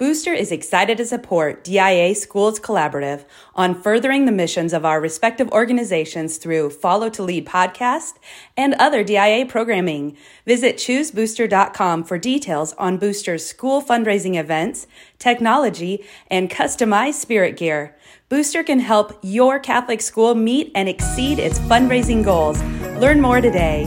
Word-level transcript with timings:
Booster 0.00 0.32
is 0.32 0.50
excited 0.50 0.96
to 0.96 1.04
support 1.04 1.62
DIA 1.62 2.14
Schools 2.14 2.58
Collaborative 2.58 3.26
on 3.54 3.74
furthering 3.74 4.24
the 4.24 4.32
missions 4.32 4.72
of 4.72 4.82
our 4.82 4.98
respective 4.98 5.50
organizations 5.50 6.38
through 6.38 6.70
Follow 6.70 7.10
to 7.10 7.22
Lead 7.22 7.46
podcast 7.46 8.14
and 8.56 8.72
other 8.78 9.04
DIA 9.04 9.44
programming. 9.44 10.16
Visit 10.46 10.76
choosebooster.com 10.76 12.04
for 12.04 12.16
details 12.16 12.72
on 12.78 12.96
Booster's 12.96 13.44
school 13.44 13.82
fundraising 13.82 14.40
events, 14.40 14.86
technology, 15.18 16.02
and 16.30 16.48
customized 16.48 17.20
spirit 17.20 17.58
gear. 17.58 17.94
Booster 18.30 18.64
can 18.64 18.80
help 18.80 19.18
your 19.20 19.58
Catholic 19.58 20.00
school 20.00 20.34
meet 20.34 20.72
and 20.74 20.88
exceed 20.88 21.38
its 21.38 21.58
fundraising 21.58 22.24
goals. 22.24 22.62
Learn 22.98 23.20
more 23.20 23.42
today. 23.42 23.84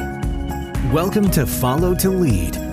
Welcome 0.92 1.32
to 1.32 1.48
Follow 1.48 1.96
to 1.96 2.12
Lead 2.12 2.73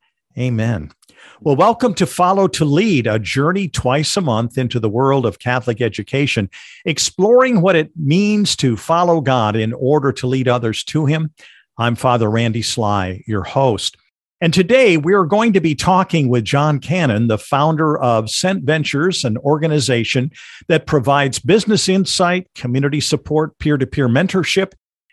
Amen. 0.37 0.91
Well, 1.41 1.55
welcome 1.55 1.93
to 1.95 2.05
Follow 2.05 2.47
to 2.49 2.65
Lead, 2.65 3.05
a 3.05 3.19
journey 3.19 3.67
twice 3.67 4.15
a 4.15 4.21
month 4.21 4.57
into 4.57 4.79
the 4.79 4.89
world 4.89 5.25
of 5.25 5.39
Catholic 5.39 5.81
education, 5.81 6.49
exploring 6.85 7.61
what 7.61 7.75
it 7.75 7.91
means 7.95 8.55
to 8.57 8.77
follow 8.77 9.21
God 9.21 9.55
in 9.55 9.73
order 9.73 10.11
to 10.13 10.27
lead 10.27 10.47
others 10.47 10.83
to 10.85 11.05
Him. 11.05 11.33
I'm 11.77 11.95
Father 11.95 12.29
Randy 12.29 12.61
Sly, 12.61 13.23
your 13.27 13.43
host. 13.43 13.97
And 14.39 14.53
today 14.53 14.97
we 14.97 15.13
are 15.13 15.25
going 15.25 15.53
to 15.53 15.61
be 15.61 15.75
talking 15.75 16.29
with 16.29 16.45
John 16.45 16.79
Cannon, 16.79 17.27
the 17.27 17.37
founder 17.37 17.99
of 17.99 18.29
Sent 18.29 18.63
Ventures, 18.63 19.23
an 19.23 19.37
organization 19.39 20.31
that 20.67 20.87
provides 20.87 21.37
business 21.39 21.87
insight, 21.87 22.47
community 22.55 23.01
support, 23.01 23.57
peer 23.59 23.77
to 23.77 23.85
peer 23.85 24.07
mentorship, 24.07 24.71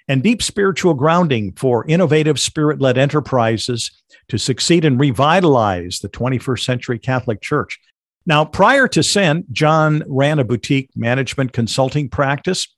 and 0.08 0.22
deep 0.22 0.42
spiritual 0.42 0.94
grounding 0.94 1.52
for 1.52 1.86
innovative 1.86 2.40
spirit 2.40 2.80
led 2.80 2.96
enterprises 2.96 3.90
to 4.28 4.38
succeed 4.38 4.84
and 4.84 4.98
revitalize 4.98 6.00
the 6.00 6.08
21st 6.08 6.64
century 6.64 6.98
Catholic 6.98 7.40
Church. 7.40 7.78
Now, 8.26 8.44
prior 8.44 8.88
to 8.88 9.02
Sent, 9.02 9.52
John 9.52 10.02
ran 10.06 10.38
a 10.38 10.44
boutique 10.44 10.90
management 10.96 11.52
consulting 11.52 12.08
practice, 12.08 12.68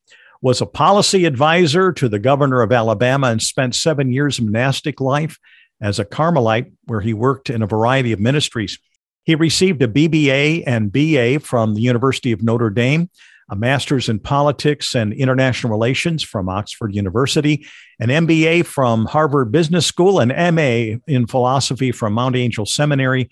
was 0.43 0.61
a 0.61 0.67
policy 0.67 1.25
advisor 1.25 1.93
to 1.93 2.09
the 2.09 2.19
governor 2.19 2.63
of 2.63 2.73
Alabama, 2.73 3.29
and 3.29 3.43
spent 3.43 3.75
seven 3.75 4.13
years 4.13 4.39
of 4.39 4.45
monastic 4.45 5.01
life 5.01 5.39
as 5.81 5.99
a 5.99 6.05
Carmelite, 6.05 6.73
where 6.85 7.01
he 7.01 7.15
worked 7.15 7.51
in 7.51 7.63
a 7.63 7.67
variety 7.67 8.13
of 8.13 8.21
ministries. 8.21 8.79
He 9.25 9.35
received 9.35 9.83
a 9.83 9.89
BBA 9.89 10.65
and 10.67 10.93
BA 10.93 11.45
from 11.45 11.75
the 11.75 11.83
University 11.83 12.33
of 12.33 12.43
Notre 12.43 12.71
Dame 12.71 13.11
a 13.51 13.57
master's 13.57 14.09
in 14.09 14.21
politics 14.21 14.95
and 14.95 15.13
international 15.13 15.73
relations 15.73 16.23
from 16.23 16.49
Oxford 16.49 16.95
University, 16.95 17.67
an 17.99 18.09
MBA 18.09 18.65
from 18.65 19.07
Harvard 19.07 19.51
Business 19.51 19.85
School, 19.87 20.21
an 20.21 20.29
MA 20.55 20.99
in 21.07 21.27
philosophy 21.27 21.91
from 21.91 22.13
Mount 22.13 22.37
Angel 22.37 22.65
Seminary, 22.65 23.29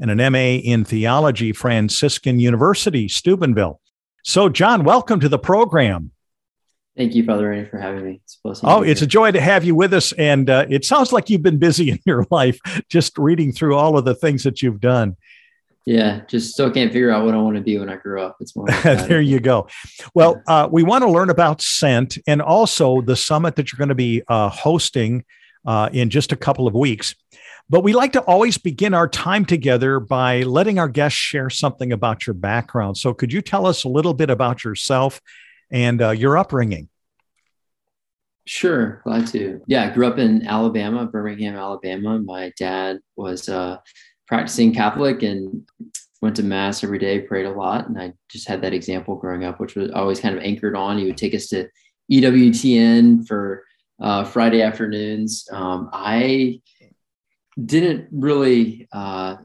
and 0.00 0.10
an 0.10 0.32
MA 0.32 0.58
in 0.58 0.84
theology, 0.84 1.52
Franciscan 1.52 2.40
University, 2.40 3.06
Steubenville. 3.06 3.80
So, 4.24 4.48
John, 4.48 4.82
welcome 4.82 5.20
to 5.20 5.28
the 5.28 5.38
program. 5.38 6.10
Thank 6.96 7.14
you, 7.14 7.24
Father 7.24 7.48
Randy, 7.48 7.70
for 7.70 7.78
having 7.78 8.04
me. 8.04 8.20
It's 8.24 8.60
oh, 8.64 8.82
it's 8.82 9.02
a 9.02 9.06
joy 9.06 9.30
to 9.30 9.40
have 9.40 9.64
you 9.64 9.76
with 9.76 9.94
us. 9.94 10.12
And 10.12 10.50
uh, 10.50 10.66
it 10.68 10.84
sounds 10.84 11.12
like 11.12 11.30
you've 11.30 11.42
been 11.42 11.58
busy 11.58 11.90
in 11.92 12.00
your 12.04 12.26
life, 12.30 12.58
just 12.88 13.16
reading 13.16 13.52
through 13.52 13.76
all 13.76 13.96
of 13.96 14.04
the 14.04 14.14
things 14.14 14.42
that 14.42 14.62
you've 14.62 14.80
done. 14.80 15.16
Yeah, 15.90 16.20
just 16.28 16.52
still 16.52 16.70
can't 16.70 16.92
figure 16.92 17.10
out 17.10 17.24
what 17.24 17.34
I 17.34 17.38
want 17.38 17.56
to 17.56 17.62
be 17.62 17.76
when 17.76 17.90
I 17.90 17.96
grow 17.96 18.24
up. 18.24 18.36
It's 18.38 18.54
more. 18.54 18.68
there 18.84 19.20
you 19.20 19.40
go. 19.40 19.66
Well, 20.14 20.40
uh, 20.46 20.68
we 20.70 20.84
want 20.84 21.02
to 21.02 21.10
learn 21.10 21.30
about 21.30 21.60
Sent 21.60 22.16
and 22.28 22.40
also 22.40 23.00
the 23.00 23.16
summit 23.16 23.56
that 23.56 23.72
you're 23.72 23.78
going 23.78 23.88
to 23.88 23.96
be 23.96 24.22
uh, 24.28 24.50
hosting 24.50 25.24
uh, 25.66 25.90
in 25.92 26.08
just 26.08 26.30
a 26.30 26.36
couple 26.36 26.68
of 26.68 26.74
weeks. 26.74 27.16
But 27.68 27.80
we 27.80 27.92
like 27.92 28.12
to 28.12 28.20
always 28.20 28.56
begin 28.56 28.94
our 28.94 29.08
time 29.08 29.44
together 29.44 29.98
by 29.98 30.42
letting 30.42 30.78
our 30.78 30.86
guests 30.86 31.18
share 31.18 31.50
something 31.50 31.90
about 31.90 32.24
your 32.24 32.34
background. 32.34 32.96
So, 32.96 33.12
could 33.12 33.32
you 33.32 33.42
tell 33.42 33.66
us 33.66 33.82
a 33.82 33.88
little 33.88 34.14
bit 34.14 34.30
about 34.30 34.62
yourself 34.62 35.20
and 35.72 36.00
uh, 36.00 36.10
your 36.10 36.38
upbringing? 36.38 36.88
Sure, 38.46 39.00
glad 39.02 39.26
to. 39.28 39.60
Yeah, 39.66 39.86
I 39.86 39.90
grew 39.90 40.06
up 40.06 40.18
in 40.18 40.46
Alabama, 40.46 41.06
Birmingham, 41.06 41.56
Alabama. 41.56 42.20
My 42.20 42.52
dad 42.56 43.00
was 43.16 43.48
uh, 43.48 43.78
practicing 44.30 44.72
Catholic 44.72 45.24
and 45.24 45.68
went 46.22 46.36
to 46.36 46.44
mass 46.44 46.84
every 46.84 47.00
day, 47.00 47.18
prayed 47.18 47.46
a 47.46 47.50
lot. 47.50 47.88
And 47.88 48.00
I 48.00 48.12
just 48.28 48.46
had 48.46 48.62
that 48.62 48.72
example 48.72 49.16
growing 49.16 49.42
up, 49.44 49.58
which 49.58 49.74
was 49.74 49.90
always 49.90 50.20
kind 50.20 50.38
of 50.38 50.44
anchored 50.44 50.76
on. 50.76 50.98
He 50.98 51.06
would 51.06 51.16
take 51.16 51.34
us 51.34 51.48
to 51.48 51.68
EWTN 52.12 53.26
for 53.26 53.64
uh, 54.00 54.22
Friday 54.22 54.62
afternoons. 54.62 55.48
Um, 55.50 55.90
I 55.92 56.60
didn't 57.62 58.06
really, 58.12 58.86
uh, 58.92 59.38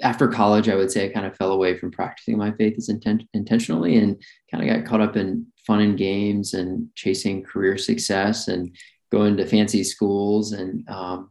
after 0.00 0.26
college, 0.28 0.70
I 0.70 0.74
would 0.74 0.90
say 0.90 1.04
I 1.04 1.12
kind 1.12 1.26
of 1.26 1.36
fell 1.36 1.52
away 1.52 1.76
from 1.76 1.90
practicing 1.90 2.38
my 2.38 2.52
faith 2.52 2.76
as 2.78 2.88
intent- 2.88 3.28
intentionally 3.34 3.98
and 3.98 4.22
kind 4.50 4.66
of 4.66 4.74
got 4.74 4.88
caught 4.88 5.02
up 5.02 5.16
in 5.18 5.46
fun 5.66 5.80
and 5.80 5.98
games 5.98 6.54
and 6.54 6.88
chasing 6.94 7.44
career 7.44 7.76
success 7.76 8.48
and 8.48 8.74
going 9.12 9.36
to 9.36 9.44
fancy 9.44 9.84
schools 9.84 10.52
and 10.52 10.88
um, 10.88 11.30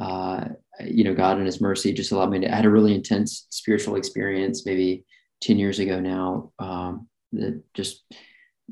uh, 0.00 0.44
you 0.84 1.04
know, 1.04 1.14
God 1.14 1.38
in 1.38 1.46
His 1.46 1.60
mercy 1.60 1.92
just 1.92 2.12
allowed 2.12 2.30
me 2.30 2.40
to. 2.40 2.48
Had 2.48 2.64
a 2.64 2.70
really 2.70 2.94
intense 2.94 3.46
spiritual 3.50 3.96
experience 3.96 4.66
maybe 4.66 5.04
ten 5.40 5.58
years 5.58 5.78
ago 5.78 6.00
now 6.00 6.52
um, 6.58 7.08
that 7.32 7.62
just 7.74 8.04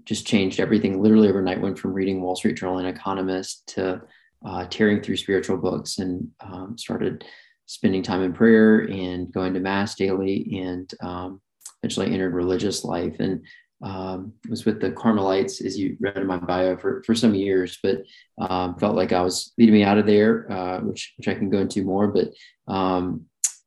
just 0.05 0.27
changed 0.27 0.61
everything. 0.61 1.01
Literally 1.01 1.29
overnight, 1.29 1.61
went 1.61 1.79
from 1.79 1.93
reading 1.93 2.21
Wall 2.21 2.37
Street 2.37 2.57
Journal 2.57 2.79
and 2.79 2.89
Economist 2.89 3.67
to 3.75 4.03
uh, 4.45 4.67
tearing 4.67 5.01
through 5.01 5.17
spiritual 5.17 5.57
books 5.57 5.99
and 5.99 6.29
um, 6.41 6.77
started 6.77 7.25
spending 7.67 8.03
time 8.03 8.23
in 8.23 8.33
prayer 8.33 8.81
and 8.81 9.33
going 9.33 9.55
to 9.55 9.61
mass 9.61 9.95
daily 9.95 10.61
and 10.63 10.93
um, 11.03 11.41
eventually 11.83 12.13
entered 12.13 12.35
religious 12.35 12.85
life 12.85 13.17
and 13.21 13.43
um, 13.85 14.33
was 14.49 14.65
with 14.65 14.81
the 14.81 14.91
Carmelites, 14.91 15.61
as 15.61 15.79
you 15.79 15.97
read 16.01 16.17
in 16.17 16.27
my 16.27 16.39
bio, 16.39 16.77
for, 16.77 17.03
for 17.05 17.15
some 17.15 17.35
years, 17.35 17.79
but 17.83 18.03
um, 18.39 18.77
felt 18.79 18.97
like 18.97 19.13
I 19.13 19.21
was 19.21 19.53
leading 19.59 19.75
me 19.75 19.85
out 19.85 19.99
of 19.99 20.07
there, 20.07 20.51
uh, 20.51 20.81
which 20.81 21.13
which 21.19 21.29
I 21.29 21.35
can 21.35 21.51
go 21.51 21.59
into 21.59 21.85
more. 21.85 22.09
But 22.09 22.29
um, 22.67 23.27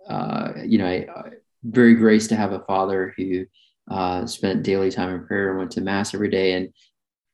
uh, 0.09 0.53
you 0.66 0.79
know, 0.79 0.88
I, 0.88 1.07
I, 1.16 1.29
very 1.63 1.95
graced 1.95 2.29
to 2.29 2.35
have 2.35 2.51
a 2.51 2.61
father 2.61 3.13
who 3.16 3.45
uh, 3.92 4.25
spent 4.25 4.63
daily 4.63 4.89
time 4.89 5.13
in 5.13 5.25
prayer 5.25 5.50
and 5.50 5.59
went 5.59 5.71
to 5.71 5.81
mass 5.81 6.13
every 6.13 6.30
day. 6.30 6.53
And 6.53 6.69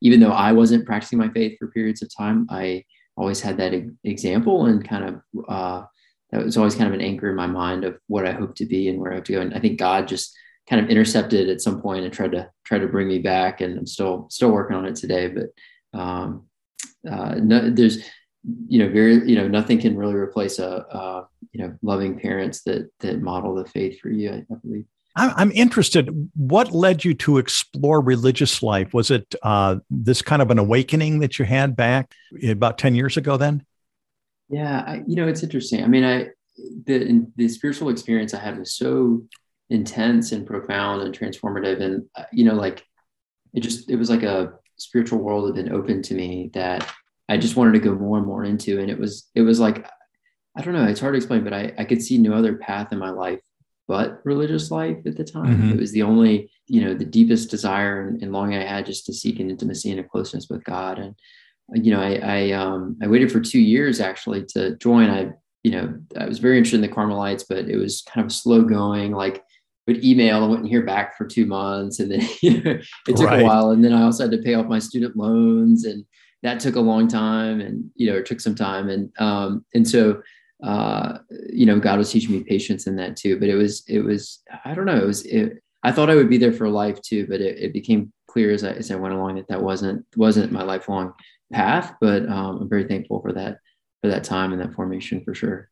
even 0.01 0.19
though 0.19 0.31
I 0.31 0.51
wasn't 0.51 0.85
practicing 0.85 1.19
my 1.19 1.29
faith 1.29 1.57
for 1.59 1.67
periods 1.67 2.01
of 2.01 2.09
time, 2.15 2.47
I 2.49 2.83
always 3.15 3.39
had 3.39 3.57
that 3.57 3.73
example 4.03 4.65
and 4.65 4.87
kind 4.87 5.03
of 5.05 5.45
uh, 5.47 5.83
that 6.31 6.43
was 6.43 6.57
always 6.57 6.75
kind 6.75 6.87
of 6.87 6.93
an 6.93 7.05
anchor 7.05 7.29
in 7.29 7.35
my 7.35 7.47
mind 7.47 7.85
of 7.85 7.97
what 8.07 8.27
I 8.27 8.31
hope 8.31 8.55
to 8.55 8.65
be 8.65 8.89
and 8.89 8.99
where 8.99 9.11
I 9.11 9.15
hope 9.15 9.25
to 9.25 9.33
go. 9.33 9.41
And 9.41 9.53
I 9.53 9.59
think 9.59 9.79
God 9.79 10.07
just 10.07 10.35
kind 10.69 10.83
of 10.83 10.89
intercepted 10.89 11.49
at 11.49 11.61
some 11.61 11.81
point 11.81 12.05
and 12.05 12.13
tried 12.13 12.31
to 12.31 12.49
try 12.63 12.79
to 12.79 12.87
bring 12.87 13.07
me 13.07 13.19
back 13.19 13.61
and 13.61 13.77
i'm 13.77 13.87
still 13.87 14.27
still 14.29 14.51
working 14.51 14.75
on 14.75 14.85
it 14.85 14.95
today 14.95 15.27
but 15.27 15.99
um, 15.99 16.47
uh, 17.09 17.35
no, 17.35 17.69
there's 17.69 18.09
you 18.67 18.79
know 18.79 18.89
very 18.89 19.15
you 19.29 19.35
know 19.35 19.47
nothing 19.47 19.79
can 19.79 19.95
really 19.95 20.15
replace 20.15 20.59
a, 20.59 20.85
a 20.89 21.27
you 21.51 21.61
know 21.61 21.75
loving 21.81 22.19
parents 22.19 22.63
that 22.63 22.89
that 22.99 23.21
model 23.21 23.55
the 23.55 23.65
faith 23.65 23.99
for 23.99 24.09
you 24.09 24.31
i, 24.31 24.35
I 24.51 24.55
believe 24.63 24.85
I'm 25.15 25.51
interested. 25.51 26.09
What 26.35 26.71
led 26.71 27.05
you 27.05 27.13
to 27.15 27.37
explore 27.37 28.01
religious 28.01 28.63
life? 28.63 28.95
Was 28.95 29.11
it 29.11 29.35
uh, 29.43 29.77
this 29.91 30.23
kind 30.23 30.41
of 30.41 30.49
an 30.49 30.57
awakening 30.57 31.19
that 31.19 31.37
you 31.37 31.45
had 31.45 31.75
back 31.75 32.11
about 32.47 32.79
ten 32.79 32.95
years 32.95 33.15
ago? 33.15 33.37
Then, 33.37 33.63
yeah, 34.49 34.83
I, 34.85 35.03
you 35.05 35.15
know, 35.15 35.27
it's 35.27 35.43
interesting. 35.43 35.83
I 35.83 35.87
mean, 35.87 36.03
I 36.03 36.29
the 36.85 37.27
the 37.35 37.47
spiritual 37.47 37.89
experience 37.89 38.33
I 38.33 38.39
had 38.39 38.57
was 38.57 38.73
so 38.73 39.23
intense 39.73 40.31
and 40.31 40.45
profound 40.45 41.01
and 41.01 41.17
transformative. 41.17 41.81
And, 41.81 42.05
uh, 42.15 42.25
you 42.31 42.45
know, 42.45 42.53
like 42.53 42.85
it 43.53 43.61
just, 43.61 43.89
it 43.89 43.95
was 43.95 44.09
like 44.09 44.23
a 44.23 44.53
spiritual 44.77 45.19
world 45.19 45.45
had 45.45 45.55
been 45.55 45.73
open 45.73 46.01
to 46.03 46.13
me 46.13 46.51
that 46.53 46.89
I 47.27 47.37
just 47.37 47.55
wanted 47.55 47.73
to 47.73 47.79
go 47.79 47.95
more 47.95 48.17
and 48.17 48.27
more 48.27 48.43
into. 48.43 48.79
And 48.79 48.89
it 48.89 48.99
was, 48.99 49.29
it 49.33 49.41
was 49.41 49.59
like, 49.59 49.87
I 50.55 50.61
don't 50.61 50.75
know, 50.75 50.85
it's 50.85 50.99
hard 50.99 51.13
to 51.13 51.17
explain, 51.17 51.43
but 51.43 51.53
I, 51.53 51.73
I 51.77 51.85
could 51.85 52.01
see 52.01 52.17
no 52.17 52.33
other 52.33 52.57
path 52.57 52.91
in 52.91 52.99
my 52.99 53.09
life 53.09 53.39
but 53.87 54.21
religious 54.23 54.71
life 54.71 54.97
at 55.05 55.17
the 55.17 55.23
time. 55.23 55.57
Mm-hmm. 55.57 55.71
It 55.71 55.79
was 55.79 55.91
the 55.91 56.03
only, 56.03 56.49
you 56.67 56.81
know, 56.81 56.93
the 56.93 57.05
deepest 57.05 57.49
desire 57.49 58.07
and, 58.07 58.21
and, 58.21 58.31
longing 58.31 58.59
I 58.59 58.65
had 58.65 58.85
just 58.85 59.05
to 59.07 59.13
seek 59.13 59.39
an 59.39 59.49
intimacy 59.49 59.91
and 59.91 59.99
a 59.99 60.03
closeness 60.03 60.47
with 60.49 60.63
God. 60.63 60.99
And, 60.99 61.15
you 61.73 61.91
know, 61.91 62.01
I, 62.01 62.15
I, 62.23 62.51
um, 62.51 62.97
I 63.01 63.07
waited 63.07 63.31
for 63.31 63.41
two 63.41 63.59
years 63.59 63.99
actually 63.99 64.45
to 64.49 64.77
join. 64.77 65.09
I, 65.09 65.31
you 65.63 65.71
know, 65.71 65.99
I 66.17 66.25
was 66.25 66.39
very 66.39 66.57
interested 66.57 66.77
in 66.77 66.81
the 66.81 66.95
Carmelites, 66.95 67.43
but 67.43 67.69
it 67.69 67.77
was 67.77 68.03
kind 68.03 68.25
of 68.25 68.31
slow 68.31 68.63
going. 68.63 69.11
Like 69.11 69.42
would 69.87 70.03
email 70.03 70.41
and 70.41 70.49
wouldn't 70.49 70.69
hear 70.69 70.83
back 70.83 71.17
for 71.17 71.25
two 71.25 71.45
months. 71.45 71.99
And 71.99 72.11
then, 72.11 72.27
you 72.41 72.61
know, 72.61 72.79
it 73.07 73.17
took 73.17 73.27
right. 73.27 73.41
a 73.41 73.45
while. 73.45 73.71
And 73.71 73.83
then 73.83 73.93
I 73.93 74.03
also 74.03 74.23
had 74.23 74.31
to 74.31 74.43
pay 74.43 74.53
off 74.53 74.67
my 74.67 74.79
student 74.79 75.15
loans 75.15 75.85
and 75.85 76.05
that 76.41 76.59
took 76.59 76.75
a 76.75 76.81
long 76.81 77.07
time 77.07 77.61
and, 77.61 77.89
you 77.95 78.09
know, 78.09 78.17
it 78.17 78.25
took 78.25 78.41
some 78.41 78.55
time. 78.55 78.89
And, 78.89 79.11
um, 79.19 79.65
and 79.73 79.87
so, 79.87 80.21
uh, 80.61 81.19
you 81.51 81.65
know, 81.65 81.79
God 81.79 81.97
was 81.97 82.11
teaching 82.11 82.31
me 82.31 82.43
patience 82.43 82.87
in 82.87 82.95
that 82.97 83.15
too. 83.15 83.39
But 83.39 83.49
it 83.49 83.55
was, 83.55 83.83
it 83.87 83.99
was, 83.99 84.41
I 84.65 84.73
don't 84.73 84.85
know, 84.85 84.97
it 84.97 85.05
was, 85.05 85.25
it, 85.25 85.63
I 85.83 85.91
thought 85.91 86.09
I 86.09 86.15
would 86.15 86.29
be 86.29 86.37
there 86.37 86.53
for 86.53 86.69
life 86.69 87.01
too, 87.01 87.27
but 87.27 87.41
it, 87.41 87.59
it 87.59 87.73
became 87.73 88.11
clear 88.27 88.51
as 88.51 88.63
I, 88.63 88.71
as 88.71 88.89
I 88.89 88.95
went 88.95 89.13
along 89.13 89.35
that 89.35 89.47
that 89.49 89.61
wasn't 89.61 90.05
wasn't 90.15 90.51
my 90.51 90.63
lifelong 90.63 91.13
path. 91.51 91.93
But 91.99 92.27
um, 92.27 92.61
I'm 92.61 92.69
very 92.69 92.85
thankful 92.85 93.21
for 93.21 93.33
that 93.33 93.59
for 94.01 94.09
that 94.09 94.23
time 94.23 94.53
and 94.53 94.61
that 94.61 94.73
formation 94.73 95.23
for 95.23 95.35
sure. 95.35 95.69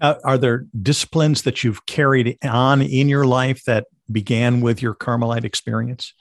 Uh, 0.00 0.14
are 0.24 0.38
there 0.38 0.66
disciplines 0.82 1.42
that 1.42 1.62
you've 1.62 1.84
carried 1.86 2.38
on 2.42 2.82
in 2.82 3.08
your 3.08 3.26
life 3.26 3.62
that 3.64 3.86
began 4.10 4.60
with 4.60 4.82
your 4.82 4.94
Carmelite 4.94 5.44
experience? 5.44 6.14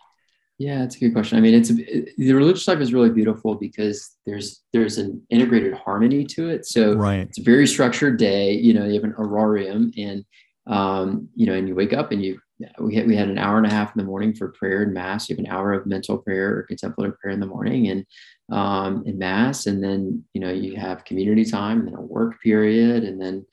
Yeah, 0.58 0.84
it's 0.84 0.98
a 0.98 1.00
good 1.00 1.14
question. 1.14 1.38
I 1.38 1.42
mean, 1.42 1.54
it's 1.54 1.70
it, 1.70 2.10
the 2.18 2.34
religious 2.34 2.68
life 2.68 2.80
is 2.80 2.94
really 2.94 3.10
beautiful 3.10 3.56
because 3.56 4.18
there's 4.26 4.62
there's 4.74 4.98
an 4.98 5.22
integrated 5.30 5.74
harmony 5.74 6.26
to 6.26 6.50
it. 6.50 6.66
So 6.66 6.96
right. 6.96 7.22
it's 7.22 7.40
a 7.40 7.44
very 7.44 7.66
structured 7.66 8.18
day. 8.18 8.54
You 8.54 8.74
know, 8.74 8.86
you 8.86 8.96
have 8.96 9.06
an 9.06 9.14
horarium, 9.18 9.94
and 9.98 10.26
um, 10.68 11.30
you 11.34 11.46
know, 11.46 11.54
and 11.54 11.68
you 11.68 11.76
wake 11.76 11.94
up 11.94 12.12
and 12.12 12.22
you 12.22 12.42
we 12.80 12.96
had 12.96 13.08
we 13.08 13.16
had 13.16 13.30
an 13.30 13.38
hour 13.38 13.58
and 13.58 13.66
a 13.66 13.72
half 13.72 13.96
in 13.96 14.00
the 14.00 14.08
morning 14.08 14.34
for 14.34 14.50
prayer 14.50 14.84
and 14.84 14.94
mass. 14.94 15.30
You 15.30 15.36
have 15.36 15.46
an 15.46 15.52
hour 15.52 15.74
of 15.74 15.86
mental 15.86 16.18
prayer 16.18 16.58
or 16.58 16.64
contemplative 16.64 17.18
prayer 17.20 17.34
in 17.34 17.40
the 17.40 17.46
morning, 17.46 17.88
and 17.88 18.06
um, 18.52 19.04
in 19.06 19.18
mass, 19.18 19.66
and 19.66 19.84
then 19.84 20.24
you 20.34 20.42
know 20.42 20.52
you 20.52 20.76
have 20.76 21.06
community 21.06 21.46
time, 21.46 21.80
and 21.80 21.88
then 21.88 21.96
a 21.96 22.02
work 22.02 22.42
period, 22.42 23.04
and 23.04 23.22
then 23.22 23.46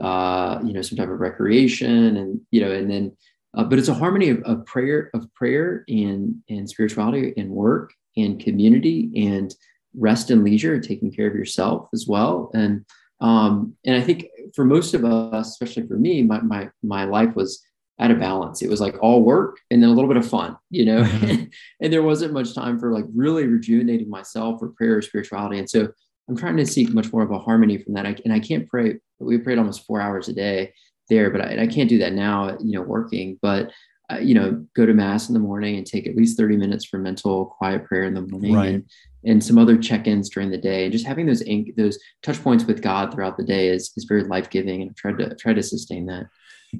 uh, 0.00 0.60
you 0.62 0.72
know 0.72 0.82
some 0.82 0.98
type 0.98 1.08
of 1.08 1.20
recreation, 1.20 2.16
and 2.16 2.40
you 2.50 2.60
know, 2.60 2.70
and 2.70 2.90
then 2.90 3.16
uh, 3.56 3.64
but 3.64 3.78
it's 3.78 3.88
a 3.88 3.94
harmony 3.94 4.28
of, 4.28 4.42
of 4.42 4.64
prayer, 4.66 5.10
of 5.14 5.32
prayer 5.34 5.84
and 5.88 6.34
and 6.50 6.68
spirituality 6.68 7.32
and 7.36 7.50
work 7.50 7.92
and 8.16 8.40
community 8.40 9.10
and 9.16 9.54
rest 9.96 10.30
and 10.30 10.44
leisure, 10.44 10.74
and 10.74 10.84
taking 10.84 11.10
care 11.10 11.28
of 11.28 11.34
yourself 11.34 11.88
as 11.94 12.06
well. 12.06 12.50
And 12.52 12.84
um, 13.20 13.74
and 13.86 13.96
I 13.96 14.02
think 14.02 14.26
for 14.54 14.66
most 14.66 14.92
of 14.92 15.04
us, 15.04 15.48
especially 15.48 15.86
for 15.86 15.96
me, 15.96 16.22
my 16.22 16.40
my 16.42 16.68
my 16.82 17.04
life 17.04 17.34
was 17.34 17.64
at 17.98 18.10
of 18.10 18.18
balance. 18.18 18.62
It 18.62 18.70
was 18.70 18.80
like 18.80 18.96
all 19.02 19.22
work 19.22 19.58
and 19.70 19.82
then 19.82 19.90
a 19.90 19.92
little 19.92 20.08
bit 20.08 20.16
of 20.16 20.28
fun, 20.28 20.56
you 20.70 20.84
know. 20.84 21.02
Mm-hmm. 21.02 21.44
and 21.80 21.92
there 21.92 22.02
wasn't 22.02 22.32
much 22.32 22.54
time 22.54 22.78
for 22.78 22.92
like 22.92 23.04
really 23.14 23.46
rejuvenating 23.46 24.08
myself 24.08 24.60
for 24.60 24.68
prayer 24.68 24.96
or 24.96 25.02
spirituality. 25.02 25.58
And 25.58 25.68
so 25.68 25.88
I'm 26.28 26.36
trying 26.36 26.56
to 26.58 26.66
seek 26.66 26.90
much 26.90 27.12
more 27.12 27.22
of 27.22 27.30
a 27.30 27.38
harmony 27.38 27.78
from 27.78 27.94
that. 27.94 28.06
I, 28.06 28.16
and 28.24 28.32
I 28.32 28.40
can't 28.40 28.68
pray. 28.68 28.96
We 29.18 29.38
prayed 29.38 29.58
almost 29.58 29.86
four 29.86 30.00
hours 30.00 30.28
a 30.28 30.32
day 30.32 30.72
there, 31.08 31.30
but 31.30 31.40
I, 31.40 31.62
I 31.62 31.66
can't 31.66 31.88
do 31.88 31.98
that 31.98 32.12
now, 32.12 32.56
you 32.60 32.72
know, 32.72 32.82
working. 32.82 33.38
But 33.40 33.72
uh, 34.10 34.18
you 34.18 34.34
know, 34.34 34.64
go 34.74 34.86
to 34.86 34.94
mass 34.94 35.28
in 35.28 35.34
the 35.34 35.40
morning 35.40 35.76
and 35.76 35.86
take 35.86 36.06
at 36.06 36.16
least 36.16 36.38
30 36.38 36.56
minutes 36.56 36.84
for 36.84 36.98
mental 36.98 37.44
quiet 37.58 37.84
prayer 37.84 38.04
in 38.04 38.14
the 38.14 38.22
morning 38.22 38.54
right. 38.54 38.68
and, 38.68 38.90
and 39.24 39.44
some 39.44 39.58
other 39.58 39.76
check-ins 39.76 40.30
during 40.30 40.50
the 40.50 40.56
day. 40.56 40.84
And 40.84 40.92
just 40.92 41.06
having 41.06 41.26
those 41.26 41.42
ink, 41.42 41.76
those 41.76 41.98
touch 42.22 42.42
points 42.42 42.64
with 42.64 42.80
God 42.80 43.12
throughout 43.12 43.36
the 43.36 43.44
day 43.44 43.68
is, 43.68 43.92
is 43.98 44.04
very 44.04 44.24
life-giving. 44.24 44.80
And 44.80 44.90
I've 44.90 44.96
tried 44.96 45.18
to 45.18 45.34
try 45.34 45.52
to 45.52 45.62
sustain 45.62 46.06
that. 46.06 46.26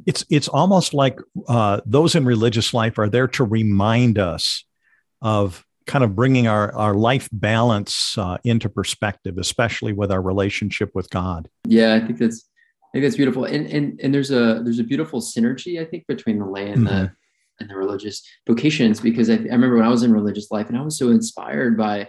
It's, 0.06 0.24
it's 0.30 0.48
almost 0.48 0.94
like 0.94 1.18
uh, 1.48 1.80
those 1.86 2.14
in 2.14 2.24
religious 2.24 2.74
life 2.74 2.98
are 2.98 3.08
there 3.08 3.28
to 3.28 3.44
remind 3.44 4.18
us 4.18 4.64
of 5.22 5.64
kind 5.86 6.04
of 6.04 6.14
bringing 6.14 6.46
our, 6.46 6.72
our 6.76 6.94
life 6.94 7.28
balance 7.32 8.16
uh, 8.16 8.38
into 8.44 8.68
perspective, 8.68 9.38
especially 9.38 9.92
with 9.92 10.12
our 10.12 10.22
relationship 10.22 10.90
with 10.94 11.10
God. 11.10 11.48
Yeah, 11.66 11.94
I 11.94 12.06
think 12.06 12.18
that's 12.18 12.48
I 12.84 12.90
think 12.92 13.04
that's 13.04 13.16
beautiful. 13.16 13.44
And 13.44 13.66
and 13.66 14.00
and 14.00 14.14
there's 14.14 14.30
a 14.30 14.60
there's 14.62 14.78
a 14.78 14.84
beautiful 14.84 15.20
synergy 15.20 15.80
I 15.80 15.84
think 15.84 16.06
between 16.06 16.38
the 16.38 16.46
lay 16.46 16.70
and 16.70 16.86
mm-hmm. 16.86 17.04
the 17.04 17.12
and 17.60 17.68
the 17.68 17.76
religious 17.76 18.22
vocations 18.46 19.00
because 19.00 19.28
I, 19.28 19.34
I 19.34 19.36
remember 19.36 19.76
when 19.76 19.84
I 19.84 19.90
was 19.90 20.04
in 20.04 20.12
religious 20.12 20.50
life 20.50 20.68
and 20.68 20.78
I 20.78 20.82
was 20.82 20.96
so 20.96 21.08
inspired 21.08 21.76
by 21.76 22.08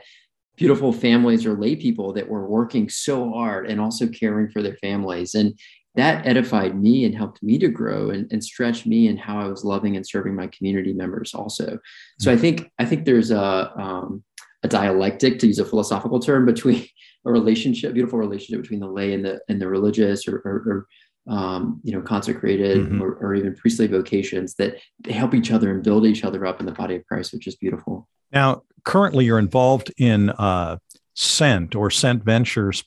beautiful 0.58 0.94
families 0.94 1.46
or 1.46 1.54
lay 1.54 1.76
people 1.76 2.14
that 2.14 2.28
were 2.28 2.48
working 2.48 2.90
so 2.90 3.32
hard 3.32 3.70
and 3.70 3.80
also 3.82 4.08
caring 4.08 4.50
for 4.50 4.62
their 4.62 4.76
families 4.76 5.34
and 5.34 5.58
that 5.96 6.26
edified 6.26 6.80
me 6.80 7.06
and 7.06 7.16
helped 7.16 7.42
me 7.42 7.58
to 7.60 7.68
grow 7.68 8.12
and, 8.12 8.32
and 8.32 8.44
stretch 8.44 8.86
me 8.86 9.08
and 9.08 9.20
how 9.20 9.40
I 9.40 9.48
was 9.48 9.64
loving 9.64 9.96
and 9.96 10.06
serving 10.06 10.36
my 10.36 10.48
community 10.48 10.94
members 10.94 11.34
also. 11.34 11.80
So 12.20 12.32
I 12.32 12.36
mm-hmm. 12.36 12.42
think 12.42 12.72
I 12.80 12.86
think 12.86 13.06
there's 13.06 13.32
a 13.32 13.74
um, 13.76 14.24
a 14.64 14.68
dialectic 14.68 15.40
to 15.40 15.48
use 15.48 15.60
a 15.60 15.66
philosophical 15.66 16.20
term 16.20 16.46
between 16.46 16.86
a 17.26 17.32
relationship, 17.32 17.94
beautiful 17.94 18.20
relationship 18.20 18.62
between 18.62 18.80
the 18.80 18.88
lay 18.88 19.14
and 19.14 19.26
the 19.26 19.42
and 19.50 19.62
the 19.62 19.68
religious 19.68 20.28
or, 20.28 20.38
or, 20.46 20.88
or 21.28 21.34
um, 21.34 21.82
you 21.84 21.94
know 21.94 22.02
consecrated 22.02 22.78
mm-hmm. 22.78 23.02
or, 23.02 23.14
or 23.16 23.36
even 23.36 23.56
priestly 23.56 23.88
vocations 23.88 24.56
that 24.56 24.78
they 25.00 25.12
help 25.12 25.34
each 25.34 25.52
other 25.52 25.72
and 25.72 25.84
build 25.84 26.06
each 26.06 26.24
other 26.24 26.46
up 26.46 26.60
in 26.60 26.66
the 26.66 26.72
body 26.72 26.96
of 26.96 27.06
Christ, 27.06 27.34
which 27.34 27.48
is 27.48 27.56
beautiful. 27.56 28.08
Now, 28.32 28.64
currently, 28.84 29.26
you're 29.26 29.40
involved 29.40 29.92
in 29.98 30.30
uh, 30.30 30.78
Sent 31.16 31.76
or 31.76 31.90
Sent 31.90 32.24
Ventures. 32.24 32.84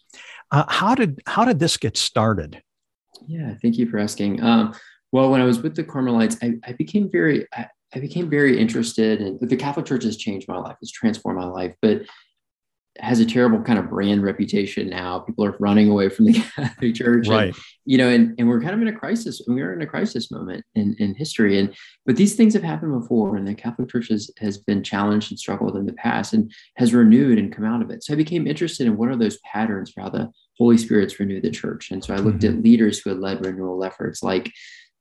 Uh, 0.50 0.64
how 0.68 0.94
did 0.94 1.20
how 1.26 1.44
did 1.44 1.58
this 1.58 1.76
get 1.76 1.96
started? 1.96 2.62
Yeah, 3.26 3.54
thank 3.60 3.78
you 3.78 3.88
for 3.88 3.98
asking. 3.98 4.42
Um, 4.42 4.74
well, 5.12 5.30
when 5.30 5.40
I 5.40 5.44
was 5.44 5.60
with 5.60 5.76
the 5.76 5.84
Carmelites, 5.84 6.36
I, 6.42 6.54
I 6.64 6.72
became 6.72 7.10
very 7.10 7.46
I, 7.52 7.66
I 7.94 8.00
became 8.00 8.30
very 8.30 8.58
interested 8.58 9.20
in 9.20 9.38
the 9.40 9.56
Catholic 9.56 9.86
Church 9.86 10.04
has 10.04 10.16
changed 10.16 10.48
my 10.48 10.56
life, 10.58 10.76
it's 10.80 10.90
transformed 10.90 11.38
my 11.38 11.46
life, 11.46 11.74
but 11.82 12.02
has 12.98 13.20
a 13.20 13.26
terrible 13.26 13.62
kind 13.62 13.78
of 13.78 13.88
brand 13.88 14.22
reputation 14.22 14.90
now. 14.90 15.20
People 15.20 15.44
are 15.44 15.56
running 15.58 15.88
away 15.88 16.08
from 16.08 16.26
the 16.26 16.32
Catholic 16.56 16.94
Church, 16.94 17.26
right? 17.26 17.46
And, 17.46 17.56
you 17.86 17.96
know, 17.96 18.08
and, 18.08 18.34
and 18.38 18.48
we're 18.48 18.60
kind 18.60 18.74
of 18.74 18.82
in 18.82 18.88
a 18.88 18.92
crisis. 18.92 19.40
We 19.48 19.62
are 19.62 19.72
in 19.72 19.80
a 19.80 19.86
crisis 19.86 20.30
moment 20.30 20.64
in, 20.74 20.94
in 20.98 21.14
history, 21.14 21.58
and 21.58 21.74
but 22.04 22.16
these 22.16 22.34
things 22.34 22.52
have 22.54 22.62
happened 22.62 23.00
before, 23.00 23.36
and 23.36 23.46
the 23.46 23.54
Catholic 23.54 23.88
Church 23.88 24.08
has, 24.08 24.30
has 24.38 24.58
been 24.58 24.82
challenged 24.82 25.32
and 25.32 25.38
struggled 25.38 25.76
in 25.76 25.86
the 25.86 25.94
past, 25.94 26.34
and 26.34 26.52
has 26.76 26.92
renewed 26.92 27.38
and 27.38 27.52
come 27.52 27.64
out 27.64 27.82
of 27.82 27.90
it. 27.90 28.04
So 28.04 28.12
I 28.12 28.16
became 28.16 28.46
interested 28.46 28.86
in 28.86 28.96
what 28.96 29.08
are 29.08 29.16
those 29.16 29.38
patterns 29.38 29.90
for 29.90 30.02
how 30.02 30.10
the 30.10 30.30
Holy 30.58 30.76
Spirit's 30.76 31.18
renewed 31.18 31.44
the 31.44 31.50
church, 31.50 31.90
and 31.90 32.04
so 32.04 32.12
I 32.12 32.18
looked 32.18 32.40
mm-hmm. 32.40 32.58
at 32.58 32.64
leaders 32.64 32.98
who 32.98 33.10
had 33.10 33.20
led 33.20 33.44
renewal 33.44 33.82
efforts, 33.84 34.22
like 34.22 34.52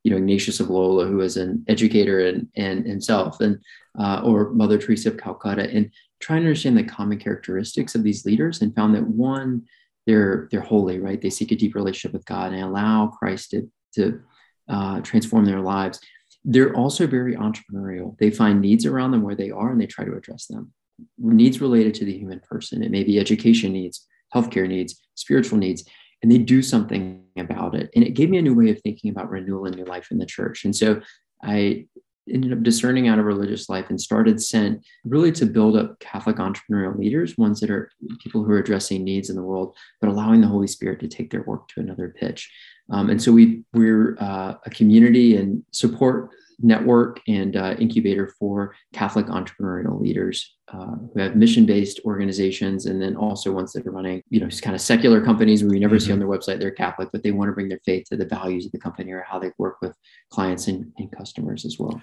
you 0.04 0.12
know 0.12 0.18
Ignatius 0.18 0.62
of 0.62 0.70
Loyola, 0.70 1.08
who 1.08 1.18
was 1.18 1.36
an 1.36 1.66
educator 1.68 2.26
and 2.26 2.48
and 2.56 2.86
himself, 2.86 3.42
and 3.42 3.58
uh, 4.00 4.22
or 4.24 4.52
Mother 4.52 4.78
Teresa 4.78 5.10
of 5.10 5.18
Calcutta, 5.18 5.70
and 5.70 5.92
trying 6.20 6.42
to 6.42 6.48
understand 6.48 6.78
the 6.78 6.84
common 6.84 7.18
characteristics 7.18 7.96
of 7.96 8.04
these 8.04 8.26
leaders 8.26 8.62
and 8.62 8.76
found 8.76 8.96
that 8.96 9.08
one, 9.08 9.64
they're 10.08 10.48
they're 10.52 10.62
holy, 10.62 11.00
right? 11.00 11.22
They 11.22 11.30
seek 11.30 11.52
a 11.52 11.56
deep 11.56 11.76
relationship 11.76 12.14
with 12.14 12.26
God 12.26 12.54
and 12.54 12.64
allow 12.64 13.08
Christ 13.08 13.52
to, 13.52 13.70
to 13.96 14.22
uh, 14.70 15.02
transform 15.02 15.46
their 15.46 15.62
lives. 15.62 16.00
They're 16.44 16.76
also 16.76 17.06
very 17.06 17.36
entrepreneurial. 17.36 18.18
They 18.18 18.32
find 18.32 18.62
needs 18.62 18.86
around 18.86 19.12
them 19.12 19.22
where 19.22 19.36
they 19.36 19.52
are 19.52 19.72
and 19.72 19.80
they 19.80 19.86
try 19.86 20.06
to 20.06 20.16
address 20.16 20.48
them. 20.48 20.74
Needs 21.18 21.62
related 21.62 21.94
to 21.96 22.06
the 22.06 22.18
human 22.18 22.40
person. 22.40 22.84
It 22.84 22.92
may 22.92 23.04
be 23.04 23.20
education 23.20 23.74
needs, 23.74 24.08
healthcare 24.34 24.68
needs, 24.68 25.00
spiritual 25.16 25.60
needs, 25.60 25.84
and 26.22 26.32
they 26.32 26.38
do 26.38 26.62
something 26.62 27.24
about 27.38 27.76
it. 27.76 27.90
And 27.96 28.04
it 28.04 28.12
gave 28.12 28.30
me 28.30 28.38
a 28.38 28.42
new 28.42 28.56
way 28.56 28.70
of 28.70 28.82
thinking 28.82 29.12
about 29.12 29.30
renewal 29.30 29.66
in 29.66 29.78
your 29.78 29.88
life 29.88 30.10
in 30.12 30.18
the 30.18 30.26
church. 30.26 30.66
And 30.66 30.76
so 30.76 31.02
I 31.44 31.88
ended 32.30 32.54
up 32.54 32.64
discerning 32.64 33.08
out 33.08 33.20
of 33.20 33.26
religious 33.26 33.70
life 33.70 33.86
and 33.90 34.00
started 34.00 34.42
Sent 34.42 34.86
really 35.04 35.32
to 35.34 35.46
build 35.46 35.76
up 35.76 36.00
Catholic 36.00 36.38
entrepreneurial 36.38 36.98
leaders, 36.98 37.38
ones 37.38 37.60
that 37.60 37.70
are 37.70 37.92
people 38.20 38.44
who 38.44 38.52
are 38.52 38.60
addressing 38.60 39.04
needs 39.04 39.30
in 39.30 39.36
the 39.36 39.42
world, 39.42 39.76
but 40.00 40.10
allowing 40.10 40.42
the 40.42 40.48
Holy 40.48 40.68
Spirit 40.68 41.00
to 41.00 41.08
take 41.08 41.32
their 41.32 41.44
work 41.44 41.68
to 41.70 41.80
another 41.80 42.14
pitch. 42.20 42.52
Um, 42.90 43.10
and 43.10 43.22
so 43.22 43.32
we 43.32 43.64
we're 43.74 44.18
uh, 44.20 44.56
a 44.66 44.70
community 44.70 45.38
and 45.38 45.64
support 45.72 46.30
network 46.64 47.20
and 47.28 47.56
uh, 47.56 47.76
incubator 47.80 48.34
for 48.40 48.76
Catholic 48.94 49.28
entrepreneurial 49.28 50.00
leaders 50.00 50.56
uh, 50.74 50.96
who 51.14 51.20
have 51.20 51.36
mission-based 51.36 52.00
organizations, 52.06 52.86
and 52.86 53.02
then 53.02 53.16
also 53.16 53.52
ones 53.52 53.74
that 53.74 53.86
are 53.86 53.92
running, 53.92 54.24
you 54.30 54.40
know, 54.40 54.48
just 54.48 54.64
kind 54.64 54.76
of 54.76 54.82
secular 54.82 55.24
companies 55.24 55.64
where 55.64 55.74
you 55.74 55.80
never 55.80 55.96
mm-hmm. 55.96 56.06
see 56.06 56.12
on 56.12 56.20
their 56.20 56.28
website 56.28 56.60
they're 56.60 56.72
Catholic, 56.72 57.10
but 57.12 57.24
they 57.24 57.32
want 57.32 57.50
to 57.50 57.54
bring 57.54 57.70
their 57.70 57.82
faith 57.86 58.06
to 58.10 58.18
the 58.18 58.26
values 58.26 58.66
of 58.66 58.72
the 58.72 58.80
company 58.80 59.12
or 59.12 59.26
how 59.28 59.40
they 59.40 59.52
work 59.58 59.78
with 59.82 59.96
clients 60.30 60.68
and, 60.68 60.92
and 60.98 61.12
customers 61.12 61.66
as 61.66 61.78
well. 61.78 62.02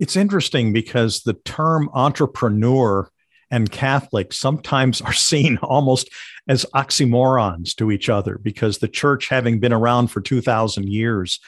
It's 0.00 0.16
interesting 0.16 0.72
because 0.72 1.22
the 1.22 1.34
term 1.34 1.88
entrepreneur 1.94 3.08
and 3.50 3.70
Catholic 3.70 4.32
sometimes 4.32 5.00
are 5.00 5.12
seen 5.30 5.58
almost 5.62 6.08
as 6.48 6.66
oxymorons 6.74 7.74
to 7.76 7.90
each 7.90 8.08
other 8.08 8.38
because 8.38 8.78
the 8.78 8.88
church, 8.88 9.28
having 9.28 9.60
been 9.60 9.72
around 9.72 10.08
for 10.08 10.20
2,000 10.20 10.88
years, 10.88 11.40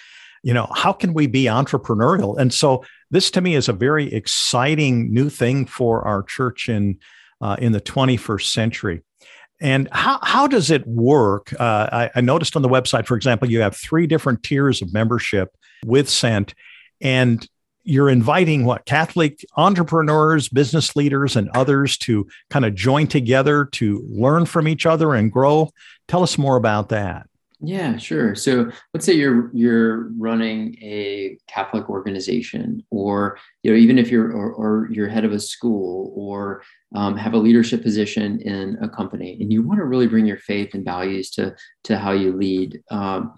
you 0.47 0.55
know, 0.55 0.69
how 0.73 0.93
can 0.93 1.12
we 1.12 1.26
be 1.26 1.47
entrepreneurial? 1.47 2.38
And 2.38 2.55
so 2.55 2.85
this 3.11 3.33
to 3.33 3.41
me 3.41 3.57
is 3.57 3.69
a 3.69 3.73
very 3.73 4.15
exciting 4.15 5.12
new 5.12 5.29
thing 5.29 5.67
for 5.67 6.03
our 6.03 6.23
church 6.23 6.69
in 6.69 7.00
uh, 7.41 7.57
in 7.59 7.73
the 7.73 7.81
21st 7.81 8.45
century. 8.45 9.03
And 9.61 9.88
how, 9.91 10.21
how 10.23 10.47
does 10.47 10.71
it 10.71 10.87
work? 10.87 11.53
Uh, 11.59 11.88
I, 11.91 12.11
I, 12.15 12.21
noticed 12.21 12.55
on 12.55 12.62
the 12.62 12.69
website, 12.69 13.07
for 13.07 13.17
example, 13.17 13.50
you 13.50 13.61
have 13.61 13.76
three 13.76 14.07
different 14.07 14.45
tiers 14.45 14.81
of 14.83 14.93
membership 14.93 15.50
with 15.85 16.09
Sent, 16.09 16.55
and 17.00 17.47
you're 17.83 18.09
inviting 18.09 18.65
what 18.65 18.87
Catholic 18.87 19.45
entrepreneurs, 19.57 20.49
business 20.49 20.95
leaders, 20.95 21.35
and 21.35 21.50
others 21.55 21.99
to 21.99 22.26
kind 22.50 22.65
of 22.65 22.75
join 22.76 23.09
together 23.09 23.65
to 23.73 24.07
learn 24.09 24.47
from 24.47 24.69
each 24.69 24.87
other 24.87 25.12
and 25.12 25.33
grow. 25.33 25.71
Tell 26.07 26.23
us 26.23 26.38
more 26.38 26.57
about 26.57 26.91
that. 26.91 27.26
Yeah, 27.61 27.97
sure. 27.97 28.35
So 28.35 28.71
let's 28.93 29.07
say 29.07 29.15
you're 29.15 29.51
you're 29.55 30.11
running 30.19 30.77
a 30.83 31.39
Catholic 31.47 31.89
organization, 31.89 32.85
or 32.91 33.39
you 33.63 33.71
know, 33.71 33.79
even 33.79 33.99
if 33.99 34.11
you're 34.11 34.31
or, 34.31 34.53
or 34.53 34.89
you're 34.91 35.09
head 35.09 35.25
of 35.25 35.33
a 35.33 35.41
school, 35.41 36.13
or 36.15 36.63
um, 36.95 37.17
have 37.17 37.33
a 37.33 37.39
leadership 37.39 37.83
position 37.83 38.41
in 38.43 38.77
a 38.83 38.89
company, 38.89 39.39
and 39.41 39.51
you 39.51 39.63
want 39.63 39.79
to 39.79 39.85
really 39.85 40.07
bring 40.07 40.27
your 40.27 40.37
faith 40.37 40.75
and 40.75 40.85
values 40.85 41.31
to 41.31 41.57
to 41.85 41.99
how 41.99 42.13
you 42.13 42.33
lead. 42.33 42.83
Um, 42.91 43.35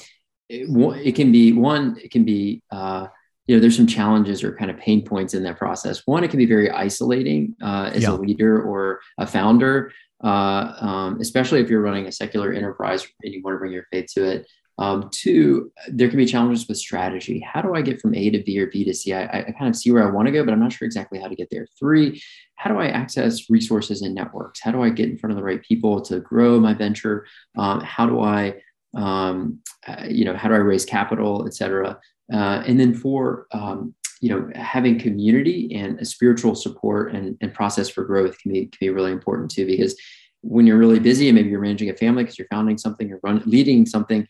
it, 0.48 0.68
it, 1.06 1.14
can 1.14 1.30
be 1.30 1.52
one. 1.52 1.96
It 2.02 2.10
can 2.10 2.24
be 2.24 2.62
uh, 2.72 3.06
you 3.46 3.54
know 3.54 3.60
there's 3.60 3.76
some 3.76 3.86
challenges 3.86 4.42
or 4.42 4.56
kind 4.56 4.70
of 4.70 4.78
pain 4.78 5.04
points 5.04 5.32
in 5.32 5.44
that 5.44 5.58
process. 5.58 6.02
One, 6.06 6.24
it 6.24 6.28
can 6.28 6.38
be 6.38 6.46
very 6.46 6.72
isolating 6.72 7.54
uh, 7.62 7.90
as 7.94 8.02
yeah. 8.02 8.10
a 8.10 8.14
leader 8.14 8.60
or 8.60 9.00
a 9.16 9.28
founder 9.28 9.92
uh, 10.22 10.74
um, 10.80 11.20
especially 11.20 11.60
if 11.60 11.70
you're 11.70 11.82
running 11.82 12.06
a 12.06 12.12
secular 12.12 12.52
enterprise 12.52 13.06
and 13.22 13.32
you 13.32 13.42
want 13.42 13.54
to 13.54 13.58
bring 13.58 13.72
your 13.72 13.86
faith 13.90 14.06
to 14.14 14.24
it. 14.24 14.46
Um, 14.80 15.10
two, 15.10 15.72
there 15.88 16.08
can 16.08 16.18
be 16.18 16.24
challenges 16.24 16.68
with 16.68 16.78
strategy. 16.78 17.40
How 17.40 17.60
do 17.60 17.74
I 17.74 17.80
get 17.80 18.00
from 18.00 18.14
A 18.14 18.30
to 18.30 18.40
B 18.44 18.60
or 18.60 18.68
B 18.68 18.84
to 18.84 18.94
C? 18.94 19.12
I, 19.12 19.24
I 19.24 19.54
kind 19.58 19.68
of 19.68 19.74
see 19.74 19.90
where 19.90 20.06
I 20.06 20.10
want 20.12 20.26
to 20.26 20.32
go, 20.32 20.44
but 20.44 20.54
I'm 20.54 20.60
not 20.60 20.72
sure 20.72 20.86
exactly 20.86 21.18
how 21.18 21.26
to 21.26 21.34
get 21.34 21.48
there. 21.50 21.66
Three, 21.76 22.22
how 22.54 22.70
do 22.70 22.78
I 22.78 22.86
access 22.86 23.50
resources 23.50 24.02
and 24.02 24.14
networks? 24.14 24.60
How 24.60 24.70
do 24.70 24.82
I 24.82 24.90
get 24.90 25.08
in 25.08 25.18
front 25.18 25.32
of 25.32 25.36
the 25.36 25.42
right 25.42 25.62
people 25.62 26.00
to 26.02 26.20
grow 26.20 26.60
my 26.60 26.74
venture? 26.74 27.26
Um, 27.56 27.80
how 27.80 28.06
do 28.06 28.20
I, 28.20 28.62
um, 28.94 29.60
uh, 29.86 30.04
you 30.08 30.24
know, 30.24 30.36
how 30.36 30.48
do 30.48 30.54
I 30.54 30.58
raise 30.58 30.84
capital, 30.84 31.44
et 31.44 31.54
cetera? 31.54 31.98
Uh, 32.32 32.62
and 32.64 32.78
then 32.78 32.94
four, 32.94 33.48
um, 33.52 33.94
you 34.20 34.30
know, 34.30 34.50
having 34.54 34.98
community 34.98 35.74
and 35.74 35.98
a 36.00 36.04
spiritual 36.04 36.54
support 36.54 37.14
and, 37.14 37.36
and 37.40 37.54
process 37.54 37.88
for 37.88 38.04
growth 38.04 38.38
can 38.40 38.52
be, 38.52 38.66
can 38.66 38.78
be 38.80 38.90
really 38.90 39.12
important 39.12 39.50
too, 39.50 39.66
because 39.66 39.96
when 40.42 40.66
you're 40.66 40.78
really 40.78 41.00
busy 41.00 41.28
and 41.28 41.36
maybe 41.36 41.50
you're 41.50 41.60
managing 41.60 41.90
a 41.90 41.96
family 41.96 42.22
because 42.22 42.38
you're 42.38 42.48
founding 42.48 42.78
something, 42.78 43.08
you're 43.08 43.20
run, 43.22 43.42
leading 43.46 43.86
something, 43.86 44.26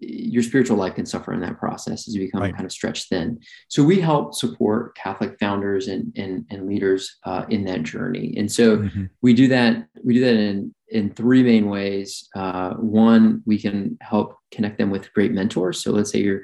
your 0.00 0.42
spiritual 0.42 0.76
life 0.76 0.94
can 0.94 1.06
suffer 1.06 1.32
in 1.32 1.40
that 1.40 1.58
process 1.58 2.06
as 2.06 2.14
you 2.14 2.26
become 2.26 2.42
right. 2.42 2.54
kind 2.54 2.66
of 2.66 2.72
stretched 2.72 3.08
thin. 3.08 3.38
So 3.68 3.82
we 3.82 4.00
help 4.00 4.34
support 4.34 4.94
Catholic 4.96 5.38
founders 5.40 5.88
and 5.88 6.12
and, 6.14 6.44
and 6.50 6.66
leaders 6.66 7.16
uh, 7.24 7.46
in 7.48 7.64
that 7.64 7.84
journey. 7.84 8.34
And 8.36 8.52
so 8.52 8.78
mm-hmm. 8.78 9.04
we 9.22 9.32
do 9.32 9.48
that. 9.48 9.86
We 10.04 10.14
do 10.14 10.20
that 10.20 10.34
in 10.34 10.74
in 10.90 11.10
three 11.10 11.42
main 11.42 11.70
ways. 11.70 12.28
Uh, 12.36 12.74
one, 12.74 13.42
we 13.46 13.58
can 13.58 13.96
help 14.02 14.36
connect 14.52 14.76
them 14.76 14.90
with 14.90 15.12
great 15.14 15.32
mentors. 15.32 15.82
So 15.82 15.90
let's 15.92 16.10
say 16.12 16.20
you're 16.20 16.42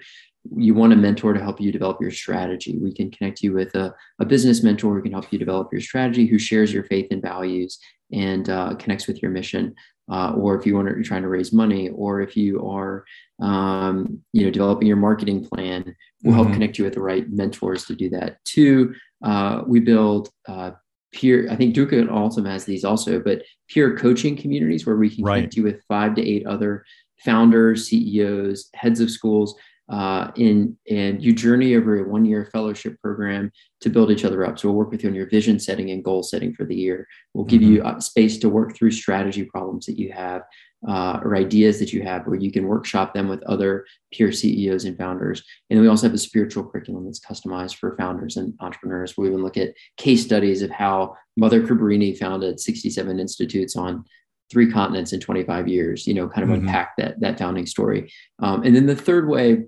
you 0.56 0.74
want 0.74 0.92
a 0.92 0.96
mentor 0.96 1.32
to 1.32 1.42
help 1.42 1.60
you 1.60 1.72
develop 1.72 2.00
your 2.00 2.10
strategy. 2.10 2.78
We 2.78 2.92
can 2.92 3.10
connect 3.10 3.42
you 3.42 3.52
with 3.52 3.74
a, 3.74 3.94
a 4.18 4.24
business 4.24 4.62
mentor 4.62 4.94
who 4.94 5.02
can 5.02 5.12
help 5.12 5.32
you 5.32 5.38
develop 5.38 5.72
your 5.72 5.80
strategy, 5.80 6.26
who 6.26 6.38
shares 6.38 6.72
your 6.72 6.84
faith 6.84 7.08
and 7.10 7.22
values 7.22 7.78
and 8.12 8.48
uh, 8.48 8.74
connects 8.74 9.06
with 9.06 9.22
your 9.22 9.30
mission. 9.30 9.74
Uh, 10.10 10.32
or 10.32 10.54
if 10.58 10.66
you 10.66 10.74
want 10.74 10.86
to, 10.86 10.94
you're 10.94 11.02
trying 11.02 11.22
to 11.22 11.28
raise 11.28 11.50
money, 11.50 11.88
or 11.88 12.20
if 12.20 12.36
you 12.36 12.62
are, 12.68 13.06
um, 13.40 14.20
you 14.34 14.44
know, 14.44 14.50
developing 14.50 14.86
your 14.86 14.98
marketing 14.98 15.42
plan, 15.42 15.82
we'll 16.22 16.34
mm-hmm. 16.34 16.42
help 16.42 16.52
connect 16.52 16.76
you 16.76 16.84
with 16.84 16.92
the 16.92 17.00
right 17.00 17.30
mentors 17.30 17.86
to 17.86 17.94
do 17.94 18.10
that. 18.10 18.36
Two, 18.44 18.94
uh, 19.24 19.62
we 19.66 19.80
build 19.80 20.28
uh, 20.46 20.72
peer. 21.14 21.48
I 21.50 21.56
think 21.56 21.74
Duc 21.74 21.92
in 21.92 22.08
Altum 22.08 22.44
has 22.44 22.66
these 22.66 22.84
also, 22.84 23.18
but 23.18 23.42
peer 23.70 23.96
coaching 23.96 24.36
communities 24.36 24.84
where 24.84 24.96
we 24.96 25.08
can 25.08 25.24
right. 25.24 25.36
connect 25.36 25.56
you 25.56 25.62
with 25.62 25.82
five 25.88 26.14
to 26.16 26.22
eight 26.22 26.46
other 26.46 26.84
founders, 27.24 27.88
CEOs, 27.88 28.68
heads 28.74 29.00
of 29.00 29.10
schools 29.10 29.54
uh, 29.88 30.30
in 30.36 30.76
and 30.90 31.22
you 31.22 31.32
journey 31.32 31.74
over 31.74 32.02
a 32.02 32.08
one 32.08 32.24
year 32.24 32.48
fellowship 32.52 33.00
program 33.02 33.52
to 33.80 33.90
build 33.90 34.10
each 34.10 34.24
other 34.24 34.44
up. 34.44 34.58
So 34.58 34.68
we'll 34.68 34.78
work 34.78 34.90
with 34.90 35.02
you 35.02 35.10
on 35.10 35.14
your 35.14 35.28
vision 35.28 35.60
setting 35.60 35.90
and 35.90 36.02
goal 36.02 36.22
setting 36.22 36.54
for 36.54 36.64
the 36.64 36.74
year. 36.74 37.06
We'll 37.34 37.44
give 37.44 37.60
mm-hmm. 37.60 37.74
you 37.74 37.82
uh, 37.82 38.00
space 38.00 38.38
to 38.38 38.48
work 38.48 38.74
through 38.74 38.92
strategy 38.92 39.44
problems 39.44 39.86
that 39.86 39.98
you 39.98 40.12
have 40.12 40.42
uh, 40.88 41.20
or 41.22 41.36
ideas 41.36 41.78
that 41.78 41.92
you 41.92 42.02
have 42.02 42.26
where 42.26 42.38
you 42.38 42.50
can 42.50 42.66
workshop 42.66 43.14
them 43.14 43.28
with 43.28 43.42
other 43.44 43.84
peer 44.12 44.32
CEOs 44.32 44.84
and 44.84 44.96
founders. 44.96 45.42
And 45.68 45.76
then 45.76 45.82
we 45.82 45.88
also 45.88 46.06
have 46.06 46.14
a 46.14 46.18
spiritual 46.18 46.64
curriculum 46.64 47.04
that's 47.04 47.20
customized 47.20 47.76
for 47.76 47.96
founders 47.96 48.36
and 48.36 48.54
entrepreneurs. 48.60 49.16
We 49.16 49.28
even 49.28 49.42
look 49.42 49.56
at 49.56 49.74
case 49.96 50.24
studies 50.24 50.62
of 50.62 50.70
how 50.70 51.16
Mother 51.36 51.62
Cabrini 51.62 52.16
founded 52.16 52.60
67 52.60 53.18
institutes 53.18 53.76
on 53.76 54.04
three 54.50 54.70
continents 54.70 55.12
in 55.12 55.20
25 55.20 55.68
years, 55.68 56.06
you 56.06 56.14
know, 56.14 56.28
kind 56.28 56.44
of 56.44 56.50
mm-hmm. 56.50 56.66
unpack 56.66 56.96
that, 56.98 57.18
that 57.20 57.38
founding 57.38 57.66
story. 57.66 58.12
Um, 58.40 58.62
and 58.62 58.76
then 58.76 58.86
the 58.86 58.96
third 58.96 59.28
way 59.28 59.64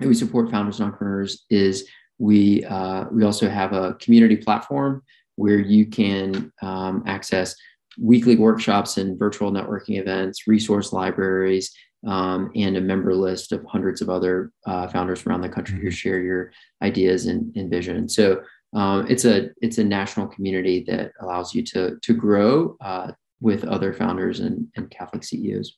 that 0.00 0.08
we 0.08 0.14
support 0.14 0.50
founders 0.50 0.80
and 0.80 0.86
entrepreneurs 0.86 1.44
is 1.50 1.88
we 2.18 2.64
uh, 2.64 3.06
we 3.10 3.24
also 3.24 3.48
have 3.48 3.72
a 3.72 3.94
community 3.94 4.36
platform 4.36 5.02
where 5.36 5.58
you 5.58 5.86
can 5.86 6.52
um, 6.62 7.02
access 7.06 7.54
weekly 7.98 8.36
workshops 8.36 8.98
and 8.98 9.18
virtual 9.18 9.50
networking 9.50 9.98
events, 9.98 10.46
resource 10.46 10.92
libraries, 10.92 11.72
um, 12.06 12.50
and 12.54 12.76
a 12.76 12.80
member 12.80 13.14
list 13.14 13.52
of 13.52 13.64
hundreds 13.64 14.00
of 14.00 14.08
other 14.08 14.52
uh, 14.66 14.86
founders 14.88 15.26
around 15.26 15.40
the 15.40 15.48
country 15.48 15.76
who 15.76 15.86
mm-hmm. 15.86 15.90
share 15.90 16.20
your 16.20 16.52
ideas 16.82 17.26
and, 17.26 17.54
and 17.56 17.70
vision. 17.70 18.08
So 18.08 18.42
um, 18.74 19.06
it's 19.08 19.24
a 19.24 19.50
it's 19.60 19.78
a 19.78 19.84
national 19.84 20.28
community 20.28 20.84
that 20.88 21.12
allows 21.20 21.54
you 21.54 21.62
to 21.64 21.96
to 22.00 22.14
grow 22.14 22.76
uh, 22.80 23.12
with 23.40 23.64
other 23.64 23.92
founders 23.92 24.40
and, 24.40 24.66
and 24.76 24.90
Catholic 24.90 25.24
CEOs. 25.24 25.76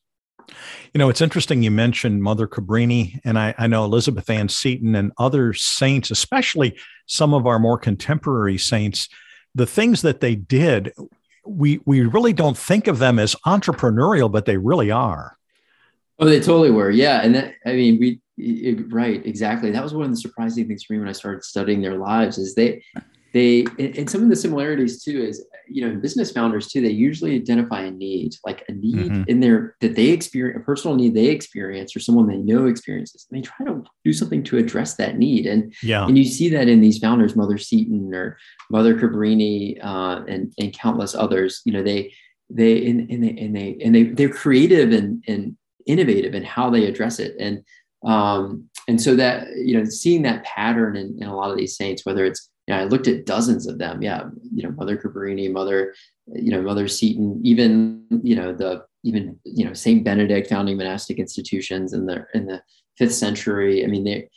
You 0.93 0.99
know, 0.99 1.09
it's 1.09 1.21
interesting 1.21 1.63
you 1.63 1.71
mentioned 1.71 2.23
Mother 2.23 2.47
Cabrini, 2.47 3.21
and 3.25 3.39
I, 3.39 3.55
I, 3.59 3.67
know 3.67 3.85
Elizabeth 3.85 4.29
Ann 4.29 4.49
Seton 4.49 4.95
and 4.95 5.13
other 5.19 5.53
saints, 5.55 6.11
especially 6.11 6.79
some 7.07 7.35
of 7.35 7.47
our 7.47 7.59
more 7.59 7.79
contemporary 7.79 8.59
saints, 8.59 9.09
the 9.55 9.67
things 9.67 10.03
that 10.03 10.21
they 10.21 10.35
did, 10.35 10.93
we 11.47 11.81
we 11.87 12.03
really 12.03 12.33
don't 12.33 12.57
think 12.57 12.87
of 12.87 12.99
them 12.99 13.19
as 13.19 13.35
entrepreneurial, 13.47 14.31
but 14.31 14.45
they 14.45 14.57
really 14.57 14.91
are. 14.91 15.37
Oh, 16.19 16.27
they 16.27 16.41
totally 16.41 16.71
were. 16.71 16.91
Yeah. 16.91 17.21
And 17.23 17.35
that, 17.35 17.55
I 17.67 17.73
mean, 17.73 17.99
we, 17.99 18.21
it, 18.37 18.93
right, 18.93 19.25
exactly. 19.27 19.73
That 19.73 19.83
was 19.83 19.93
one 19.93 20.05
of 20.05 20.11
the 20.11 20.17
surprising 20.17 20.69
things 20.69 20.85
for 20.85 20.93
me 20.93 21.01
when 21.01 21.09
I 21.09 21.13
started 21.13 21.43
studying 21.43 21.83
their 21.83 21.99
lives 21.99 22.39
is 22.39 22.55
they, 22.55 22.85
they 23.33 23.65
and 23.79 24.09
some 24.09 24.23
of 24.23 24.29
the 24.29 24.37
similarities 24.37 25.03
too 25.03 25.23
is 25.23 25.45
you 25.69 25.87
know 25.87 25.97
business 25.97 26.31
founders 26.31 26.69
too 26.69 26.81
they 26.81 26.91
usually 26.91 27.35
identify 27.35 27.83
a 27.83 27.91
need 27.91 28.35
like 28.45 28.65
a 28.69 28.73
need 28.73 29.11
mm-hmm. 29.11 29.23
in 29.27 29.41
their 29.41 29.75
that 29.81 29.97
they 29.97 30.09
experience 30.09 30.61
a 30.61 30.65
personal 30.65 30.97
need 30.97 31.15
they 31.15 31.27
experience 31.27 31.97
or 31.97 32.01
someone 32.01 32.27
they 32.27 32.37
know 32.37 32.67
experiences 32.67 33.27
and 33.31 33.39
they 33.39 33.43
try 33.43 33.65
to 33.65 33.83
do 34.05 34.13
something 34.13 34.43
to 34.43 34.59
address 34.59 34.95
that 34.97 35.17
need 35.17 35.47
and 35.47 35.75
yeah 35.83 36.07
and 36.07 36.19
you 36.19 36.25
see 36.25 36.49
that 36.49 36.69
in 36.69 36.81
these 36.81 36.99
founders 36.99 37.35
mother 37.37 37.59
seton 37.59 38.15
or 38.15 38.37
mother 38.71 38.95
cabrini 38.95 39.83
uh, 39.83 40.23
and 40.29 40.53
and 40.59 40.77
countless 40.77 41.15
others 41.15 41.63
you 41.65 41.73
know 41.73 41.83
they 41.83 42.13
they 42.51 42.87
and, 42.87 43.11
and 43.11 43.25
they 43.25 43.31
and 43.31 43.57
they 43.57 43.77
and 43.83 43.95
they 43.95 44.03
they're 44.05 44.29
creative 44.29 44.93
and 44.93 45.25
and 45.27 45.57
innovative 45.87 46.35
in 46.35 46.45
how 46.45 46.71
they 46.71 46.85
address 46.85 47.19
it 47.19 47.35
and 47.41 47.65
um 48.05 48.69
and 48.89 49.01
so 49.01 49.17
that 49.17 49.49
you 49.57 49.77
know 49.77 49.85
seeing 49.85 50.23
that 50.23 50.45
pattern 50.45 50.97
in, 50.97 51.17
in 51.21 51.29
a 51.29 51.35
lot 51.35 51.51
of 51.51 51.57
these 51.57 51.77
saints 51.77 52.05
whether 52.05 52.25
it's 52.25 52.51
you 52.67 52.75
know, 52.75 52.81
I 52.81 52.85
looked 52.85 53.09
at 53.09 53.27
dozens 53.27 53.67
of 53.67 53.79
them. 53.79 54.03
Yeah, 54.03 54.29
you 54.55 54.63
know, 54.63 54.71
Mother 54.71 54.97
Cabrini, 54.97 55.51
Mother, 55.51 55.95
you 56.33 56.51
know, 56.51 56.63
Mother 56.63 56.89
Seton, 56.89 57.41
even 57.45 58.05
you 58.23 58.37
know 58.37 58.53
the 58.53 58.85
even 59.03 59.39
you 59.45 59.65
know 59.65 59.73
Saint 59.73 60.05
Benedict 60.05 60.49
founding 60.49 60.77
monastic 60.77 61.19
institutions 61.19 61.93
in 61.93 62.07
the 62.07 62.27
in 62.35 62.47
the 62.47 62.63
fifth 62.97 63.15
century. 63.15 63.85
I 63.85 63.89
mean, 63.89 64.05
they, 64.05 64.29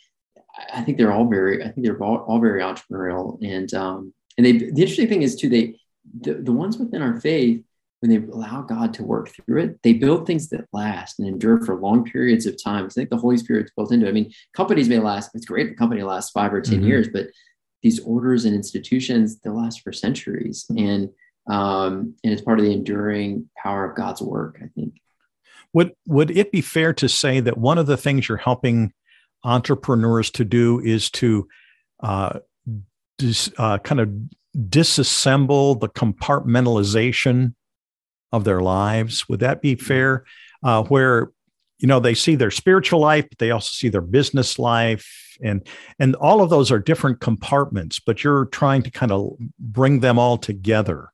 I 0.72 0.82
think 0.82 0.98
they're 0.98 1.12
all 1.12 1.28
very, 1.28 1.62
I 1.62 1.70
think 1.70 1.86
they're 1.86 2.02
all, 2.02 2.18
all 2.18 2.40
very 2.40 2.62
entrepreneurial, 2.62 3.38
and 3.44 3.72
um, 3.74 4.14
and 4.36 4.46
they. 4.46 4.52
The 4.52 4.82
interesting 4.82 5.08
thing 5.08 5.22
is 5.22 5.36
too, 5.36 5.48
they 5.48 5.78
the, 6.20 6.34
the 6.34 6.52
ones 6.52 6.78
within 6.78 7.02
our 7.02 7.20
faith 7.20 7.62
when 8.00 8.10
they 8.10 8.26
allow 8.28 8.62
God 8.62 8.92
to 8.94 9.02
work 9.02 9.30
through 9.30 9.62
it, 9.62 9.82
they 9.82 9.94
build 9.94 10.26
things 10.26 10.48
that 10.50 10.66
last 10.72 11.18
and 11.18 11.26
endure 11.26 11.64
for 11.64 11.80
long 11.80 12.04
periods 12.04 12.46
of 12.46 12.62
time. 12.62 12.84
I 12.84 12.88
think 12.88 13.10
the 13.10 13.16
Holy 13.16 13.38
Spirit's 13.38 13.72
built 13.74 13.92
into 13.92 14.06
it. 14.06 14.10
I 14.10 14.12
mean, 14.12 14.32
companies 14.54 14.88
may 14.88 14.98
last, 14.98 15.30
it's 15.34 15.46
great 15.46 15.68
if 15.68 15.72
a 15.72 15.76
company 15.76 16.02
lasts 16.02 16.30
five 16.30 16.52
or 16.52 16.60
10 16.60 16.74
mm-hmm. 16.74 16.86
years, 16.86 17.08
but 17.08 17.28
these 17.86 18.00
orders 18.00 18.44
and 18.44 18.52
institutions 18.52 19.38
they'll 19.38 19.56
last 19.56 19.82
for 19.82 19.92
centuries. 19.92 20.66
And 20.76 21.10
um, 21.48 22.14
and 22.24 22.32
it's 22.32 22.42
part 22.42 22.58
of 22.58 22.64
the 22.64 22.72
enduring 22.72 23.48
power 23.56 23.88
of 23.88 23.96
god's 23.96 24.20
work 24.20 24.58
i 24.60 24.66
think. 24.74 24.94
Would 25.72 25.92
would 26.08 26.30
it 26.36 26.50
be 26.50 26.60
fair 26.60 26.92
to 26.94 27.08
say 27.08 27.38
that 27.38 27.56
one 27.56 27.78
of 27.78 27.86
the 27.86 27.96
things 27.96 28.28
you're 28.28 28.38
helping 28.38 28.92
entrepreneurs 29.44 30.30
to 30.32 30.44
do 30.44 30.80
is 30.80 31.10
to 31.12 31.46
uh, 32.00 32.40
dis, 33.18 33.52
uh, 33.56 33.78
kind 33.78 34.00
of 34.00 34.10
disassemble 34.56 35.78
the 35.78 35.88
compartmentalization 35.88 37.54
of 38.32 38.42
their 38.42 38.60
lives? 38.60 39.28
Would 39.28 39.40
that 39.40 39.62
be 39.62 39.76
fair 39.76 40.24
uh, 40.64 40.82
where 40.82 41.30
you 41.78 41.88
know 41.88 42.00
they 42.00 42.14
see 42.14 42.34
their 42.34 42.50
spiritual 42.50 43.00
life 43.00 43.26
but 43.28 43.38
they 43.38 43.50
also 43.50 43.70
see 43.72 43.88
their 43.88 44.00
business 44.00 44.58
life. 44.58 45.22
And 45.42 45.66
and 45.98 46.14
all 46.16 46.40
of 46.40 46.48
those 46.48 46.70
are 46.70 46.78
different 46.78 47.20
compartments 47.20 48.00
but 48.00 48.24
you're 48.24 48.46
trying 48.46 48.82
to 48.82 48.90
kind 48.90 49.12
of 49.12 49.36
bring 49.58 50.00
them 50.00 50.18
all 50.18 50.38
together. 50.38 51.10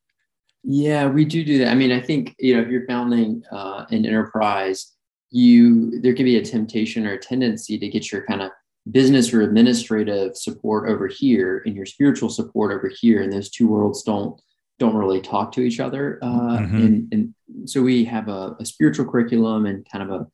Yeah 0.62 1.06
we 1.06 1.24
do 1.24 1.44
do 1.44 1.58
that. 1.58 1.68
I 1.68 1.74
mean 1.74 1.92
i 1.92 2.00
think 2.00 2.34
you 2.38 2.54
know 2.54 2.62
if 2.62 2.68
you're 2.68 2.86
founding 2.86 3.42
uh, 3.50 3.84
an 3.90 4.06
enterprise 4.06 4.92
you 5.30 6.00
there 6.00 6.14
can 6.14 6.24
be 6.24 6.36
a 6.36 6.44
temptation 6.44 7.06
or 7.06 7.14
a 7.14 7.18
tendency 7.18 7.78
to 7.78 7.88
get 7.88 8.12
your 8.12 8.24
kind 8.26 8.42
of 8.42 8.50
business 8.90 9.32
or 9.32 9.42
administrative 9.42 10.36
support 10.36 10.88
over 10.88 11.06
here 11.06 11.62
and 11.66 11.74
your 11.74 11.86
spiritual 11.86 12.28
support 12.28 12.72
over 12.72 12.90
here 13.00 13.22
and 13.22 13.32
those 13.32 13.50
two 13.50 13.68
worlds 13.68 14.02
don't 14.02 14.40
don't 14.78 14.96
really 14.96 15.20
talk 15.20 15.52
to 15.52 15.60
each 15.60 15.80
other 15.80 16.18
uh, 16.22 16.58
mm-hmm. 16.58 16.76
and, 16.76 17.12
and 17.12 17.34
so 17.68 17.80
we 17.80 18.04
have 18.04 18.28
a, 18.28 18.56
a 18.58 18.64
spiritual 18.64 19.06
curriculum 19.10 19.66
and 19.66 19.88
kind 19.90 20.02
of 20.02 20.20
a 20.20 20.26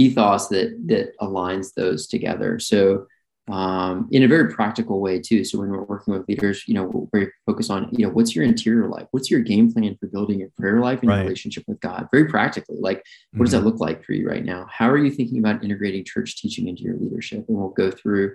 ethos 0.00 0.48
that 0.48 0.68
that 0.86 1.06
aligns 1.20 1.74
those 1.74 2.06
together. 2.06 2.58
So 2.58 3.06
um, 3.50 4.08
in 4.12 4.22
a 4.22 4.28
very 4.28 4.52
practical 4.52 5.00
way 5.00 5.18
too. 5.18 5.44
So 5.44 5.58
when 5.58 5.70
we're 5.70 5.82
working 5.82 6.14
with 6.14 6.28
leaders, 6.28 6.62
you 6.68 6.74
know, 6.74 7.08
we're 7.12 7.32
focused 7.46 7.70
on, 7.70 7.88
you 7.90 8.06
know, 8.06 8.12
what's 8.12 8.34
your 8.36 8.44
interior 8.44 8.88
life? 8.88 9.08
What's 9.10 9.28
your 9.28 9.40
game 9.40 9.72
plan 9.72 9.96
for 9.98 10.06
building 10.06 10.38
your 10.38 10.50
prayer 10.56 10.80
life 10.80 11.00
and 11.00 11.08
right. 11.08 11.16
your 11.16 11.24
relationship 11.24 11.64
with 11.66 11.80
God? 11.80 12.08
Very 12.12 12.26
practically, 12.26 12.76
like 12.78 12.98
what 12.98 13.04
mm-hmm. 13.04 13.44
does 13.44 13.52
that 13.52 13.58
mm-hmm. 13.58 13.66
look 13.66 13.80
like 13.80 14.04
for 14.04 14.12
you 14.12 14.28
right 14.28 14.44
now? 14.44 14.66
How 14.70 14.88
are 14.88 14.98
you 14.98 15.10
thinking 15.10 15.38
about 15.38 15.64
integrating 15.64 16.04
church 16.04 16.36
teaching 16.40 16.68
into 16.68 16.82
your 16.82 16.96
leadership? 16.96 17.44
And 17.48 17.58
we'll 17.58 17.70
go 17.70 17.90
through 17.90 18.34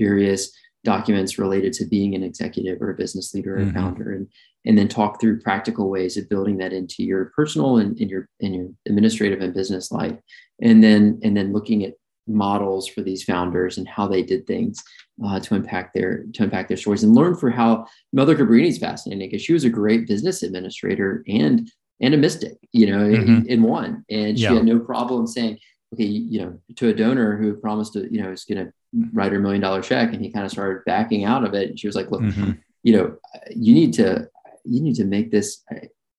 various 0.00 0.50
documents 0.86 1.36
related 1.36 1.72
to 1.74 1.84
being 1.84 2.14
an 2.14 2.22
executive 2.22 2.80
or 2.80 2.90
a 2.90 2.96
business 2.96 3.34
leader 3.34 3.56
or 3.56 3.60
mm-hmm. 3.60 3.76
a 3.76 3.80
founder 3.80 4.12
and 4.12 4.28
and 4.64 4.78
then 4.78 4.88
talk 4.88 5.20
through 5.20 5.40
practical 5.40 5.90
ways 5.90 6.16
of 6.16 6.28
building 6.28 6.56
that 6.58 6.72
into 6.72 7.02
your 7.02 7.26
personal 7.36 7.78
and 7.78 8.00
in 8.00 8.08
your 8.08 8.28
in 8.40 8.54
your 8.54 8.68
administrative 8.86 9.40
and 9.40 9.52
business 9.52 9.90
life 9.90 10.16
and 10.62 10.82
then 10.82 11.18
and 11.24 11.36
then 11.36 11.52
looking 11.52 11.84
at 11.84 11.94
models 12.28 12.88
for 12.88 13.02
these 13.02 13.24
founders 13.24 13.78
and 13.78 13.88
how 13.88 14.06
they 14.06 14.22
did 14.22 14.46
things 14.46 14.82
uh, 15.24 15.40
to 15.40 15.54
impact 15.56 15.92
their 15.92 16.24
to 16.32 16.44
impact 16.44 16.68
their 16.68 16.76
stories 16.76 17.02
and 17.02 17.14
learn 17.14 17.34
for 17.34 17.50
how 17.50 17.84
Mother 18.12 18.36
Cabrini 18.36 18.68
is 18.68 18.78
fascinating 18.78 19.28
because 19.28 19.42
she 19.42 19.52
was 19.52 19.64
a 19.64 19.70
great 19.70 20.06
business 20.06 20.42
administrator 20.42 21.24
and 21.26 21.68
and 22.00 22.14
a 22.14 22.16
mystic, 22.18 22.58
you 22.72 22.86
know, 22.86 23.04
mm-hmm. 23.04 23.36
in, 23.36 23.46
in, 23.46 23.62
one, 23.62 24.04
and 24.10 24.36
she 24.36 24.44
yeah. 24.44 24.52
had 24.52 24.66
no 24.66 24.78
problem 24.78 25.26
saying, 25.26 25.58
okay, 25.94 26.04
you 26.04 26.38
know, 26.40 26.58
to 26.74 26.88
a 26.88 26.94
donor 26.94 27.38
who 27.38 27.54
promised 27.56 27.94
to, 27.94 28.06
you 28.12 28.22
know, 28.22 28.30
is 28.32 28.44
going 28.44 28.62
to 28.62 28.70
write 29.12 29.32
her 29.32 29.40
million 29.40 29.60
dollar 29.60 29.82
check, 29.82 30.12
and 30.12 30.22
he 30.22 30.30
kind 30.30 30.44
of 30.44 30.52
started 30.52 30.84
backing 30.84 31.24
out 31.24 31.44
of 31.44 31.54
it. 31.54 31.70
And 31.70 31.80
she 31.80 31.86
was 31.86 31.96
like, 31.96 32.10
look, 32.10 32.22
mm-hmm. 32.22 32.52
you 32.82 32.96
know, 32.96 33.16
you 33.54 33.74
need 33.74 33.94
to 33.94 34.28
you 34.64 34.80
need 34.80 34.96
to 34.96 35.04
make 35.04 35.30
this 35.30 35.62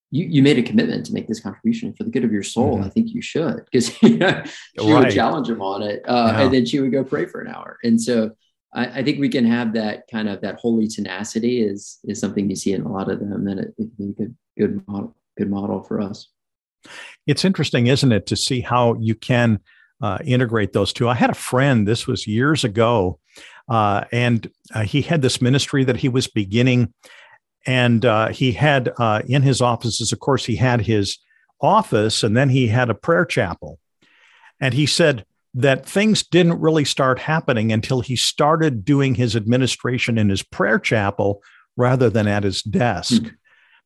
you, 0.09 0.25
you 0.25 0.41
made 0.41 0.57
a 0.57 0.63
commitment 0.63 1.05
to 1.05 1.13
make 1.13 1.27
this 1.27 1.39
contribution 1.39 1.93
for 1.93 2.03
the 2.03 2.09
good 2.09 2.23
of 2.23 2.31
your 2.31 2.43
soul. 2.43 2.75
Mm-hmm. 2.75 2.85
I 2.85 2.89
think 2.89 3.09
you 3.09 3.21
should 3.21 3.65
because 3.71 4.01
you 4.01 4.17
know, 4.17 4.43
she 4.79 4.91
right. 4.91 5.05
would 5.05 5.13
challenge 5.13 5.49
him 5.49 5.61
on 5.61 5.81
it, 5.83 6.01
uh, 6.07 6.33
yeah. 6.33 6.41
and 6.41 6.53
then 6.53 6.65
she 6.65 6.79
would 6.79 6.91
go 6.91 7.03
pray 7.03 7.25
for 7.25 7.41
an 7.41 7.53
hour. 7.53 7.77
And 7.83 8.01
so 8.01 8.31
I, 8.73 8.99
I, 8.99 9.03
think 9.03 9.19
we 9.19 9.29
can 9.29 9.45
have 9.45 9.73
that 9.73 10.03
kind 10.11 10.29
of 10.29 10.41
that 10.41 10.55
holy 10.59 10.87
tenacity 10.87 11.61
is 11.61 11.99
is 12.05 12.19
something 12.19 12.49
you 12.49 12.55
see 12.55 12.73
in 12.73 12.83
a 12.83 12.91
lot 12.91 13.11
of 13.11 13.19
them, 13.19 13.47
and 13.47 13.59
it, 13.59 13.73
it 13.77 13.89
can 13.95 13.95
be 13.97 14.09
a 14.09 14.13
good 14.13 14.35
good 14.57 14.87
model 14.87 15.15
good 15.37 15.49
model 15.49 15.83
for 15.83 16.01
us. 16.01 16.29
It's 17.25 17.43
interesting, 17.43 17.87
isn't 17.87 18.11
it, 18.11 18.25
to 18.27 18.35
see 18.35 18.61
how 18.61 18.95
you 18.99 19.15
can 19.15 19.59
uh, 20.01 20.17
integrate 20.23 20.73
those 20.73 20.93
two. 20.93 21.09
I 21.09 21.15
had 21.15 21.29
a 21.29 21.35
friend. 21.35 21.87
This 21.87 22.07
was 22.07 22.27
years 22.27 22.63
ago. 22.63 23.19
Uh, 23.69 24.05
and 24.11 24.49
uh, 24.73 24.83
he 24.83 25.01
had 25.01 25.21
this 25.21 25.41
ministry 25.41 25.83
that 25.83 25.97
he 25.97 26.09
was 26.09 26.27
beginning 26.27 26.93
and 27.67 28.05
uh, 28.05 28.29
he 28.29 28.53
had 28.53 28.93
uh, 28.97 29.21
in 29.27 29.41
his 29.41 29.61
offices, 29.61 30.13
of 30.13 30.19
course, 30.19 30.45
he 30.45 30.55
had 30.55 30.81
his 30.81 31.17
office 31.59 32.23
and 32.23 32.35
then 32.35 32.49
he 32.49 32.67
had 32.67 32.89
a 32.89 32.95
prayer 32.95 33.25
chapel. 33.25 33.77
And 34.61 34.73
he 34.73 34.85
said 34.85 35.25
that 35.53 35.85
things 35.85 36.23
didn't 36.23 36.61
really 36.61 36.85
start 36.85 37.19
happening 37.19 37.71
until 37.71 37.99
he 37.99 38.15
started 38.15 38.85
doing 38.85 39.15
his 39.15 39.35
administration 39.35 40.17
in 40.17 40.29
his 40.29 40.43
prayer 40.43 40.79
chapel 40.79 41.41
rather 41.75 42.09
than 42.09 42.27
at 42.27 42.43
his 42.43 42.61
desk, 42.61 43.13
mm-hmm. 43.13 43.35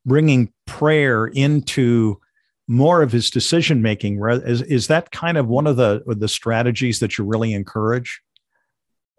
bringing 0.06 0.53
prayer 0.67 1.26
into 1.26 2.19
more 2.67 3.02
of 3.02 3.12
his 3.12 3.30
decision 3.30 3.82
making. 3.82 4.21
Is, 4.24 4.62
is 4.62 4.88
that 4.88 5.12
kind 5.12 5.38
of 5.38 5.47
one 5.47 5.67
of 5.67 5.78
the, 5.78 6.04
the 6.06 6.28
strategies 6.28 7.00
that 7.00 7.17
you 7.17 7.26
really 7.26 7.54
encourage? 7.54 8.21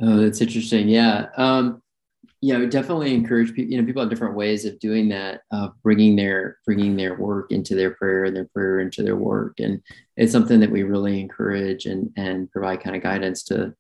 Oh, 0.01 0.17
that's 0.17 0.41
interesting. 0.41 0.89
Yeah. 0.89 1.27
Um, 1.37 1.83
yeah, 2.45 2.59
would 2.59 2.71
definitely 2.71 3.15
encourage 3.15 3.55
people. 3.55 3.71
You 3.71 3.81
know, 3.81 3.87
people 3.87 4.03
have 4.03 4.11
different 4.11 4.35
ways 4.35 4.65
of 4.65 4.81
doing 4.81 5.09
that, 5.11 5.43
of 5.53 5.75
bringing 5.85 6.17
their 6.17 6.59
bringing 6.67 6.97
their 6.97 7.17
work 7.17 7.53
into 7.53 7.77
their 7.77 7.93
prayer 7.93 8.25
and 8.25 8.35
their 8.35 8.49
prayer 8.53 8.81
into 8.81 9.05
their 9.05 9.15
work, 9.15 9.61
and 9.61 9.81
it's 10.17 10.33
something 10.33 10.59
that 10.59 10.71
we 10.71 10.83
really 10.83 11.21
encourage 11.21 11.87
and 11.87 12.11
and 12.17 12.51
provide 12.51 12.83
kind 12.83 12.97
of 12.97 13.03
guidance 13.03 13.45
to 13.45 13.73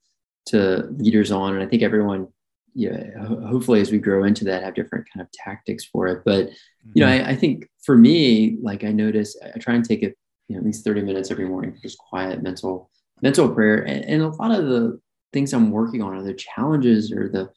to 0.47 0.87
leaders 0.97 1.33
on. 1.33 1.55
And 1.55 1.63
I 1.63 1.67
think 1.67 1.83
everyone, 1.83 2.29
yeah, 2.73 3.19
hopefully 3.27 3.81
as 3.81 3.91
we 3.91 3.99
grow 3.99 4.23
into 4.23 4.45
that, 4.45 4.63
have 4.63 4.77
different 4.77 5.09
kind 5.13 5.23
of 5.27 5.33
tactics 5.33 5.85
for 5.85 6.07
it. 6.07 6.23
But 6.25 6.51
you 6.95 7.05
know, 7.05 7.11
mm-hmm. 7.11 7.27
I, 7.27 7.31
I 7.31 7.37
think 7.37 7.69
for 7.83 7.97
me, 7.97 8.57
like 8.61 8.85
I 8.85 8.93
notice, 8.93 9.37
I 9.55 9.59
try 9.59 9.75
and 9.75 9.85
take 9.85 10.03
it, 10.03 10.17
you 10.49 10.57
know, 10.57 10.61
at 10.61 10.67
least 10.67 10.85
thirty 10.85 11.03
minutes 11.03 11.31
every 11.31 11.47
morning, 11.47 11.79
just 11.83 11.99
quiet 11.99 12.43
mental 12.43 12.91
mental 13.21 13.49
prayer, 13.49 13.83
and, 13.83 14.05
and 14.05 14.23
a 14.23 14.29
lot 14.29 14.51
of 14.51 14.67
the 14.67 15.01
things 15.33 15.53
I'm 15.53 15.71
working 15.71 16.03
on 16.03 16.15
are 16.15 16.23
the 16.23 16.35
challenges 16.35 17.13
or 17.13 17.29
the 17.29 17.51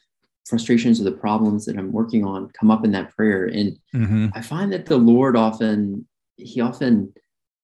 frustrations 0.46 1.02
or 1.02 1.06
the 1.06 1.12
problems 1.12 1.66
that 1.66 1.78
I'm 1.78 1.92
working 1.92 2.24
on 2.24 2.50
come 2.50 2.70
up 2.70 2.86
in 2.86 2.92
that 2.92 3.16
prayer. 3.16 3.46
And 3.46 3.78
mm-hmm. 3.94 4.28
I 4.34 4.42
find 4.42 4.72
that 4.72 4.86
the 4.86 4.98
Lord 4.98 5.36
often, 5.36 6.08
he 6.38 6.62
often 6.62 7.12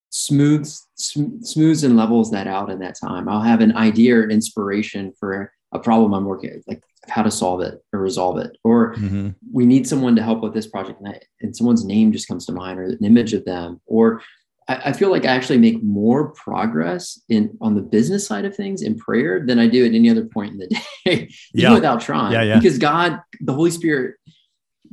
smooths, 0.10 0.88
sm- 0.96 1.42
smooths 1.42 1.84
and 1.84 1.96
levels 1.96 2.32
that 2.32 2.48
out 2.48 2.70
in 2.70 2.80
that 2.80 2.98
time. 3.00 3.30
I'll 3.30 3.42
have 3.42 3.62
an 3.62 3.78
idea 3.78 4.18
or 4.18 4.30
inspiration 4.30 5.14
for 5.20 5.54
a 5.72 5.80
problem 5.80 6.14
I'm 6.14 6.26
working 6.26 6.62
like 6.68 6.84
how 7.10 7.24
to 7.24 7.32
solve 7.32 7.62
it 7.62 7.84
or 7.94 8.00
resolve 8.00 8.38
it. 8.38 8.58
Or 8.64 8.96
mm-hmm. 8.96 9.30
we 9.52 9.66
need 9.66 9.88
someone 9.88 10.16
to 10.16 10.24
help 10.24 10.42
with 10.42 10.54
this 10.54 10.68
project 10.68 11.00
and, 11.00 11.10
I, 11.10 11.20
and 11.42 11.56
someone's 11.56 11.86
name 11.86 12.12
just 12.12 12.28
comes 12.28 12.46
to 12.46 12.52
mind 12.52 12.80
or 12.80 12.84
an 12.84 13.04
image 13.04 13.34
of 13.34 13.46
them. 13.46 13.82
Or 13.86 14.22
I, 14.68 14.90
I, 14.90 14.94
feel 14.94 15.10
like 15.10 15.26
I 15.26 15.30
actually 15.30 15.58
make 15.58 15.82
more 15.82 16.30
progress 16.34 17.20
in 17.30 17.58
on 17.60 17.76
the 17.76 17.82
business 17.82 18.28
side 18.28 18.46
of 18.46 18.56
things 18.56 18.82
in 18.82 18.98
prayer 18.98 19.44
than 19.46 19.60
I 19.60 19.68
do 19.68 19.86
at 19.86 19.94
any 19.94 20.10
other 20.10 20.26
point 20.26 20.54
in 20.54 20.58
the 20.60 20.82
day, 21.06 21.30
yeah. 21.54 21.74
without 21.74 22.02
trying. 22.02 22.34
Yeah, 22.34 22.44
yeah. 22.44 22.56
Because 22.58 22.78
God, 22.78 23.20
the 23.40 23.54
Holy 23.54 23.72
Spirit, 23.72 24.16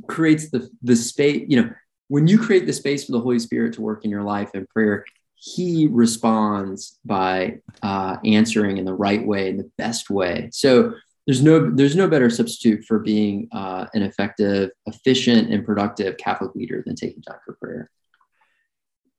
creates 0.07 0.49
the 0.49 0.69
the 0.81 0.95
space. 0.95 1.45
You 1.47 1.61
know, 1.61 1.73
when 2.07 2.27
you 2.27 2.39
create 2.39 2.65
the 2.65 2.73
space 2.73 3.05
for 3.05 3.11
the 3.11 3.21
Holy 3.21 3.39
Spirit 3.39 3.73
to 3.73 3.81
work 3.81 4.05
in 4.05 4.11
your 4.11 4.23
life 4.23 4.51
and 4.53 4.67
prayer, 4.69 5.05
He 5.41 5.87
responds 5.87 6.99
by 7.05 7.59
uh, 7.81 8.17
answering 8.25 8.77
in 8.77 8.85
the 8.85 8.93
right 8.93 9.25
way, 9.25 9.49
in 9.49 9.57
the 9.57 9.71
best 9.77 10.09
way. 10.09 10.49
So 10.51 10.93
there's 11.25 11.41
no 11.41 11.69
there's 11.69 11.95
no 11.95 12.07
better 12.07 12.29
substitute 12.29 12.83
for 12.85 12.99
being 12.99 13.47
uh, 13.51 13.85
an 13.93 14.01
effective, 14.01 14.71
efficient, 14.85 15.53
and 15.53 15.65
productive 15.65 16.17
Catholic 16.17 16.55
leader 16.55 16.83
than 16.85 16.95
taking 16.95 17.21
time 17.21 17.37
for 17.45 17.53
prayer. 17.61 17.91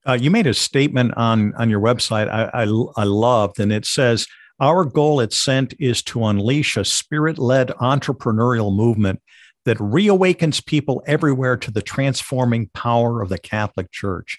Uh, 0.07 0.19
you 0.21 0.31
made 0.31 0.47
a 0.47 0.55
statement 0.55 1.15
on 1.17 1.55
on 1.55 1.71
your 1.71 1.81
website 1.81 2.29
I, 2.29 2.65
I, 2.65 3.03
I 3.03 3.05
loved, 3.05 3.61
and 3.61 3.73
it 3.73 3.87
says 3.87 4.27
our 4.61 4.85
goal 4.85 5.23
at 5.23 5.33
Sent 5.33 5.73
is 5.79 6.03
to 6.03 6.25
unleash 6.27 6.77
a 6.77 6.85
spirit 6.85 7.39
led 7.39 7.69
entrepreneurial 7.69 8.75
movement 8.75 9.23
that 9.65 9.79
reawakens 9.79 10.65
people 10.65 11.03
everywhere 11.07 11.57
to 11.57 11.71
the 11.71 11.81
transforming 11.83 12.69
power 12.75 13.23
of 13.23 13.29
the 13.29 13.39
Catholic 13.39 13.91
Church. 13.91 14.39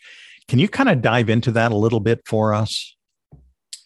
Can 0.52 0.60
you 0.60 0.68
kind 0.68 0.90
of 0.90 1.02
dive 1.02 1.30
into 1.30 1.50
that 1.54 1.72
a 1.72 1.78
little 1.78 2.02
bit 2.02 2.24
for 2.26 2.54
us? 2.54 2.98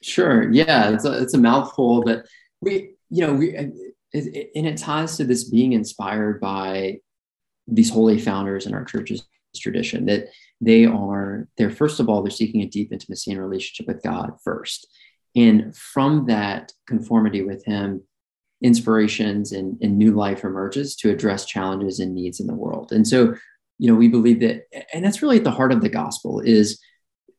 Sure. 0.01 0.51
Yeah, 0.51 0.89
it's 0.89 1.05
a, 1.05 1.21
it's 1.21 1.35
a 1.35 1.37
mouthful, 1.37 2.01
but 2.03 2.25
we, 2.59 2.95
you 3.11 3.23
know, 3.23 3.35
we, 3.35 3.55
it, 3.55 3.71
it, 4.13 4.49
and 4.55 4.65
it 4.65 4.77
ties 4.77 5.15
to 5.17 5.25
this 5.25 5.43
being 5.43 5.73
inspired 5.73 6.41
by 6.41 7.01
these 7.67 7.91
holy 7.91 8.17
founders 8.17 8.65
in 8.65 8.73
our 8.73 8.83
church's 8.83 9.27
tradition 9.55 10.07
that 10.07 10.29
they 10.59 10.85
are 10.85 11.47
they're 11.57 11.69
first 11.69 11.99
of 11.99 12.09
all 12.09 12.21
they're 12.21 12.29
seeking 12.29 12.61
a 12.61 12.67
deep 12.67 12.91
intimacy 12.91 13.31
and 13.31 13.39
relationship 13.39 13.87
with 13.87 14.03
god 14.03 14.33
first 14.43 14.85
and 15.33 15.73
from 15.77 16.25
that 16.25 16.73
conformity 16.87 17.41
with 17.41 17.63
him 17.63 18.01
inspirations 18.61 19.53
and, 19.53 19.77
and 19.81 19.97
new 19.97 20.11
life 20.11 20.43
emerges 20.43 20.93
to 20.93 21.09
address 21.09 21.45
challenges 21.45 22.01
and 22.01 22.13
needs 22.13 22.41
in 22.41 22.47
the 22.47 22.53
world 22.53 22.91
and 22.91 23.07
so 23.07 23.33
you 23.77 23.89
know 23.89 23.95
we 23.95 24.07
believe 24.07 24.39
that 24.39 24.63
and 24.93 25.03
that's 25.03 25.21
really 25.21 25.37
at 25.37 25.43
the 25.43 25.51
heart 25.51 25.71
of 25.71 25.81
the 25.81 25.89
gospel 25.89 26.39
is 26.39 26.79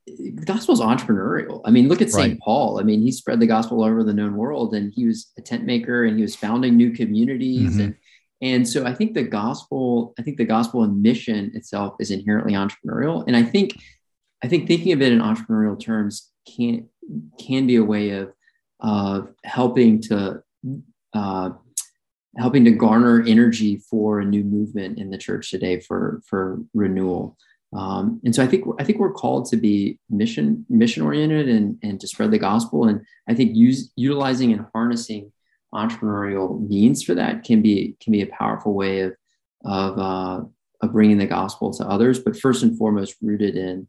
the 0.06 0.44
gospel 0.44 0.72
is 0.72 0.80
entrepreneurial. 0.80 1.62
I 1.64 1.72
mean, 1.72 1.88
look 1.88 2.00
at 2.00 2.12
St. 2.12 2.34
Right. 2.34 2.38
Paul. 2.38 2.78
I 2.78 2.84
mean, 2.84 3.02
he 3.02 3.10
spread 3.10 3.40
the 3.40 3.46
gospel 3.48 3.78
all 3.78 3.88
over 3.88 4.04
the 4.04 4.12
known 4.12 4.36
world 4.36 4.72
and 4.72 4.92
he 4.94 5.04
was 5.04 5.32
a 5.36 5.42
tent 5.42 5.64
maker 5.64 6.04
and 6.04 6.16
he 6.16 6.22
was 6.22 6.36
founding 6.36 6.76
new 6.76 6.92
communities 6.92 7.72
mm-hmm. 7.72 7.80
and 7.80 7.96
and 8.42 8.68
so 8.68 8.84
I 8.84 8.92
think 8.92 9.14
the 9.14 9.22
gospel, 9.22 10.14
I 10.18 10.22
think 10.22 10.36
the 10.36 10.44
gospel 10.44 10.82
and 10.82 11.02
mission 11.02 11.52
itself 11.54 11.96
is 12.00 12.10
inherently 12.10 12.52
entrepreneurial. 12.52 13.24
And 13.26 13.34
I 13.34 13.42
think, 13.42 13.76
I 14.42 14.48
think 14.48 14.68
thinking 14.68 14.92
of 14.92 15.00
it 15.00 15.12
in 15.12 15.20
entrepreneurial 15.20 15.80
terms 15.80 16.30
can 16.56 16.88
can 17.38 17.66
be 17.66 17.76
a 17.76 17.84
way 17.84 18.10
of 18.10 18.32
of 18.80 19.32
helping 19.44 20.02
to 20.02 20.42
uh, 21.14 21.50
helping 22.38 22.64
to 22.64 22.70
garner 22.70 23.22
energy 23.26 23.78
for 23.78 24.20
a 24.20 24.24
new 24.24 24.44
movement 24.44 24.98
in 24.98 25.10
the 25.10 25.18
church 25.18 25.50
today 25.50 25.80
for 25.80 26.20
for 26.26 26.60
renewal. 26.74 27.36
Um, 27.76 28.20
and 28.24 28.34
so 28.34 28.42
I 28.42 28.46
think 28.46 28.64
I 28.78 28.84
think 28.84 28.98
we're 28.98 29.12
called 29.12 29.46
to 29.50 29.56
be 29.56 29.98
mission 30.08 30.64
mission 30.68 31.02
oriented 31.02 31.48
and 31.48 31.78
and 31.82 32.00
to 32.00 32.06
spread 32.06 32.30
the 32.30 32.38
gospel. 32.38 32.84
And 32.86 33.04
I 33.28 33.34
think 33.34 33.56
use 33.56 33.92
utilizing 33.96 34.52
and 34.52 34.66
harnessing 34.72 35.32
entrepreneurial 35.74 36.66
means 36.66 37.02
for 37.02 37.14
that 37.14 37.44
can 37.44 37.62
be 37.62 37.96
can 38.00 38.12
be 38.12 38.22
a 38.22 38.26
powerful 38.26 38.72
way 38.74 39.00
of 39.00 39.14
of 39.64 39.98
uh, 39.98 40.44
of 40.82 40.92
bringing 40.92 41.18
the 41.18 41.26
gospel 41.26 41.72
to 41.74 41.88
others. 41.88 42.18
But 42.18 42.38
first 42.38 42.62
and 42.62 42.78
foremost, 42.78 43.16
rooted 43.20 43.56
in 43.56 43.88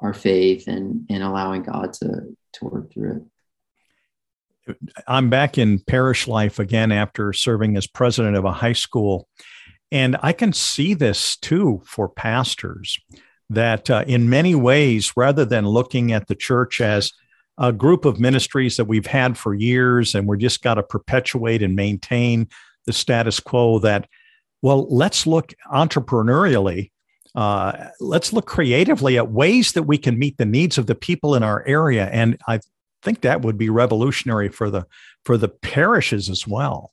our 0.00 0.14
faith 0.14 0.68
and 0.68 1.06
and 1.10 1.22
allowing 1.22 1.62
God 1.62 1.92
to 1.94 2.36
to 2.54 2.64
work 2.64 2.92
through 2.92 3.16
it. 3.16 3.22
I'm 5.06 5.30
back 5.30 5.58
in 5.58 5.78
parish 5.80 6.26
life 6.26 6.58
again 6.58 6.92
after 6.92 7.32
serving 7.32 7.76
as 7.76 7.86
president 7.86 8.36
of 8.36 8.44
a 8.44 8.52
high 8.52 8.72
school. 8.72 9.28
And 9.90 10.16
I 10.22 10.32
can 10.32 10.52
see 10.52 10.94
this 10.94 11.36
too 11.36 11.80
for 11.84 12.08
pastors 12.08 12.98
that 13.50 13.88
uh, 13.88 14.04
in 14.06 14.28
many 14.28 14.54
ways, 14.54 15.12
rather 15.16 15.44
than 15.44 15.66
looking 15.66 16.12
at 16.12 16.26
the 16.26 16.34
church 16.34 16.80
as 16.80 17.12
a 17.56 17.72
group 17.72 18.04
of 18.04 18.20
ministries 18.20 18.76
that 18.76 18.84
we've 18.84 19.06
had 19.06 19.36
for 19.36 19.54
years 19.54 20.14
and 20.14 20.28
we're 20.28 20.36
just 20.36 20.62
got 20.62 20.74
to 20.74 20.82
perpetuate 20.82 21.62
and 21.62 21.74
maintain 21.74 22.48
the 22.86 22.92
status 22.92 23.40
quo, 23.40 23.78
that, 23.78 24.08
well, 24.62 24.86
let's 24.94 25.26
look 25.26 25.54
entrepreneurially. 25.72 26.90
Uh, 27.34 27.88
let's 28.00 28.32
look 28.32 28.46
creatively 28.46 29.16
at 29.16 29.30
ways 29.30 29.72
that 29.72 29.84
we 29.84 29.98
can 29.98 30.18
meet 30.18 30.36
the 30.38 30.44
needs 30.44 30.78
of 30.78 30.86
the 30.86 30.94
people 30.94 31.34
in 31.34 31.42
our 31.42 31.64
area. 31.66 32.06
And 32.12 32.38
I 32.46 32.60
think 33.02 33.20
that 33.22 33.42
would 33.42 33.58
be 33.58 33.70
revolutionary 33.70 34.48
for 34.48 34.70
the 34.70 34.86
for 35.24 35.36
the 35.36 35.48
parishes 35.48 36.28
as 36.28 36.46
well. 36.46 36.92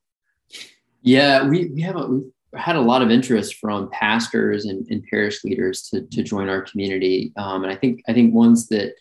Yeah, 1.02 1.48
we, 1.48 1.68
we 1.68 1.82
have 1.82 1.96
a, 1.96 2.08
we've 2.08 2.32
had 2.56 2.76
a 2.76 2.82
lot 2.82 3.02
of 3.02 3.12
interest 3.12 3.56
from 3.56 3.90
pastors 3.92 4.66
and, 4.66 4.86
and 4.90 5.04
parish 5.04 5.44
leaders 5.44 5.84
to, 5.90 6.02
to 6.02 6.24
join 6.24 6.50
our 6.50 6.62
community. 6.62 7.32
Um, 7.38 7.64
and 7.64 7.72
I 7.72 7.76
think 7.76 8.02
I 8.08 8.14
think 8.14 8.34
ones 8.34 8.68
that 8.70 8.94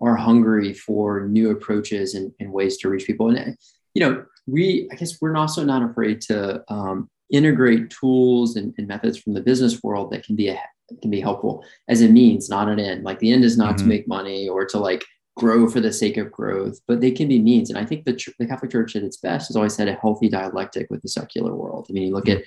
are 0.00 0.16
hungry 0.16 0.72
for 0.72 1.28
new 1.28 1.50
approaches 1.50 2.14
and, 2.14 2.32
and 2.40 2.52
ways 2.52 2.78
to 2.78 2.88
reach 2.88 3.06
people. 3.06 3.28
And 3.30 3.56
you 3.94 4.00
know, 4.00 4.24
we 4.46 4.88
I 4.92 4.96
guess 4.96 5.20
we're 5.20 5.36
also 5.36 5.64
not 5.64 5.88
afraid 5.88 6.20
to 6.22 6.64
um, 6.68 7.08
integrate 7.30 7.90
tools 7.90 8.56
and, 8.56 8.74
and, 8.76 8.86
methods 8.86 9.18
from 9.18 9.32
the 9.34 9.40
business 9.40 9.82
world 9.82 10.10
that 10.12 10.24
can 10.24 10.36
be 10.36 10.48
a, 10.48 10.60
can 11.00 11.10
be 11.10 11.20
helpful 11.20 11.64
as 11.88 12.02
a 12.02 12.08
means, 12.08 12.48
not 12.48 12.68
an 12.68 12.78
end. 12.78 13.04
Like 13.04 13.18
the 13.18 13.32
end 13.32 13.44
is 13.44 13.56
not 13.56 13.76
mm-hmm. 13.76 13.84
to 13.84 13.84
make 13.84 14.08
money 14.08 14.48
or 14.48 14.66
to 14.66 14.78
like 14.78 15.04
grow 15.36 15.68
for 15.68 15.80
the 15.80 15.92
sake 15.92 16.16
of 16.16 16.30
growth, 16.30 16.78
but 16.86 17.00
they 17.00 17.10
can 17.10 17.28
be 17.28 17.40
means. 17.40 17.70
And 17.70 17.78
I 17.78 17.84
think 17.84 18.04
the, 18.04 18.18
the 18.38 18.46
Catholic 18.46 18.70
Church 18.70 18.94
at 18.96 19.02
its 19.02 19.16
best 19.16 19.48
has 19.48 19.56
always 19.56 19.76
had 19.76 19.88
a 19.88 19.94
healthy 19.94 20.28
dialectic 20.28 20.86
with 20.90 21.02
the 21.02 21.08
secular 21.08 21.54
world. 21.54 21.86
I 21.88 21.92
mean, 21.92 22.08
you 22.08 22.14
look 22.14 22.28
at 22.28 22.42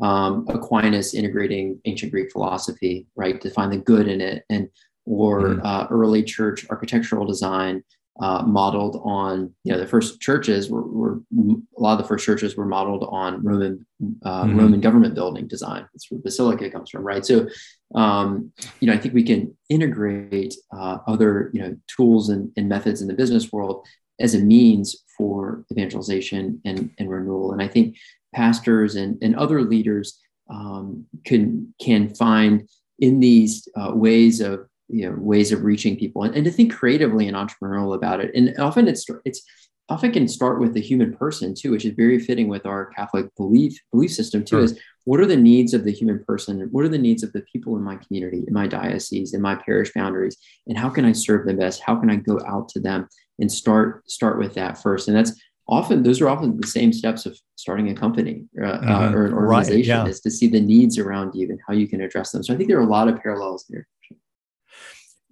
um, 0.00 0.46
Aquinas 0.48 1.14
integrating 1.14 1.80
ancient 1.84 2.12
Greek 2.12 2.32
philosophy, 2.32 3.06
right, 3.16 3.40
to 3.40 3.50
find 3.50 3.72
the 3.72 3.78
good 3.78 4.08
in 4.08 4.20
it, 4.20 4.44
and 4.48 4.68
or 5.06 5.40
mm 5.40 5.60
uh, 5.64 5.86
early 5.90 6.22
church 6.22 6.66
architectural 6.70 7.26
design 7.26 7.82
uh, 8.20 8.42
modeled 8.42 9.00
on, 9.02 9.52
you 9.64 9.72
know, 9.72 9.78
the 9.78 9.86
first 9.86 10.20
churches 10.20 10.70
were, 10.70 10.86
were, 10.86 11.20
a 11.38 11.80
lot 11.80 11.92
of 11.92 11.98
the 11.98 12.08
first 12.08 12.24
churches 12.24 12.56
were 12.56 12.66
modeled 12.66 13.08
on 13.10 13.42
Roman 13.42 13.86
uh, 14.24 14.44
mm-hmm. 14.44 14.58
Roman 14.58 14.80
government 14.80 15.14
building 15.14 15.48
design. 15.48 15.86
That's 15.92 16.10
where 16.10 16.20
basilica 16.20 16.70
comes 16.70 16.90
from, 16.90 17.02
right? 17.02 17.24
So, 17.24 17.48
um, 17.94 18.52
you 18.80 18.86
know, 18.86 18.92
I 18.92 18.98
think 18.98 19.14
we 19.14 19.24
can 19.24 19.56
integrate 19.68 20.54
uh, 20.72 20.98
other, 21.06 21.50
you 21.52 21.60
know, 21.60 21.76
tools 21.88 22.28
and, 22.28 22.52
and 22.56 22.68
methods 22.68 23.02
in 23.02 23.08
the 23.08 23.14
business 23.14 23.52
world 23.52 23.86
as 24.20 24.34
a 24.34 24.38
means 24.38 25.04
for 25.16 25.64
evangelization 25.72 26.60
and, 26.64 26.90
and 26.98 27.10
renewal. 27.10 27.52
And 27.52 27.62
I 27.62 27.68
think 27.68 27.96
pastors 28.34 28.94
and, 28.96 29.18
and 29.22 29.34
other 29.34 29.62
leaders 29.62 30.18
um, 30.50 31.06
can 31.24 31.72
can 31.80 32.14
find 32.14 32.68
in 32.98 33.20
these 33.20 33.68
uh, 33.76 33.92
ways 33.94 34.40
of 34.40 34.66
you 34.88 35.08
know 35.08 35.16
ways 35.18 35.52
of 35.52 35.62
reaching 35.62 35.96
people 35.96 36.24
and, 36.24 36.34
and 36.34 36.44
to 36.44 36.50
think 36.50 36.74
creatively 36.74 37.28
and 37.28 37.36
entrepreneurial 37.36 37.94
about 37.94 38.20
it 38.20 38.32
and 38.34 38.58
often 38.58 38.88
it's 38.88 39.06
it's 39.24 39.42
often 39.90 40.12
can 40.12 40.28
start 40.28 40.60
with 40.60 40.72
the 40.72 40.80
human 40.80 41.14
person 41.14 41.54
too 41.54 41.72
which 41.72 41.84
is 41.84 41.92
very 41.94 42.18
fitting 42.18 42.48
with 42.48 42.64
our 42.64 42.86
catholic 42.86 43.26
belief 43.36 43.78
belief 43.92 44.12
system 44.12 44.44
too 44.44 44.56
sure. 44.56 44.64
is 44.64 44.78
what 45.04 45.20
are 45.20 45.26
the 45.26 45.36
needs 45.36 45.74
of 45.74 45.84
the 45.84 45.92
human 45.92 46.22
person 46.24 46.68
what 46.70 46.84
are 46.84 46.88
the 46.88 46.98
needs 46.98 47.22
of 47.22 47.32
the 47.32 47.42
people 47.52 47.76
in 47.76 47.82
my 47.82 47.96
community 47.96 48.44
in 48.46 48.54
my 48.54 48.66
diocese 48.66 49.34
in 49.34 49.42
my 49.42 49.54
parish 49.54 49.92
boundaries 49.92 50.36
and 50.66 50.78
how 50.78 50.88
can 50.88 51.04
i 51.04 51.12
serve 51.12 51.44
them 51.46 51.58
best 51.58 51.82
how 51.82 51.96
can 51.96 52.08
i 52.08 52.16
go 52.16 52.40
out 52.46 52.68
to 52.68 52.80
them 52.80 53.08
and 53.40 53.50
start 53.50 54.08
start 54.08 54.38
with 54.38 54.54
that 54.54 54.80
first 54.80 55.08
and 55.08 55.16
that's 55.16 55.32
often 55.68 56.02
those 56.02 56.20
are 56.20 56.28
often 56.28 56.60
the 56.60 56.66
same 56.66 56.92
steps 56.92 57.26
of 57.26 57.38
starting 57.56 57.88
a 57.90 57.94
company 57.94 58.44
uh, 58.60 58.66
uh 58.66 58.80
mm-hmm. 58.80 58.90
uh, 58.90 59.16
or 59.16 59.26
an 59.26 59.34
organization 59.34 59.98
right, 59.98 60.04
yeah. 60.04 60.10
is 60.10 60.20
to 60.20 60.30
see 60.30 60.46
the 60.46 60.60
needs 60.60 60.98
around 60.98 61.34
you 61.34 61.48
and 61.48 61.60
how 61.66 61.74
you 61.74 61.88
can 61.88 62.00
address 62.00 62.30
them 62.32 62.42
so 62.42 62.54
i 62.54 62.56
think 62.56 62.68
there 62.68 62.78
are 62.78 62.86
a 62.86 62.94
lot 62.98 63.08
of 63.08 63.20
parallels 63.20 63.66
there 63.68 63.86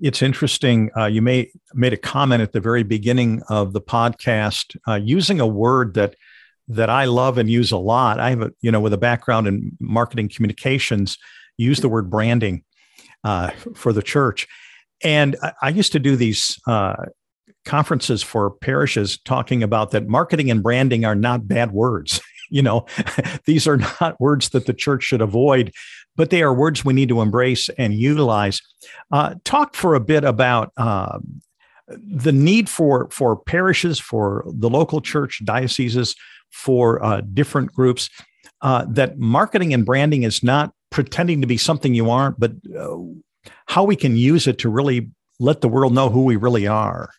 it's 0.01 0.23
interesting. 0.23 0.91
Uh, 0.97 1.07
you 1.07 1.23
may 1.23 1.51
made 1.75 1.93
a 1.93 1.97
comment 1.97 2.43
at 2.43 2.53
the 2.53 2.61
very 2.61 2.83
beginning 2.83 3.43
of 3.49 3.73
the 3.73 3.81
podcast 3.81 4.77
uh, 4.87 4.95
using 4.95 5.41
a 5.41 5.47
word 5.47 5.95
that 5.95 6.15
that 6.69 6.91
I 6.91 7.07
love 7.07 7.39
and 7.39 7.51
use 7.51 7.73
a 7.73 7.79
lot. 7.79 8.21
I 8.21 8.31
have 8.31 8.43
a 8.43 8.53
you 8.61 8.71
know 8.71 8.81
with 8.81 8.93
a 8.93 8.99
background 8.99 9.47
in 9.47 9.77
marketing 9.81 10.29
communications, 10.29 11.19
use 11.57 11.81
the 11.81 11.89
word 11.89 12.11
branding 12.11 12.65
uh, 13.25 13.51
for 13.75 13.93
the 13.93 14.03
church, 14.03 14.47
and 15.03 15.37
I, 15.43 15.53
I 15.63 15.69
used 15.71 15.93
to 15.93 15.99
do 15.99 16.17
these 16.17 16.61
uh, 16.67 16.95
conferences 17.65 18.23
for 18.23 18.51
parishes 18.51 19.19
talking 19.19 19.63
about 19.63 19.91
that 19.91 20.09
marketing 20.09 20.51
and 20.51 20.63
branding 20.63 21.05
are 21.05 21.15
not 21.17 21.49
bad 21.49 21.73
words. 21.73 22.21
you 22.51 22.63
know, 22.63 22.87
these 23.45 23.67
are 23.67 23.77
not 23.77 24.21
words 24.21 24.51
that 24.51 24.67
the 24.67 24.75
church 24.75 25.03
should 25.03 25.21
avoid, 25.21 25.73
but 26.19 26.31
they 26.31 26.43
are 26.43 26.53
words 26.53 26.85
we 26.85 26.93
need 26.93 27.09
to 27.09 27.23
embrace 27.23 27.71
and 27.79 27.95
utilize. 27.95 28.61
Uh, 29.11 29.37
talk 29.45 29.75
for 29.75 29.95
a 29.95 30.01
bit 30.01 30.25
about 30.25 30.73
uh, 30.77 31.19
the 31.89 32.33
need 32.33 32.69
for 32.69 33.09
for 33.11 33.37
parishes, 33.37 33.99
for 33.99 34.45
the 34.47 34.69
local 34.69 35.01
church, 35.01 35.41
dioceses, 35.45 36.15
for 36.51 37.03
uh, 37.03 37.23
different 37.33 37.73
groups. 37.73 38.11
Uh, 38.61 38.85
that 38.89 39.19
marketing 39.19 39.73
and 39.73 39.87
branding 39.87 40.25
is 40.25 40.43
not 40.43 40.75
pretending 40.91 41.41
to 41.41 41.47
be 41.47 41.57
something 41.57 41.95
you 41.95 42.11
aren't, 42.11 42.39
but 42.41 42.53
uh, 42.79 42.97
how 43.67 43.85
we 43.85 43.95
can 43.95 44.17
use 44.17 44.49
it 44.49 44.59
to 44.59 44.69
really 44.69 45.11
let 45.39 45.61
the 45.61 45.69
world 45.69 45.95
know 45.95 46.11
who 46.11 46.25
we 46.25 46.35
really 46.35 46.67
are. 46.67 47.11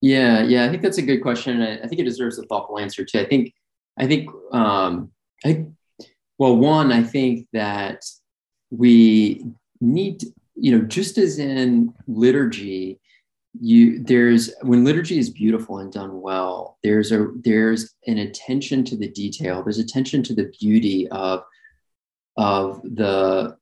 Yeah, 0.00 0.42
yeah, 0.42 0.64
I 0.64 0.70
think 0.70 0.82
that's 0.82 0.98
a 0.98 1.02
good 1.02 1.20
question. 1.20 1.60
I, 1.60 1.80
I 1.82 1.86
think 1.88 2.00
it 2.00 2.04
deserves 2.04 2.38
a 2.38 2.44
thoughtful 2.44 2.78
answer 2.78 3.04
too. 3.04 3.18
I 3.18 3.24
think, 3.24 3.52
I 3.98 4.06
think, 4.06 4.30
um, 4.52 5.10
I, 5.44 5.66
well, 6.38 6.56
one, 6.56 6.92
I 6.92 7.02
think 7.02 7.48
that 7.52 8.04
we 8.70 9.44
need, 9.80 10.24
you 10.54 10.76
know, 10.76 10.84
just 10.84 11.18
as 11.18 11.38
in 11.38 11.94
liturgy, 12.06 12.98
you 13.60 14.02
there's 14.04 14.54
when 14.62 14.84
liturgy 14.84 15.18
is 15.18 15.28
beautiful 15.28 15.78
and 15.78 15.92
done 15.92 16.20
well, 16.20 16.78
there's 16.84 17.10
a 17.10 17.28
there's 17.42 17.94
an 18.06 18.18
attention 18.18 18.84
to 18.84 18.96
the 18.96 19.08
detail. 19.08 19.62
There's 19.62 19.78
attention 19.78 20.22
to 20.24 20.34
the 20.34 20.52
beauty 20.60 21.08
of 21.08 21.42
of 22.36 22.80
the 22.82 23.56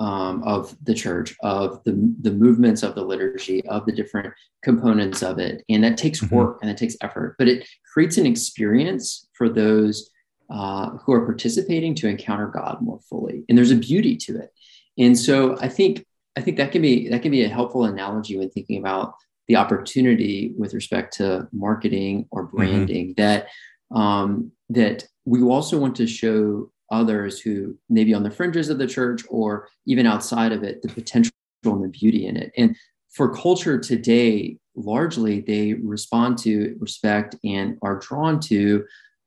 um, 0.00 0.42
of 0.44 0.74
the 0.82 0.94
church, 0.94 1.36
of 1.42 1.84
the, 1.84 1.92
the 2.22 2.30
movements 2.30 2.82
of 2.82 2.94
the 2.94 3.02
liturgy, 3.04 3.64
of 3.66 3.84
the 3.84 3.92
different 3.92 4.32
components 4.62 5.22
of 5.22 5.38
it. 5.38 5.62
And 5.68 5.84
that 5.84 5.98
takes 5.98 6.20
mm-hmm. 6.20 6.34
work 6.34 6.58
and 6.62 6.70
it 6.70 6.78
takes 6.78 6.96
effort, 7.02 7.36
but 7.38 7.48
it 7.48 7.68
creates 7.92 8.16
an 8.16 8.24
experience 8.24 9.28
for 9.34 9.50
those 9.50 10.08
uh, 10.50 10.90
who 10.98 11.12
are 11.12 11.24
participating 11.24 11.94
to 11.94 12.08
encounter 12.08 12.48
God 12.48 12.78
more 12.80 13.00
fully. 13.08 13.44
And 13.48 13.56
there's 13.56 13.70
a 13.70 13.76
beauty 13.76 14.16
to 14.16 14.38
it. 14.38 14.52
And 14.98 15.18
so 15.18 15.56
I 15.60 15.68
think 15.68 16.04
I 16.36 16.40
think 16.40 16.56
that 16.56 16.72
can 16.72 16.82
be 16.82 17.08
that 17.08 17.22
can 17.22 17.30
be 17.30 17.44
a 17.44 17.48
helpful 17.48 17.84
analogy 17.84 18.36
when 18.36 18.50
thinking 18.50 18.78
about 18.78 19.14
the 19.48 19.56
opportunity 19.56 20.52
with 20.56 20.74
respect 20.74 21.14
to 21.16 21.48
marketing 21.52 22.26
or 22.30 22.46
mm-hmm. 22.46 22.56
branding 22.56 23.06
mm-hmm. 23.08 23.22
that 23.22 23.48
um, 23.90 24.52
that 24.68 25.04
we 25.24 25.42
also 25.42 25.78
want 25.78 25.96
to 25.96 26.06
show 26.06 26.70
others 26.90 27.40
who 27.40 27.76
maybe 27.88 28.14
on 28.14 28.22
the 28.22 28.30
fringes 28.30 28.68
of 28.68 28.78
the 28.78 28.86
church 28.86 29.22
or 29.28 29.68
even 29.86 30.06
outside 30.06 30.52
of 30.52 30.62
it, 30.62 30.82
the 30.82 30.88
potential 30.88 31.32
and 31.64 31.84
the 31.84 31.88
beauty 31.88 32.26
in 32.26 32.36
it. 32.36 32.52
And 32.56 32.76
for 33.10 33.34
culture 33.34 33.78
today, 33.78 34.56
largely 34.74 35.40
they 35.40 35.74
respond 35.74 36.38
to 36.38 36.76
respect 36.80 37.36
and 37.44 37.78
are 37.82 37.98
drawn 37.98 38.40
to 38.40 38.84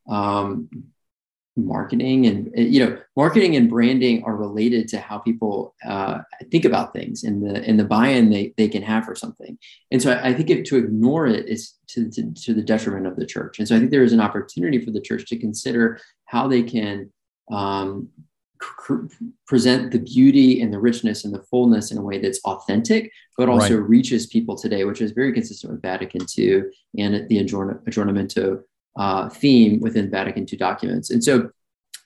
um, 0.09 0.69
marketing 1.55 2.25
and 2.25 2.51
you 2.55 2.83
know 2.83 2.97
marketing 3.15 3.55
and 3.55 3.69
branding 3.69 4.23
are 4.23 4.35
related 4.35 4.87
to 4.87 4.99
how 4.99 5.19
people 5.19 5.75
uh, 5.85 6.19
think 6.49 6.65
about 6.65 6.93
things 6.93 7.23
and 7.23 7.43
the 7.43 7.63
and 7.63 7.79
the 7.79 7.83
buy-in 7.83 8.29
they, 8.31 8.53
they 8.57 8.67
can 8.67 8.81
have 8.81 9.05
for 9.05 9.15
something 9.15 9.57
and 9.91 10.01
so 10.01 10.11
i, 10.11 10.29
I 10.29 10.33
think 10.33 10.49
if, 10.49 10.63
to 10.65 10.77
ignore 10.77 11.27
it 11.27 11.47
is 11.47 11.75
to, 11.89 12.09
to, 12.09 12.33
to 12.33 12.53
the 12.55 12.63
detriment 12.63 13.05
of 13.05 13.17
the 13.17 13.25
church 13.25 13.59
and 13.59 13.67
so 13.67 13.75
i 13.75 13.79
think 13.79 13.91
there 13.91 14.03
is 14.03 14.13
an 14.13 14.19
opportunity 14.19 14.83
for 14.83 14.89
the 14.89 15.01
church 15.01 15.25
to 15.27 15.37
consider 15.37 15.99
how 16.25 16.47
they 16.47 16.63
can 16.63 17.11
um, 17.51 18.09
cr- 18.63 19.05
present 19.45 19.91
the 19.91 19.99
beauty 19.99 20.61
and 20.61 20.73
the 20.73 20.79
richness 20.79 21.25
and 21.25 21.33
the 21.33 21.43
fullness 21.43 21.91
in 21.91 21.97
a 21.97 22.01
way 22.01 22.17
that's 22.17 22.39
authentic, 22.45 23.11
but 23.37 23.49
also 23.49 23.77
right. 23.77 23.89
reaches 23.89 24.27
people 24.27 24.55
today, 24.55 24.85
which 24.85 25.01
is 25.01 25.11
very 25.11 25.33
consistent 25.33 25.73
with 25.73 25.81
Vatican 25.81 26.21
II 26.37 26.63
and 26.97 27.27
the 27.27 27.43
Aggiornamento 27.43 28.61
uh, 28.95 29.29
theme 29.29 29.79
within 29.79 30.10
Vatican 30.10 30.45
II 30.51 30.58
documents. 30.58 31.10
And 31.10 31.23
so 31.23 31.49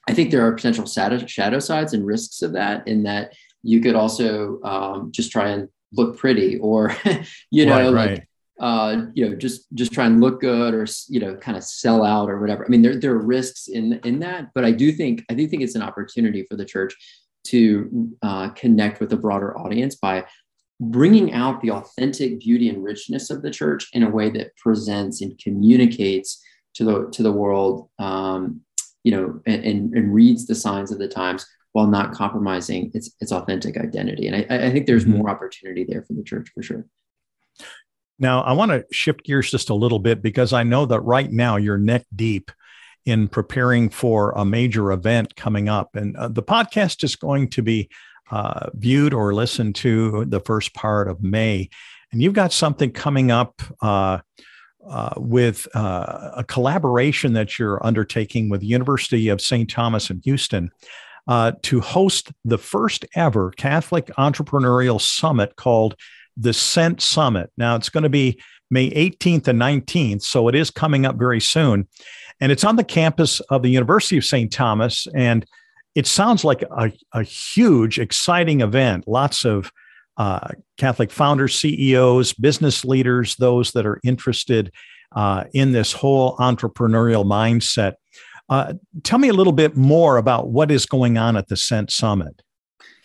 I 0.08 0.14
think 0.14 0.30
there 0.30 0.46
are 0.46 0.52
potential 0.52 0.86
shadow 0.86 1.58
sides 1.58 1.92
and 1.92 2.06
risks 2.06 2.42
of 2.42 2.52
that, 2.52 2.88
in 2.88 3.02
that 3.02 3.34
you 3.62 3.80
could 3.80 3.94
also 3.94 4.60
um, 4.62 5.12
just 5.12 5.30
try 5.30 5.50
and 5.50 5.68
look 5.92 6.18
pretty 6.18 6.58
or 6.58 6.94
you 7.50 7.66
know 7.66 7.92
right, 7.92 8.10
like 8.10 8.28
uh, 8.60 9.06
you 9.14 9.28
know 9.28 9.36
just 9.36 9.66
just 9.74 9.92
try 9.92 10.06
and 10.06 10.20
look 10.20 10.40
good 10.40 10.74
or 10.74 10.86
you 11.08 11.20
know 11.20 11.36
kind 11.36 11.56
of 11.56 11.64
sell 11.64 12.04
out 12.04 12.28
or 12.28 12.40
whatever 12.40 12.64
i 12.64 12.68
mean 12.68 12.82
there, 12.82 12.96
there 12.96 13.12
are 13.12 13.24
risks 13.24 13.68
in 13.68 14.00
in 14.04 14.18
that 14.18 14.50
but 14.54 14.64
i 14.64 14.70
do 14.70 14.92
think 14.92 15.24
i 15.30 15.34
do 15.34 15.46
think 15.46 15.62
it's 15.62 15.76
an 15.76 15.82
opportunity 15.82 16.44
for 16.48 16.56
the 16.56 16.64
church 16.64 16.94
to 17.44 18.10
uh, 18.22 18.50
connect 18.50 19.00
with 19.00 19.12
a 19.12 19.16
broader 19.16 19.56
audience 19.56 19.94
by 19.94 20.24
bringing 20.80 21.32
out 21.32 21.60
the 21.60 21.70
authentic 21.70 22.40
beauty 22.40 22.68
and 22.68 22.84
richness 22.84 23.30
of 23.30 23.42
the 23.42 23.50
church 23.50 23.88
in 23.94 24.02
a 24.02 24.10
way 24.10 24.28
that 24.28 24.54
presents 24.56 25.22
and 25.22 25.38
communicates 25.38 26.42
to 26.78 26.84
the 26.84 27.08
to 27.12 27.22
the 27.22 27.32
world 27.32 27.88
um, 27.98 28.60
you 29.04 29.12
know 29.12 29.40
and, 29.46 29.64
and, 29.64 29.94
and 29.94 30.14
reads 30.14 30.46
the 30.46 30.54
signs 30.54 30.90
of 30.90 30.98
the 30.98 31.08
times 31.08 31.46
while 31.72 31.86
not 31.86 32.12
compromising 32.12 32.90
its 32.94 33.10
its 33.20 33.32
authentic 33.32 33.76
identity. 33.76 34.26
And 34.26 34.36
I, 34.36 34.66
I 34.66 34.70
think 34.70 34.86
there's 34.86 35.04
mm-hmm. 35.04 35.18
more 35.18 35.30
opportunity 35.30 35.84
there 35.84 36.02
for 36.02 36.14
the 36.14 36.22
church 36.22 36.48
for 36.54 36.62
sure. 36.62 36.86
Now, 38.18 38.42
I 38.42 38.52
want 38.52 38.72
to 38.72 38.84
shift 38.90 39.24
gears 39.24 39.50
just 39.50 39.70
a 39.70 39.74
little 39.74 40.00
bit 40.00 40.22
because 40.22 40.52
I 40.52 40.64
know 40.64 40.86
that 40.86 41.00
right 41.00 41.30
now 41.30 41.56
you're 41.56 41.78
neck 41.78 42.04
deep 42.14 42.50
in 43.04 43.28
preparing 43.28 43.90
for 43.90 44.32
a 44.32 44.44
major 44.44 44.90
event 44.90 45.36
coming 45.36 45.68
up. 45.68 45.94
And 45.94 46.16
uh, 46.16 46.28
the 46.28 46.42
podcast 46.42 47.04
is 47.04 47.14
going 47.14 47.48
to 47.50 47.62
be 47.62 47.88
uh, 48.30 48.70
viewed 48.74 49.14
or 49.14 49.32
listened 49.34 49.76
to 49.76 50.24
the 50.24 50.40
first 50.40 50.74
part 50.74 51.08
of 51.08 51.22
May. 51.22 51.70
And 52.10 52.20
you've 52.20 52.34
got 52.34 52.52
something 52.52 52.90
coming 52.90 53.30
up 53.30 53.62
uh, 53.80 54.18
uh 54.88 55.14
with 55.16 55.68
uh, 55.74 56.30
a 56.36 56.44
collaboration 56.44 57.32
that 57.34 57.58
you're 57.58 57.84
undertaking 57.84 58.48
with 58.48 58.60
the 58.60 58.66
University 58.66 59.28
of 59.28 59.40
St. 59.40 59.68
Thomas 59.68 60.10
in 60.10 60.20
Houston 60.24 60.70
uh, 61.28 61.52
to 61.62 61.80
host 61.80 62.32
the 62.44 62.58
first 62.58 63.04
ever 63.14 63.52
Catholic 63.52 64.06
Entrepreneurial 64.18 65.00
Summit 65.00 65.54
called 65.56 65.94
the 66.36 66.52
Sent 66.52 67.02
Summit. 67.02 67.50
Now, 67.56 67.76
it's 67.76 67.90
going 67.90 68.02
to 68.02 68.08
be 68.08 68.40
May 68.70 68.90
18th 68.90 69.48
and 69.48 69.60
19th, 69.60 70.22
so 70.22 70.48
it 70.48 70.54
is 70.54 70.70
coming 70.70 71.04
up 71.04 71.16
very 71.16 71.40
soon. 71.40 71.86
And 72.40 72.50
it's 72.50 72.64
on 72.64 72.76
the 72.76 72.84
campus 72.84 73.40
of 73.40 73.62
the 73.62 73.70
University 73.70 74.16
of 74.16 74.24
St. 74.24 74.50
Thomas. 74.50 75.06
And 75.14 75.44
it 75.94 76.06
sounds 76.06 76.44
like 76.44 76.62
a, 76.62 76.92
a 77.12 77.22
huge, 77.22 77.98
exciting 77.98 78.60
event. 78.60 79.04
Lots 79.06 79.44
of 79.44 79.70
uh, 80.18 80.48
Catholic 80.76 81.10
founders, 81.10 81.58
CEOs, 81.58 82.32
business 82.34 82.84
leaders, 82.84 83.36
those 83.36 83.70
that 83.72 83.86
are 83.86 84.00
interested 84.04 84.72
uh, 85.14 85.44
in 85.54 85.72
this 85.72 85.92
whole 85.92 86.36
entrepreneurial 86.36 87.24
mindset. 87.24 87.94
Uh, 88.48 88.74
tell 89.04 89.18
me 89.18 89.28
a 89.28 89.32
little 89.32 89.52
bit 89.52 89.76
more 89.76 90.16
about 90.16 90.48
what 90.48 90.70
is 90.70 90.86
going 90.86 91.16
on 91.18 91.36
at 91.36 91.48
the 91.48 91.56
Sent 91.56 91.90
Summit. 91.90 92.42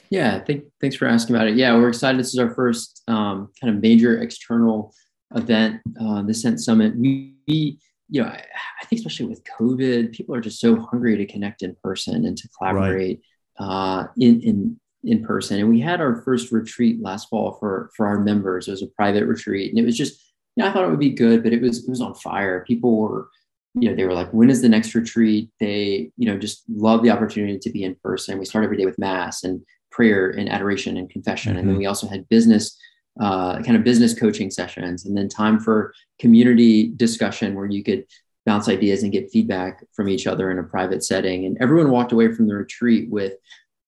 Yeah, 0.10 0.40
think, 0.40 0.66
thanks 0.82 0.96
for 0.96 1.08
asking 1.08 1.36
about 1.36 1.48
it. 1.48 1.56
Yeah, 1.56 1.76
we're 1.76 1.90
excited. 1.90 2.20
This 2.20 2.34
is 2.34 2.40
our 2.40 2.54
first 2.54 3.04
um, 3.08 3.50
kind 3.60 3.76
of 3.76 3.82
major 3.82 4.22
external 4.22 4.94
event, 5.36 5.82
uh, 6.00 6.22
the 6.24 6.34
Sent 6.34 6.62
Summit. 6.62 6.96
We, 6.96 7.36
we, 7.48 7.80
you 8.10 8.22
know, 8.22 8.28
I, 8.28 8.44
I, 8.82 8.86
think 8.86 9.00
especially 9.00 9.26
with 9.28 9.44
COVID, 9.44 10.14
people 10.14 10.36
are 10.36 10.42
just 10.42 10.60
so 10.60 10.80
hungry 10.80 11.18
to 11.18 11.26
connect 11.26 11.64
in 11.64 11.76
person 11.84 12.26
and 12.26 12.38
to 12.38 12.48
collaborate 12.50 13.22
right. 13.60 13.66
uh, 13.66 14.08
in 14.18 14.42
in 14.42 14.80
in 15.04 15.24
person. 15.24 15.60
And 15.60 15.70
we 15.70 15.80
had 15.80 16.02
our 16.02 16.22
first 16.22 16.52
retreat 16.52 17.02
last 17.02 17.30
fall 17.30 17.58
for 17.60 17.92
for 17.96 18.08
our 18.08 18.20
members. 18.20 18.68
It 18.68 18.72
was 18.72 18.84
a 18.84 18.88
private 18.88 19.26
retreat, 19.26 19.72
and 19.72 19.80
it 19.80 19.86
was 19.86 19.98
just, 19.98 20.22
yeah, 20.56 20.70
I 20.70 20.74
thought 20.74 20.86
it 20.86 20.90
would 20.90 21.00
be 21.00 21.12
good, 21.12 21.44
but 21.44 21.54
it 21.54 21.62
was 21.62 21.84
it 21.84 21.90
was 21.90 22.02
on 22.02 22.16
fire. 22.16 22.64
People 22.66 22.98
were 22.98 23.30
you 23.76 23.90
know, 23.90 23.96
they 23.96 24.06
were 24.06 24.14
like, 24.14 24.32
when 24.32 24.50
is 24.50 24.62
the 24.62 24.70
next 24.70 24.94
retreat? 24.94 25.50
They, 25.60 26.12
you 26.18 26.28
know, 26.28 26.38
just 26.38 26.64
love 26.70 27.02
the 27.02 27.10
opportunity 27.10 27.58
to 27.58 27.70
be 27.72 27.84
in 27.84 27.96
person. 28.04 28.38
We 28.38 28.46
start 28.46 28.64
every 28.64 28.78
day 28.78 28.86
with 28.86 29.00
mass 29.00 29.44
and 29.44 29.62
prayer 29.92 30.30
and 30.30 30.50
adoration 30.50 30.98
and 30.98 31.10
confession. 31.10 31.54
Mm-hmm. 31.54 31.60
And 31.60 31.68
then 31.68 31.74
mm-hmm. 31.76 31.80
we 31.80 31.86
also 31.88 32.08
had 32.08 32.30
business, 32.30 32.78
uh, 33.20 33.62
kind 33.64 33.76
of 33.76 33.84
business 33.84 34.14
coaching 34.14 34.52
sessions 34.52 35.06
and 35.06 35.18
then 35.18 35.28
time 35.28 35.60
for 35.60 35.94
community 36.20 36.90
discussion 36.90 37.56
where 37.56 37.66
you 37.66 37.84
could 37.84 38.06
bounce 38.46 38.70
ideas 38.70 39.04
and 39.04 39.12
get 39.12 39.32
feedback 39.32 39.84
from 39.94 40.10
each 40.10 40.28
other 40.28 40.52
in 40.52 40.60
a 40.60 40.64
private 40.64 41.04
setting. 41.04 41.46
And 41.46 41.58
everyone 41.60 41.90
walked 41.90 42.12
away 42.12 42.32
from 42.32 42.48
the 42.48 42.56
retreat 42.56 43.10
with, 43.10 43.34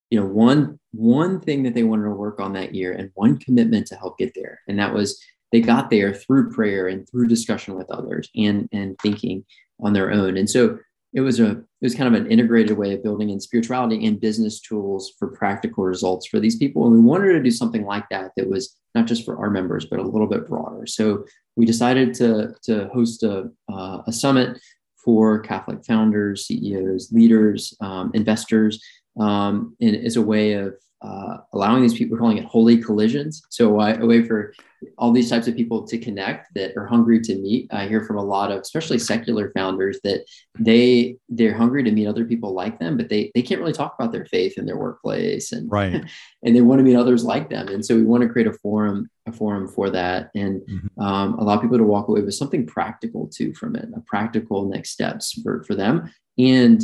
you 0.10 0.20
know, 0.20 0.26
one, 0.26 0.80
one 0.92 1.40
thing 1.40 1.64
that 1.64 1.74
they 1.74 1.84
wanted 1.84 2.06
to 2.06 2.12
work 2.12 2.40
on 2.40 2.54
that 2.54 2.76
year 2.76 2.94
and 2.94 3.12
one 3.16 3.38
commitment 3.38 3.88
to 3.88 3.96
help 3.96 4.18
get 4.18 4.34
there. 4.36 4.60
And 4.68 4.80
that 4.80 4.94
was 4.94 5.22
they 5.52 5.62
got 5.62 5.90
there 5.90 6.14
through 6.14 6.52
prayer 6.52 6.88
and 6.88 7.10
through 7.10 7.28
discussion 7.28 7.76
with 7.76 7.90
others 7.90 8.30
and, 8.36 8.68
and 8.72 8.98
thinking 9.00 9.46
on 9.80 9.94
their 9.94 10.12
own. 10.12 10.38
And 10.38 10.50
so 10.50 10.80
it 11.14 11.22
was 11.22 11.40
a 11.40 11.52
it 11.52 11.66
was 11.82 11.96
kind 11.96 12.14
of 12.14 12.22
an 12.22 12.30
integrated 12.30 12.78
way 12.78 12.94
of 12.94 13.02
building 13.02 13.30
in 13.30 13.40
spirituality 13.40 14.06
and 14.06 14.20
business 14.20 14.60
tools 14.60 15.14
for 15.18 15.30
practical 15.30 15.84
results 15.84 16.28
for 16.28 16.40
these 16.40 16.58
people. 16.58 16.86
And 16.86 16.94
we 16.94 17.00
wanted 17.00 17.34
to 17.34 17.44
do 17.44 17.52
something 17.52 17.86
like 17.86 18.08
that 18.10 18.32
that 18.36 18.50
was 18.50 18.76
not 18.96 19.08
just 19.08 19.24
for 19.24 19.38
our 19.38 19.50
members, 19.50 19.86
but 19.86 20.00
a 20.00 20.04
little 20.04 20.28
bit 20.28 20.48
broader. 20.48 20.86
So 20.88 21.26
we 21.56 21.66
decided 21.66 22.14
to, 22.16 22.56
to 22.64 22.90
host 22.94 23.24
a, 23.24 23.50
uh, 23.72 24.02
a 24.08 24.12
summit 24.12 24.60
for 24.98 25.40
Catholic 25.40 25.86
founders, 25.86 26.48
CEOs, 26.48 27.12
leaders, 27.12 27.76
um, 27.80 28.12
investors, 28.14 28.82
um, 29.20 29.76
and 29.80 29.96
as 29.96 30.16
a 30.16 30.22
way 30.22 30.54
of 30.54 30.76
uh, 31.02 31.38
allowing 31.54 31.82
these 31.82 31.94
people, 31.94 32.16
we're 32.16 32.20
calling 32.20 32.38
it 32.38 32.46
holy 32.46 32.78
collisions. 32.78 33.44
So 33.50 33.80
uh, 33.80 33.98
a 34.00 34.06
way 34.06 34.24
for 34.24 34.54
all 34.98 35.12
these 35.12 35.30
types 35.30 35.48
of 35.48 35.56
people 35.56 35.86
to 35.86 35.98
connect 35.98 36.54
that 36.56 36.76
are 36.78 36.86
hungry 36.86 37.20
to 37.22 37.36
meet. 37.36 37.72
I 37.72 37.88
hear 37.88 38.04
from 38.04 38.18
a 38.18 38.24
lot 38.24 38.52
of, 38.52 38.62
especially 38.62 38.98
secular 39.00 39.52
founders, 39.52 40.00
that 40.04 40.26
they 40.58 41.18
they're 41.30 41.54
hungry 41.56 41.84
to 41.84 41.92
meet 41.92 42.08
other 42.08 42.26
people 42.26 42.54
like 42.54 42.80
them, 42.80 42.98
but 42.98 43.10
they 43.10 43.32
they 43.36 43.42
can't 43.42 43.60
really 43.60 43.74
talk 43.74 43.96
about 43.98 44.12
their 44.12 44.26
faith 44.26 44.58
in 44.58 44.66
their 44.66 44.78
workplace, 44.78 45.52
and 45.52 45.72
right, 45.72 45.94
and 46.44 46.56
they 46.56 46.62
want 46.62 46.80
to 46.80 46.84
meet 46.84 46.96
others 46.96 47.24
like 47.24 47.50
them. 47.50 47.68
And 47.68 47.86
so 47.86 47.96
we 47.96 48.04
want 48.04 48.24
to 48.24 48.30
create 48.30 48.48
a 48.48 48.54
forum 48.54 49.10
a 49.28 49.32
forum 49.32 49.68
for 49.68 49.90
that, 49.90 50.32
and 50.34 50.62
mm-hmm. 50.62 51.02
um, 51.02 51.38
allow 51.40 51.58
people 51.58 51.78
to 51.78 51.84
walk 51.84 52.08
away 52.08 52.22
with 52.22 52.36
something 52.36 52.66
practical 52.66 53.28
too 53.28 53.54
from 53.54 53.76
it, 53.76 53.88
a 53.96 54.02
practical 54.02 54.68
next 54.70 54.92
steps 54.92 55.40
for 55.42 55.64
for 55.64 55.76
them, 55.76 56.12
and 56.38 56.84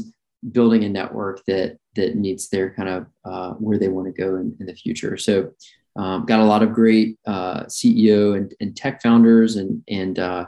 building 0.52 0.84
a 0.84 0.90
network 0.90 1.44
that 1.46 1.78
that 1.96 2.16
meets 2.16 2.48
their 2.48 2.74
kind 2.74 2.90
of 2.90 3.08
uh, 3.26 3.54
where 3.54 3.78
they 3.78 3.90
want 3.90 4.08
to 4.08 4.22
go 4.22 4.38
in, 4.38 4.56
in 4.60 4.66
the 4.66 4.74
future. 4.74 5.18
So 5.18 5.52
um, 5.98 6.26
got 6.26 6.40
a 6.40 6.46
lot 6.46 6.64
of 6.64 6.72
great 6.74 7.20
uh, 7.28 7.64
CEO 7.64 8.38
and, 8.38 8.54
and, 8.62 8.76
tech 8.76 9.02
founders 9.02 9.58
and, 9.58 9.84
and 9.90 10.18
uh, 10.20 10.46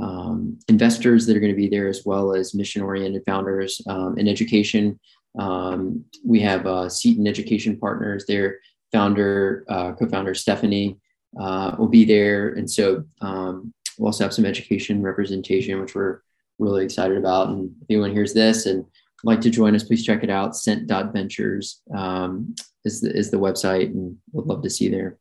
um, 0.00 0.58
investors 0.68 1.24
that 1.26 1.36
are 1.36 1.40
going 1.40 1.52
to 1.52 1.56
be 1.56 1.68
there, 1.68 1.88
as 1.88 2.02
well 2.04 2.34
as 2.34 2.52
mission 2.52 2.82
oriented 2.82 3.22
founders 3.24 3.80
um, 3.86 4.18
in 4.18 4.26
education. 4.26 4.98
Um, 5.38 6.04
we 6.24 6.40
have 6.40 6.66
uh, 6.66 6.88
Seton 6.88 7.28
Education 7.28 7.78
Partners, 7.78 8.26
their 8.26 8.58
founder, 8.90 9.64
uh, 9.68 9.92
co 9.92 10.08
founder 10.08 10.34
Stephanie 10.34 10.98
uh, 11.38 11.76
will 11.78 11.88
be 11.88 12.04
there. 12.04 12.50
And 12.50 12.70
so 12.70 13.04
um, 13.20 13.72
we'll 13.98 14.08
also 14.08 14.24
have 14.24 14.34
some 14.34 14.44
education 14.44 15.02
representation, 15.02 15.80
which 15.80 15.94
we're 15.94 16.20
really 16.58 16.84
excited 16.84 17.16
about. 17.16 17.48
And 17.48 17.70
if 17.80 17.86
anyone 17.88 18.12
hears 18.12 18.34
this 18.34 18.66
and 18.66 18.84
like 19.24 19.40
to 19.42 19.50
join 19.50 19.74
us, 19.74 19.84
please 19.84 20.04
check 20.04 20.22
it 20.22 20.30
out. 20.30 20.56
Sent.ventures 20.56 21.80
um, 21.94 22.54
is, 22.84 23.00
the, 23.00 23.16
is 23.16 23.30
the 23.30 23.38
website, 23.38 23.86
and 23.86 24.16
we'd 24.32 24.46
love 24.46 24.62
to 24.62 24.70
see 24.70 24.86
you 24.86 24.90
there. 24.90 25.18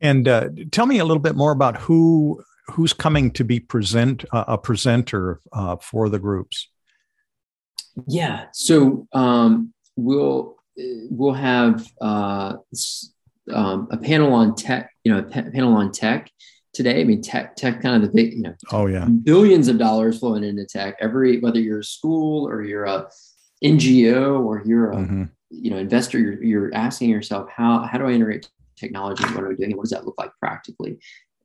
And 0.00 0.28
uh, 0.28 0.50
tell 0.70 0.86
me 0.86 0.98
a 0.98 1.04
little 1.04 1.22
bit 1.22 1.34
more 1.34 1.52
about 1.52 1.76
who 1.76 2.42
who's 2.72 2.92
coming 2.92 3.30
to 3.30 3.44
be 3.44 3.58
present 3.58 4.24
uh, 4.32 4.44
a 4.46 4.58
presenter 4.58 5.40
uh, 5.52 5.76
for 5.76 6.08
the 6.08 6.18
groups. 6.18 6.68
Yeah, 8.06 8.46
so 8.52 9.08
um, 9.12 9.72
we'll 9.96 10.56
we'll 10.76 11.32
have 11.32 11.84
uh, 12.00 12.56
um, 13.52 13.88
a 13.90 13.96
panel 13.96 14.32
on 14.34 14.54
tech. 14.54 14.92
You 15.02 15.14
know, 15.14 15.18
a 15.18 15.22
panel 15.22 15.74
on 15.74 15.90
tech 15.90 16.30
today. 16.78 17.00
I 17.00 17.04
mean, 17.04 17.20
tech, 17.20 17.56
tech, 17.56 17.82
kind 17.82 17.96
of 17.96 18.02
the 18.02 18.14
big, 18.14 18.34
you 18.34 18.42
know, 18.42 18.54
oh 18.70 18.86
yeah, 18.86 19.04
billions 19.04 19.66
of 19.66 19.78
dollars 19.78 20.20
flowing 20.20 20.44
into 20.44 20.64
tech. 20.64 20.96
Every 21.00 21.40
whether 21.40 21.60
you're 21.60 21.80
a 21.80 21.84
school 21.84 22.48
or 22.48 22.62
you're 22.62 22.84
a 22.84 23.10
NGO 23.64 24.40
or 24.44 24.62
you're 24.64 24.92
a 24.92 24.96
mm-hmm. 24.96 25.24
you 25.50 25.70
know 25.70 25.76
investor, 25.76 26.20
you're, 26.20 26.42
you're 26.42 26.74
asking 26.74 27.10
yourself 27.10 27.50
how 27.50 27.82
how 27.82 27.98
do 27.98 28.06
I 28.06 28.12
integrate 28.12 28.48
technology? 28.76 29.24
What 29.24 29.42
are 29.42 29.48
we 29.48 29.56
doing? 29.56 29.76
What 29.76 29.82
does 29.82 29.90
that 29.90 30.06
look 30.06 30.14
like 30.18 30.30
practically? 30.40 30.98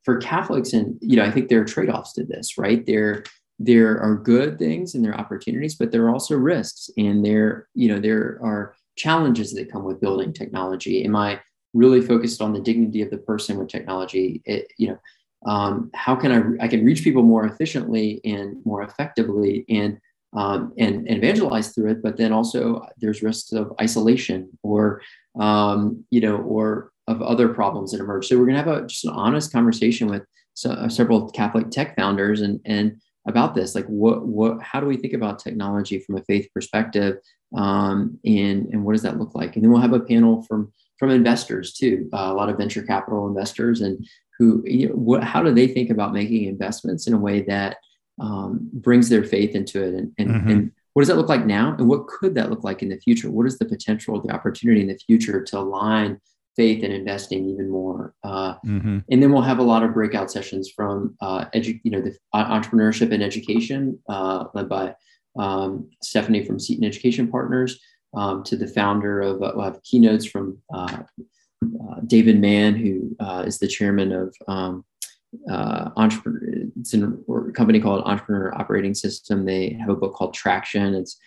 For 0.04 0.18
Catholics, 0.18 0.72
and 0.74 0.98
you 1.02 1.18
know, 1.18 1.26
I 1.26 1.32
think 1.32 1.50
there 1.50 1.62
are 1.62 1.66
trade 1.66 1.90
offs 1.90 2.14
to 2.14 2.24
this, 2.24 2.58
right? 2.58 2.86
There 2.86 3.24
there 3.58 4.00
are 4.00 4.16
good 4.16 4.60
things 4.60 4.94
and 4.94 5.04
there 5.04 5.14
are 5.14 5.20
opportunities, 5.20 5.76
but 5.76 5.92
there 5.92 6.06
are 6.06 6.12
also 6.12 6.38
risks, 6.38 6.92
and 6.96 7.26
there 7.26 7.68
you 7.74 7.88
know 7.88 8.00
there 8.00 8.40
are 8.44 8.76
challenges 8.96 9.52
that 9.54 9.72
come 9.72 9.84
with 9.84 10.00
building 10.00 10.32
technology. 10.32 11.04
Am 11.04 11.16
I 11.16 11.40
really 11.74 12.02
focused 12.02 12.40
on 12.40 12.54
the 12.54 12.60
dignity 12.60 13.02
of 13.02 13.10
the 13.10 13.18
person 13.18 13.58
with 13.58 13.68
technology? 13.68 14.44
It, 14.46 14.72
you 14.78 14.90
know, 14.90 15.00
um, 15.46 15.90
how 15.94 16.16
can 16.16 16.32
I 16.60 16.66
I 16.66 16.68
can 16.68 16.86
reach 16.86 17.04
people 17.04 17.24
more 17.24 17.46
efficiently 17.46 18.22
and 18.24 18.58
more 18.66 18.82
effectively 18.84 19.66
and 19.70 20.00
um, 20.36 20.74
and, 20.80 21.08
and 21.08 21.18
evangelize 21.18 21.70
through 21.70 21.92
it, 21.92 22.02
but 22.02 22.18
then 22.18 22.32
also 22.32 22.84
there's 22.98 23.22
risks 23.22 23.52
of 23.52 23.72
isolation 23.80 24.50
or 24.64 25.02
um, 25.40 26.04
you 26.10 26.22
know 26.22 26.38
or 26.38 26.92
of 27.08 27.22
other 27.22 27.50
problems 27.50 27.92
that 27.92 28.00
emerge. 28.00 28.28
So 28.28 28.38
we're 28.38 28.46
going 28.46 28.58
to 28.58 28.64
have 28.64 28.84
a 28.84 28.88
just 28.88 29.06
an 29.06 29.12
honest 29.12 29.52
conversation 29.52 30.08
with 30.10 30.24
so, 30.56 30.72
uh, 30.72 30.90
several 30.90 31.30
Catholic 31.32 31.70
tech 31.72 31.96
founders 31.96 32.42
and 32.42 32.60
and 32.66 33.00
about 33.28 33.56
this, 33.56 33.76
like 33.76 33.86
what 33.86 34.26
what 34.26 34.62
how 34.62 34.80
do 34.80 34.88
we 34.88 34.98
think 34.98 35.14
about 35.14 35.40
technology 35.40 36.00
from 36.00 36.18
a 36.18 36.24
faith 36.24 36.50
perspective, 36.54 37.18
um, 37.56 38.20
and 38.26 38.68
and 38.68 38.84
what 38.84 38.94
does 38.94 39.02
that 39.04 39.18
look 39.18 39.36
like? 39.36 39.56
And 39.56 39.64
then 39.64 39.72
we'll 39.72 39.82
have 39.82 39.94
a 39.94 40.00
panel 40.00 40.44
from 40.44 40.72
from 41.00 41.10
investors 41.10 41.74
too, 41.74 42.10
uh, 42.14 42.30
a 42.32 42.34
lot 42.34 42.50
of 42.50 42.58
venture 42.58 42.84
capital 42.84 43.28
investors, 43.28 43.82
and 43.82 44.06
who 44.44 44.64
you 44.66 44.90
know, 44.90 44.96
what, 44.96 45.24
how 45.24 45.42
do 45.42 45.54
they 45.54 45.68
think 45.68 45.90
about 45.90 46.14
making 46.14 46.46
investments 46.46 47.08
in 47.08 47.14
a 47.14 47.20
way 47.20 47.42
that 47.42 47.78
um, 48.20 48.70
brings 48.74 49.10
their 49.10 49.24
faith 49.24 49.56
into 49.56 49.82
it, 49.82 49.94
and 49.94 50.12
and, 50.18 50.30
mm-hmm. 50.30 50.50
and 50.50 50.72
what 50.94 51.02
does 51.02 51.10
that 51.10 51.18
look 51.18 51.30
like 51.30 51.46
now, 51.46 51.76
and 51.78 51.88
what 51.88 52.08
could 52.08 52.36
that 52.36 52.50
look 52.50 52.64
like 52.64 52.84
in 52.84 52.90
the 52.90 53.00
future? 53.00 53.32
What 53.32 53.48
is 53.48 53.58
the 53.58 53.66
potential, 53.66 54.22
the 54.22 54.34
opportunity 54.34 54.82
in 54.82 54.88
the 54.88 54.98
future 54.98 55.44
to 55.44 55.60
align 55.60 56.20
faith 56.56 56.84
and 56.84 56.94
investing 56.94 57.50
even 57.50 57.70
more. 57.70 58.14
Uh, 58.24 58.56
mm-hmm. 58.66 59.00
And 59.10 59.24
then 59.24 59.32
we'll 59.32 59.42
have 59.42 59.58
a 59.58 59.64
lot 59.64 59.84
of 59.84 59.94
breakout 59.94 60.32
sessions 60.32 60.70
from 60.70 61.16
uh, 61.20 61.46
edu- 61.56 61.82
you 61.84 61.92
know 61.92 62.02
the 62.02 62.16
entrepreneurship 62.36 63.12
and 63.12 63.24
education 63.24 64.00
uh, 64.08 64.46
led 64.54 64.70
by 64.70 64.96
um, 65.38 65.90
Stephanie 66.04 66.46
from 66.46 66.60
Seton 66.60 66.84
Education 66.84 67.28
Partners 67.28 67.80
um, 68.14 68.44
to 68.44 68.56
the 68.56 68.68
founder 68.68 69.22
of 69.22 69.42
uh, 69.42 69.54
we'll 69.56 69.66
have 69.66 69.82
keynotes 69.84 70.26
from 70.26 70.60
uh, 71.64 71.94
uh, 71.94 72.00
David 72.06 72.40
Mann, 72.40 72.76
who 72.76 73.16
uh, 73.20 73.44
is 73.46 73.60
the 73.60 73.68
chairman 73.68 74.12
of 74.12 74.36
um, 74.48 74.86
entrepreneur. 75.98 76.70
It's 76.80 76.94
a 76.94 77.00
company 77.54 77.80
called 77.80 78.04
Entrepreneur 78.06 78.54
Operating 78.56 78.94
System. 78.94 79.46
They 79.46 79.78
have 79.80 79.90
a 79.90 79.96
book 79.96 80.14
called 80.14 80.34
Traction. 80.34 80.94
It's 80.94 81.18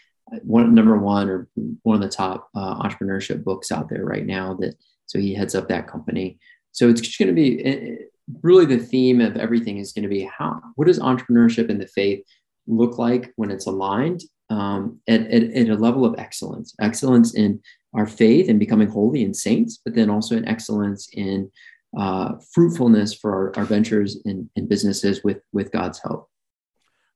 one 0.42 0.74
number 0.74 0.98
one 0.98 1.28
or 1.28 1.48
one 1.82 1.96
of 1.96 2.02
the 2.02 2.08
top 2.08 2.48
entrepreneurship 2.54 3.44
books 3.44 3.70
out 3.70 3.88
there 3.88 4.04
right 4.04 4.26
now 4.26 4.54
that 4.54 4.74
so 5.06 5.18
he 5.18 5.34
heads 5.34 5.54
up 5.54 5.68
that 5.68 5.88
company. 5.88 6.38
So 6.72 6.90
it's 6.90 7.00
just 7.00 7.18
going 7.18 7.28
to 7.28 7.34
be 7.34 7.64
eh, 7.64 7.70
eh, 7.70 7.96
really 8.42 8.66
the 8.66 8.78
theme 8.78 9.20
of 9.20 9.36
everything 9.36 9.78
is 9.78 9.92
going 9.92 10.02
to 10.02 10.08
be 10.08 10.28
how 10.36 10.60
what 10.74 10.88
does 10.88 10.98
entrepreneurship 10.98 11.70
and 11.70 11.80
the 11.80 11.86
faith 11.86 12.22
look 12.66 12.98
like 12.98 13.32
when 13.36 13.50
it's 13.50 13.66
aligned 13.66 14.22
um, 14.50 15.00
at, 15.08 15.22
at, 15.22 15.42
at, 15.42 15.68
a 15.68 15.74
level 15.74 16.04
of 16.04 16.14
excellence. 16.18 16.74
Excellence 16.80 17.34
in 17.34 17.60
our 17.94 18.06
faith 18.06 18.48
and 18.48 18.60
becoming 18.60 18.88
holy 18.88 19.24
and 19.24 19.34
saints 19.34 19.80
but 19.84 19.94
then 19.94 20.10
also 20.10 20.36
an 20.36 20.46
excellence 20.46 21.08
in 21.12 21.50
uh, 21.98 22.34
fruitfulness 22.52 23.14
for 23.14 23.32
our, 23.32 23.52
our 23.56 23.64
ventures 23.64 24.18
and, 24.24 24.48
and, 24.54 24.68
businesses 24.68 25.24
with 25.24 25.38
with 25.52 25.72
god's 25.72 25.98
help. 26.00 26.28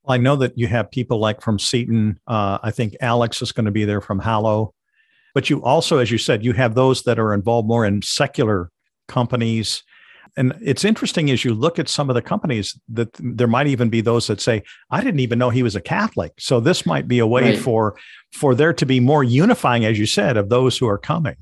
Well, 0.03 0.15
i 0.15 0.17
know 0.17 0.37
that 0.37 0.57
you 0.57 0.67
have 0.69 0.91
people 0.91 1.19
like 1.19 1.43
from 1.43 1.59
seton. 1.59 2.19
Uh, 2.27 2.59
i 2.63 2.71
think 2.71 2.97
alex 3.01 3.43
is 3.43 3.53
going 3.53 3.67
to 3.67 3.71
be 3.71 3.85
there 3.85 4.01
from 4.01 4.19
hallow. 4.19 4.75
But 5.35 5.49
you 5.49 5.63
also, 5.63 5.99
as 5.99 6.11
you 6.11 6.19
said, 6.19 6.45
you 6.45 6.53
have 6.55 6.75
those 6.75 7.05
that 7.05 7.19
are 7.19 7.33
involved 7.33 7.69
more 7.69 7.85
in 7.85 8.03
secular 8.03 8.71
companies. 9.07 9.85
And 10.37 10.55
it's 10.63 10.85
interesting 10.85 11.31
as 11.31 11.45
you 11.45 11.55
look 11.55 11.79
at 11.79 11.89
some 11.89 12.09
of 12.09 12.15
the 12.15 12.23
companies 12.23 12.79
that 12.89 13.09
there 13.19 13.47
might 13.47 13.67
even 13.67 13.89
be 13.89 14.01
those 14.01 14.27
that 14.29 14.41
say, 14.41 14.63
I 14.91 15.03
didn't 15.03 15.21
even 15.21 15.39
know 15.39 15.51
he 15.51 15.63
was 15.63 15.77
a 15.77 15.81
Catholic. 15.81 16.33
So 16.39 16.61
this 16.61 16.87
might 16.87 17.09
be 17.09 17.19
a 17.19 17.27
way 17.27 17.51
right. 17.51 17.59
for 17.59 17.97
for 18.33 18.55
there 18.55 18.73
to 18.73 18.87
be 18.87 19.01
more 19.01 19.25
unifying, 19.25 19.85
as 19.85 19.99
you 19.99 20.07
said, 20.07 20.37
of 20.37 20.49
those 20.49 20.79
who 20.79 20.87
are 20.87 20.99
coming. 20.99 21.37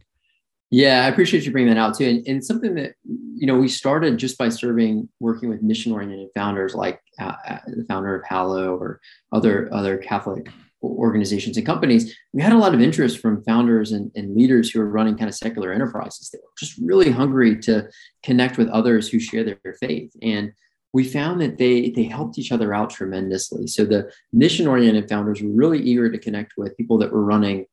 Yeah, 0.71 1.05
I 1.05 1.09
appreciate 1.09 1.47
you 1.47 1.53
bringing 1.53 1.73
that 1.73 1.81
out 1.81 1.97
too. 1.97 2.07
And, 2.07 2.27
and 2.29 2.45
something 2.45 2.75
that, 2.75 2.93
you 3.05 3.47
know, 3.47 3.59
we 3.59 3.69
started 3.69 4.19
just 4.19 4.37
by 4.37 4.51
serving, 4.51 5.09
working 5.19 5.49
with 5.49 5.63
mission 5.63 5.93
oriented 5.93 6.29
founders 6.35 6.75
like 6.75 7.01
uh, 7.19 7.33
uh, 7.49 7.59
the 7.67 7.85
founder 7.89 8.15
of 8.15 8.23
Hallow 8.27 8.77
or 8.77 9.01
other, 9.33 9.73
other 9.73 9.97
Catholic 9.97 10.51
organizations 10.83 11.57
and 11.57 11.67
companies, 11.67 12.17
we 12.33 12.43
had 12.43 12.53
a 12.53 12.59
lot 12.59 12.75
of 12.75 12.81
interest 12.81 13.19
from 13.19 13.43
founders 13.45 13.93
and, 13.93 14.11
and, 14.15 14.37
leaders 14.37 14.71
who 14.71 14.81
are 14.81 14.89
running 14.89 15.17
kind 15.17 15.29
of 15.29 15.35
secular 15.35 15.73
enterprises. 15.73 16.31
They 16.31 16.39
were 16.39 16.51
just 16.59 16.79
really 16.79 17.11
hungry 17.11 17.59
to 17.61 17.89
connect 18.23 18.59
with 18.59 18.69
others 18.69 19.09
who 19.09 19.19
share 19.19 19.45
their, 19.45 19.59
faith. 19.81 20.13
And 20.23 20.53
we 20.93 21.05
found 21.05 21.41
that 21.41 21.59
they 21.59 21.91
they 21.91 22.05
helped 22.05 22.39
each 22.39 22.53
other 22.53 22.73
out 22.73 22.91
tremendously. 22.91 23.67
So 23.67 23.85
the 23.85 24.11
mission-oriented 24.33 25.09
founders 25.09 25.43
were 25.43 25.51
really 25.51 25.81
eager 25.81 26.11
to 26.11 26.19
connect 26.19 26.55
with 26.57 26.77
people 26.77 26.97
that 26.99 27.13
were 27.13 27.25
running, 27.25 27.67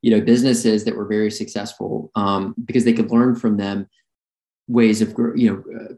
you 0.00 0.10
know, 0.10 0.20
businesses 0.24 0.84
that 0.84 0.96
were 0.96 1.06
very 1.06 1.30
successful 1.30 2.10
um, 2.14 2.54
because 2.64 2.84
they 2.84 2.94
could 2.94 3.10
learn 3.10 3.36
from 3.36 3.58
them 3.58 3.88
ways 4.68 5.02
of 5.02 5.14
you 5.36 5.50
know 5.50 5.78
uh, 5.78 5.94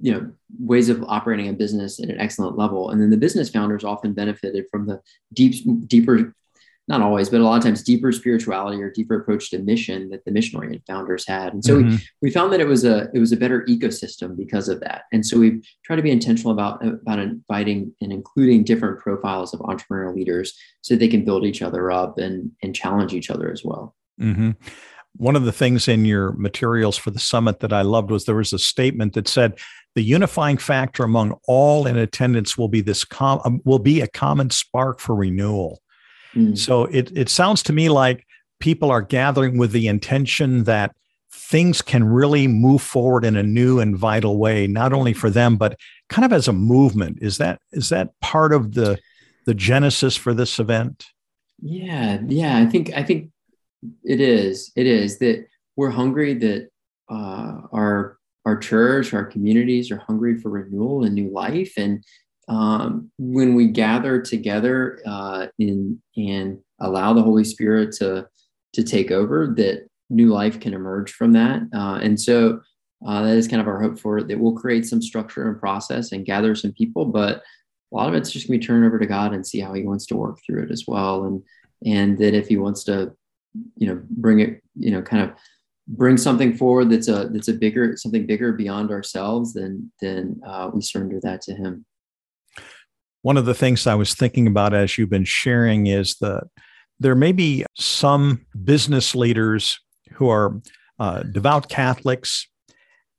you 0.00 0.12
know 0.12 0.30
ways 0.58 0.88
of 0.88 1.02
operating 1.04 1.48
a 1.48 1.52
business 1.52 2.00
at 2.00 2.08
an 2.08 2.20
excellent 2.20 2.58
level. 2.58 2.90
And 2.90 3.00
then 3.00 3.10
the 3.10 3.16
business 3.16 3.50
founders 3.50 3.84
often 3.84 4.12
benefited 4.12 4.66
from 4.70 4.86
the 4.86 5.00
deep 5.32 5.64
deeper 5.86 6.34
not 6.88 7.02
always 7.02 7.28
but 7.28 7.40
a 7.40 7.44
lot 7.44 7.56
of 7.56 7.62
times 7.62 7.84
deeper 7.84 8.10
spirituality 8.10 8.82
or 8.82 8.90
deeper 8.90 9.20
approach 9.20 9.50
to 9.50 9.58
mission 9.60 10.10
that 10.10 10.24
the 10.24 10.30
mission 10.32 10.58
oriented 10.58 10.82
founders 10.88 11.24
had. 11.26 11.52
And 11.54 11.64
so 11.64 11.76
mm-hmm. 11.76 11.90
we, 11.90 11.98
we 12.22 12.30
found 12.30 12.52
that 12.52 12.60
it 12.60 12.66
was 12.66 12.84
a 12.84 13.08
it 13.14 13.20
was 13.20 13.30
a 13.30 13.36
better 13.36 13.64
ecosystem 13.66 14.36
because 14.36 14.68
of 14.68 14.80
that. 14.80 15.02
And 15.12 15.24
so 15.24 15.38
we 15.38 15.62
try 15.84 15.94
to 15.94 16.02
be 16.02 16.10
intentional 16.10 16.52
about 16.52 16.84
about 16.84 17.20
inviting 17.20 17.94
and 18.00 18.12
including 18.12 18.64
different 18.64 18.98
profiles 18.98 19.54
of 19.54 19.60
entrepreneurial 19.60 20.16
leaders 20.16 20.58
so 20.82 20.96
they 20.96 21.08
can 21.08 21.24
build 21.24 21.44
each 21.44 21.62
other 21.62 21.92
up 21.92 22.18
and 22.18 22.50
and 22.62 22.74
challenge 22.74 23.14
each 23.14 23.30
other 23.30 23.52
as 23.52 23.62
well. 23.64 23.94
Mm-hmm. 24.20 24.50
One 25.16 25.36
of 25.36 25.44
the 25.44 25.52
things 25.52 25.88
in 25.88 26.04
your 26.04 26.32
materials 26.32 26.96
for 26.96 27.10
the 27.10 27.18
summit 27.18 27.60
that 27.60 27.72
I 27.72 27.82
loved 27.82 28.10
was 28.10 28.24
there 28.24 28.36
was 28.36 28.52
a 28.52 28.58
statement 28.58 29.14
that 29.14 29.28
said 29.28 29.58
the 29.94 30.02
unifying 30.02 30.56
factor 30.56 31.02
among 31.02 31.38
all 31.46 31.86
in 31.86 31.96
attendance 31.96 32.56
will 32.56 32.68
be 32.68 32.80
this 32.80 33.04
com- 33.04 33.40
um, 33.44 33.60
will 33.64 33.78
be 33.78 34.00
a 34.00 34.08
common 34.08 34.50
spark 34.50 35.00
for 35.00 35.14
renewal. 35.14 35.80
Mm. 36.34 36.56
So 36.56 36.84
it 36.84 37.16
it 37.16 37.28
sounds 37.28 37.62
to 37.64 37.72
me 37.72 37.88
like 37.88 38.24
people 38.60 38.90
are 38.90 39.02
gathering 39.02 39.58
with 39.58 39.72
the 39.72 39.88
intention 39.88 40.64
that 40.64 40.94
things 41.32 41.82
can 41.82 42.04
really 42.04 42.46
move 42.46 42.82
forward 42.82 43.24
in 43.24 43.36
a 43.36 43.42
new 43.42 43.80
and 43.80 43.96
vital 43.96 44.38
way, 44.38 44.66
not 44.66 44.92
only 44.92 45.12
for 45.12 45.30
them 45.30 45.56
but 45.56 45.76
kind 46.08 46.24
of 46.24 46.32
as 46.32 46.46
a 46.46 46.52
movement. 46.52 47.18
Is 47.20 47.38
that 47.38 47.60
is 47.72 47.88
that 47.88 48.10
part 48.20 48.52
of 48.52 48.74
the 48.74 48.98
the 49.46 49.54
genesis 49.54 50.16
for 50.16 50.34
this 50.34 50.58
event? 50.58 51.06
Yeah, 51.60 52.20
yeah, 52.26 52.58
I 52.58 52.66
think 52.66 52.92
I 52.94 53.02
think 53.02 53.30
it 54.04 54.20
is. 54.20 54.70
It 54.76 54.86
is 54.86 55.18
that 55.18 55.46
we're 55.76 55.90
hungry 55.90 56.34
that 56.34 56.68
uh, 57.10 57.62
our 57.72 58.19
our 58.46 58.56
church, 58.56 59.12
our 59.12 59.24
communities 59.24 59.90
are 59.90 60.02
hungry 60.06 60.38
for 60.38 60.50
renewal 60.50 61.04
and 61.04 61.14
new 61.14 61.30
life. 61.30 61.74
And 61.76 62.04
um, 62.48 63.10
when 63.18 63.54
we 63.54 63.66
gather 63.66 64.20
together 64.20 65.00
uh, 65.06 65.46
in, 65.58 66.00
and 66.16 66.58
allow 66.80 67.12
the 67.12 67.22
Holy 67.22 67.44
Spirit 67.44 67.92
to, 67.96 68.26
to 68.72 68.82
take 68.82 69.10
over, 69.10 69.54
that 69.56 69.88
new 70.08 70.28
life 70.28 70.58
can 70.58 70.74
emerge 70.74 71.12
from 71.12 71.32
that. 71.32 71.62
Uh, 71.74 71.98
and 72.02 72.20
so 72.20 72.60
uh, 73.06 73.22
that 73.22 73.36
is 73.36 73.48
kind 73.48 73.60
of 73.60 73.68
our 73.68 73.80
hope 73.80 73.98
for 73.98 74.18
it, 74.18 74.28
that 74.28 74.38
we'll 74.38 74.52
create 74.52 74.86
some 74.86 75.00
structure 75.00 75.48
and 75.48 75.60
process 75.60 76.12
and 76.12 76.26
gather 76.26 76.54
some 76.54 76.72
people, 76.72 77.04
but 77.04 77.42
a 77.92 77.96
lot 77.96 78.08
of 78.08 78.14
it's 78.14 78.30
just 78.30 78.46
gonna 78.46 78.58
be 78.58 78.64
turned 78.64 78.84
over 78.84 78.98
to 78.98 79.06
God 79.06 79.32
and 79.32 79.46
see 79.46 79.60
how 79.60 79.72
He 79.72 79.82
wants 79.82 80.06
to 80.06 80.16
work 80.16 80.38
through 80.44 80.64
it 80.64 80.70
as 80.70 80.84
well. 80.86 81.24
And 81.24 81.42
and 81.84 82.18
that 82.18 82.34
if 82.34 82.48
He 82.48 82.56
wants 82.56 82.84
to, 82.84 83.12
you 83.76 83.86
know, 83.86 84.02
bring 84.10 84.40
it, 84.40 84.62
you 84.76 84.90
know, 84.90 85.02
kind 85.02 85.22
of 85.22 85.30
bring 85.90 86.16
something 86.16 86.56
forward 86.56 86.88
that's 86.90 87.08
a 87.08 87.28
that's 87.32 87.48
a 87.48 87.52
bigger 87.52 87.96
something 87.96 88.26
bigger 88.26 88.52
beyond 88.52 88.90
ourselves 88.90 89.54
then 89.54 89.90
then 90.00 90.40
uh, 90.46 90.70
we 90.72 90.80
surrender 90.80 91.18
that 91.22 91.42
to 91.42 91.54
him. 91.54 91.84
One 93.22 93.36
of 93.36 93.44
the 93.44 93.54
things 93.54 93.86
i 93.86 93.94
was 93.94 94.14
thinking 94.14 94.46
about 94.46 94.74
as 94.74 94.96
you've 94.96 95.10
been 95.10 95.24
sharing 95.24 95.86
is 95.86 96.16
that 96.20 96.44
there 96.98 97.14
may 97.14 97.32
be 97.32 97.64
some 97.76 98.46
business 98.64 99.14
leaders 99.14 99.78
who 100.12 100.28
are 100.28 100.60
uh, 100.98 101.22
devout 101.22 101.68
catholics 101.68 102.46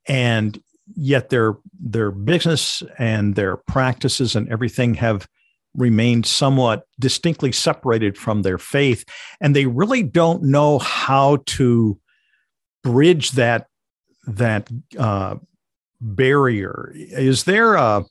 and 0.08 0.60
yet 0.94 1.30
their 1.30 1.56
their 1.78 2.10
business 2.10 2.82
and 2.98 3.34
their 3.34 3.56
practices 3.56 4.34
and 4.34 4.48
everything 4.50 4.94
have 4.94 5.26
remained 5.74 6.26
somewhat 6.26 6.84
distinctly 7.00 7.52
separated 7.52 8.18
from 8.18 8.42
their 8.42 8.58
faith. 8.58 9.04
And 9.40 9.56
they 9.56 9.66
really 9.66 10.02
don't 10.02 10.42
know 10.42 10.78
how 10.78 11.38
to 11.46 11.98
bridge 12.82 13.32
that 13.32 13.66
that 14.26 14.68
uh, 14.98 15.36
barrier. 16.00 16.92
Is 16.94 17.44
there 17.44 17.74
a 17.74 18.04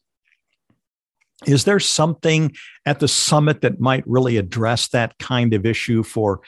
is 1.46 1.64
there 1.64 1.80
something 1.80 2.56
at 2.86 3.00
the 3.00 3.08
summit 3.08 3.62
that 3.62 3.80
might 3.80 4.08
really 4.08 4.38
address 4.38 4.88
that 4.90 5.18
kind 5.18 5.54
of 5.54 5.66
issue 5.66 6.04
for, 6.04 6.42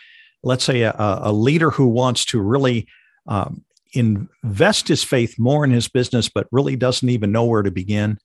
let's 0.44 0.64
say, 0.64 0.84
a, 0.84 0.94
a 0.98 1.32
leader 1.32 1.72
who 1.72 1.88
wants 1.88 2.26
to 2.26 2.40
really 2.40 2.88
um, 3.28 3.64
invest 3.94 4.88
his 4.88 5.04
faith 5.04 5.40
more 5.40 5.64
in 5.64 5.72
his 5.72 5.88
business, 5.88 6.30
but 6.30 6.48
really 6.52 6.76
doesn't 6.76 7.10
even 7.10 7.32
know 7.32 7.46
where 7.46 7.64
to 7.64 7.72
begin? 7.72 8.20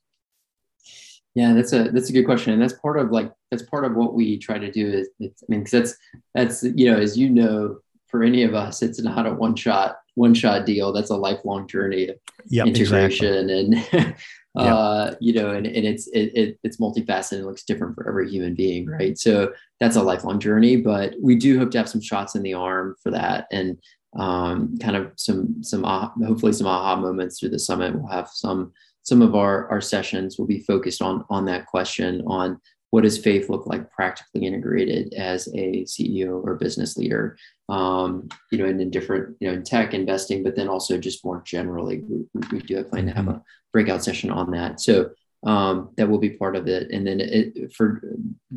Yeah, 1.35 1.55
that's 1.55 1.73
a 1.73 1.85
that's 1.85 2.11
a 2.11 2.13
good 2.13 2.25
question, 2.25 2.53
and 2.53 2.61
that's 2.61 2.73
part 2.73 2.99
of 2.99 3.13
like 3.13 3.33
that's 3.51 3.63
part 3.63 3.85
of 3.85 3.95
what 3.95 4.15
we 4.15 4.39
try 4.39 4.59
to 4.59 4.73
do. 4.73 4.89
Is 4.89 5.09
I 5.23 5.31
mean, 5.49 5.63
because 5.63 5.71
that's 5.71 5.97
that's 6.35 6.63
you 6.65 6.91
know, 6.91 6.99
as 6.99 7.17
you 7.17 7.31
know, 7.31 7.79
for 8.09 8.23
any 8.23 8.43
of 8.43 8.55
us, 8.55 8.83
it's 8.83 9.01
not 9.01 9.27
a 9.27 9.33
one 9.33 9.55
shot 9.55 9.99
one 10.15 10.35
shot 10.35 10.67
deal. 10.67 10.93
That's 10.93 11.11
a 11.11 11.17
lifelong 11.17 11.67
journey 11.69 12.09
of 12.09 12.17
yep, 12.47 12.67
integration 12.67 13.51
exactly. 13.51 13.99
and 13.99 14.15
uh, 14.59 15.07
yep. 15.11 15.19
you 15.21 15.33
know, 15.33 15.51
and, 15.51 15.67
and 15.67 15.87
it's 15.87 16.09
it, 16.09 16.33
it, 16.35 16.59
it's 16.65 16.79
multifaceted. 16.79 17.41
It 17.41 17.45
looks 17.45 17.63
different 17.63 17.95
for 17.95 18.09
every 18.09 18.29
human 18.29 18.55
being, 18.55 18.87
right? 18.87 19.17
So 19.17 19.53
that's 19.81 19.97
a 19.97 20.03
lifelong 20.03 20.41
journey. 20.41 20.77
But 20.77 21.15
we 21.23 21.37
do 21.37 21.59
hope 21.59 21.71
to 21.71 21.79
have 21.79 21.89
some 21.89 22.03
shots 22.03 22.35
in 22.35 22.43
the 22.43 22.55
arm 22.55 22.97
for 23.03 23.11
that, 23.13 23.47
and 23.53 23.79
um, 24.19 24.77
kind 24.79 24.97
of 24.97 25.13
some 25.17 25.63
some 25.63 25.85
hopefully 25.85 26.53
some 26.53 26.67
aha 26.67 26.97
moments 26.97 27.39
through 27.39 27.51
the 27.51 27.59
summit. 27.59 27.95
We'll 27.95 28.11
have 28.11 28.29
some 28.29 28.73
some 29.03 29.23
of 29.23 29.35
our 29.35 29.69
our 29.71 29.81
sessions 29.81 30.39
will 30.39 30.47
be 30.47 30.61
focused 30.61 31.01
on 31.01 31.25
on 31.31 31.45
that 31.47 31.67
question 31.67 32.23
on 32.27 32.61
what 32.91 33.03
does 33.03 33.19
faith 33.19 33.51
look 33.51 33.67
like 33.67 33.91
practically 33.91 34.47
integrated 34.47 35.13
as 35.15 35.49
a 35.49 35.85
CEO 35.85 36.43
or 36.43 36.55
business 36.55 36.97
leader? 36.97 37.37
Um, 37.69 38.29
you 38.51 38.59
know, 38.59 38.65
and 38.65 38.81
in 38.81 38.91
different, 38.91 39.37
you 39.41 39.49
know, 39.49 39.55
in 39.55 39.63
tech 39.63 39.93
investing, 39.93 40.43
but 40.43 40.57
then 40.57 40.69
also 40.69 40.97
just 40.97 41.25
more 41.25 41.43
generally, 41.45 41.99
we, 41.99 42.25
we 42.51 42.61
do 42.61 42.77
have 42.77 42.91
plan 42.91 43.07
to 43.07 43.13
have 43.13 43.29
a 43.29 43.43
breakout 43.73 44.03
session 44.03 44.31
on 44.31 44.51
that. 44.53 44.81
So 44.81 45.11
um, 45.45 45.91
that 45.97 46.09
will 46.09 46.19
be 46.19 46.31
part 46.31 46.57
of 46.57 46.67
it. 46.67 46.91
And 46.91 47.07
then 47.07 47.21
it, 47.21 47.73
for 47.75 48.01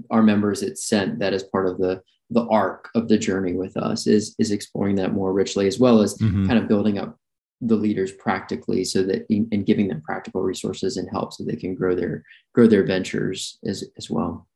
our 0.09 0.23
members, 0.23 0.63
it's 0.63 0.87
sent 0.87 1.19
that 1.19 1.33
as 1.33 1.43
part 1.43 1.67
of 1.67 1.77
the 1.77 2.01
the 2.33 2.47
arc 2.47 2.89
of 2.95 3.09
the 3.09 3.17
journey 3.17 3.53
with 3.53 3.75
us 3.75 4.07
is 4.07 4.35
is 4.39 4.51
exploring 4.51 4.95
that 4.95 5.13
more 5.13 5.33
richly, 5.33 5.67
as 5.67 5.79
well 5.79 6.01
as 6.01 6.17
mm-hmm. 6.17 6.47
kind 6.47 6.57
of 6.57 6.67
building 6.67 6.97
up 6.97 7.17
the 7.61 7.75
leaders 7.75 8.11
practically 8.11 8.83
so 8.83 9.03
that 9.03 9.25
and 9.29 9.65
giving 9.65 9.87
them 9.87 10.01
practical 10.01 10.41
resources 10.41 10.97
and 10.97 11.09
help 11.09 11.33
so 11.33 11.43
they 11.43 11.55
can 11.55 11.75
grow 11.75 11.95
their 11.95 12.23
grow 12.53 12.67
their 12.67 12.83
ventures 12.83 13.59
as 13.65 13.83
as 13.97 14.09
well. 14.09 14.47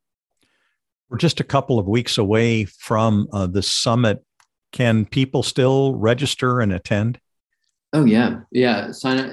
We're 1.09 1.17
just 1.17 1.39
a 1.39 1.43
couple 1.43 1.77
of 1.77 1.87
weeks 1.87 2.17
away 2.17 2.65
from 2.65 3.27
uh, 3.31 3.47
the 3.47 3.61
summit. 3.61 4.23
Can 4.71 5.05
people 5.05 5.43
still 5.43 5.95
register 5.95 6.59
and 6.59 6.73
attend? 6.73 7.19
Oh 7.93 8.05
yeah. 8.05 8.41
Yeah. 8.51 8.91
Sign 8.91 9.19
up 9.19 9.31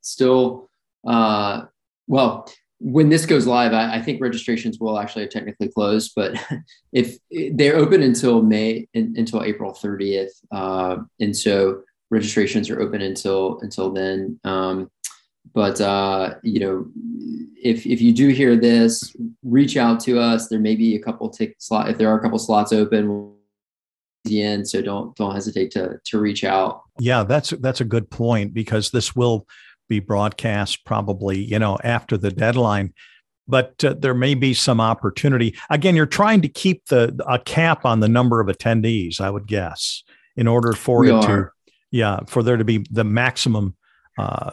still 0.00 0.70
uh, 1.06 1.62
well 2.06 2.48
when 2.80 3.08
this 3.08 3.26
goes 3.26 3.46
live 3.46 3.72
I, 3.72 3.96
I, 3.96 4.02
think 4.02 4.20
registrations 4.20 4.78
will 4.78 4.98
actually 4.98 5.26
technically 5.26 5.68
close 5.68 6.10
but 6.10 6.36
if 6.92 7.18
they're 7.52 7.76
open 7.76 8.02
until 8.02 8.40
may 8.40 8.86
in, 8.94 9.14
until 9.16 9.42
april 9.42 9.72
30th 9.72 10.30
uh, 10.52 10.98
and 11.18 11.36
so 11.36 11.82
registrations 12.10 12.70
are 12.70 12.80
open 12.80 13.02
until 13.02 13.58
until 13.60 13.90
then. 13.90 14.38
Um, 14.44 14.90
but 15.54 15.80
uh, 15.80 16.34
you 16.42 16.60
know, 16.60 16.86
if 17.62 17.86
if 17.86 18.00
you 18.00 18.12
do 18.12 18.28
hear 18.28 18.56
this, 18.56 19.14
reach 19.42 19.76
out 19.76 20.00
to 20.00 20.18
us. 20.18 20.48
There 20.48 20.60
may 20.60 20.76
be 20.76 20.96
a 20.96 21.02
couple 21.02 21.28
tick 21.30 21.56
slot 21.58 21.88
if 21.88 21.98
there 21.98 22.08
are 22.08 22.18
a 22.18 22.22
couple 22.22 22.38
slots 22.38 22.72
open. 22.72 23.34
In, 24.28 24.66
so 24.66 24.82
don't 24.82 25.16
don't 25.16 25.34
hesitate 25.34 25.70
to 25.70 25.98
to 26.04 26.20
reach 26.20 26.44
out. 26.44 26.82
Yeah, 26.98 27.22
that's 27.22 27.50
that's 27.50 27.80
a 27.80 27.84
good 27.84 28.10
point 28.10 28.52
because 28.52 28.90
this 28.90 29.16
will 29.16 29.46
be 29.88 30.00
broadcast 30.00 30.84
probably 30.84 31.38
you 31.38 31.58
know 31.58 31.78
after 31.82 32.18
the 32.18 32.30
deadline 32.30 32.92
but 33.48 33.82
uh, 33.82 33.94
there 33.98 34.14
may 34.14 34.34
be 34.34 34.54
some 34.54 34.80
opportunity. 34.80 35.56
Again, 35.70 35.96
you're 35.96 36.06
trying 36.06 36.42
to 36.42 36.48
keep 36.48 36.86
the 36.86 37.18
a 37.26 37.38
cap 37.38 37.84
on 37.84 38.00
the 38.00 38.08
number 38.08 38.40
of 38.40 38.46
attendees, 38.46 39.20
I 39.20 39.30
would 39.30 39.46
guess, 39.46 40.04
in 40.36 40.46
order 40.46 40.74
for 40.74 41.00
we 41.00 41.08
it 41.08 41.14
are. 41.14 41.22
to 41.22 41.50
yeah, 41.90 42.20
for 42.26 42.42
there 42.42 42.56
to 42.56 42.64
be 42.64 42.84
the 42.90 43.04
maximum 43.04 43.74
uh, 44.18 44.52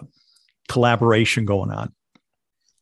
collaboration 0.70 1.46
going 1.46 1.72
on. 1.72 1.94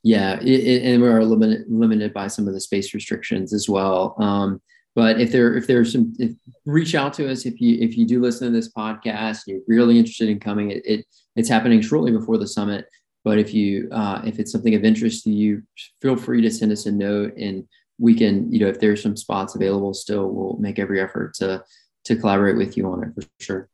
Yeah, 0.03 0.39
it, 0.41 0.83
and 0.83 1.01
we 1.01 1.07
are 1.07 1.23
limited 1.23 1.65
limited 1.69 2.13
by 2.13 2.27
some 2.27 2.47
of 2.47 2.53
the 2.53 2.59
space 2.59 2.93
restrictions 2.93 3.53
as 3.53 3.69
well. 3.69 4.15
Um, 4.19 4.61
but 4.95 5.19
if 5.19 5.31
there 5.31 5.55
if 5.55 5.65
there's 5.65 5.93
some, 5.93 6.13
if, 6.19 6.33
reach 6.65 6.93
out 6.93 7.13
to 7.13 7.31
us 7.31 7.45
if 7.45 7.59
you 7.61 7.77
if 7.79 7.97
you 7.97 8.05
do 8.05 8.21
listen 8.21 8.47
to 8.47 8.53
this 8.53 8.71
podcast, 8.71 9.41
you're 9.47 9.61
really 9.67 9.97
interested 9.97 10.29
in 10.29 10.39
coming. 10.39 10.71
It, 10.71 10.83
it 10.85 11.05
it's 11.35 11.49
happening 11.49 11.81
shortly 11.81 12.11
before 12.11 12.37
the 12.37 12.47
summit. 12.47 12.85
But 13.23 13.39
if 13.39 13.53
you 13.53 13.89
uh, 13.91 14.21
if 14.25 14.39
it's 14.39 14.51
something 14.51 14.75
of 14.75 14.83
interest 14.83 15.23
to 15.23 15.31
you, 15.31 15.63
feel 16.01 16.17
free 16.17 16.41
to 16.41 16.51
send 16.51 16.73
us 16.73 16.85
a 16.85 16.91
note, 16.91 17.33
and 17.37 17.65
we 17.97 18.13
can 18.13 18.51
you 18.51 18.59
know 18.59 18.67
if 18.67 18.81
there's 18.81 19.01
some 19.01 19.15
spots 19.15 19.55
available 19.55 19.93
still, 19.93 20.29
we'll 20.29 20.57
make 20.57 20.79
every 20.79 20.99
effort 20.99 21.33
to 21.35 21.63
to 22.05 22.15
collaborate 22.17 22.57
with 22.57 22.75
you 22.75 22.85
on 22.91 23.03
it 23.03 23.13
for 23.15 23.27
sure. 23.39 23.69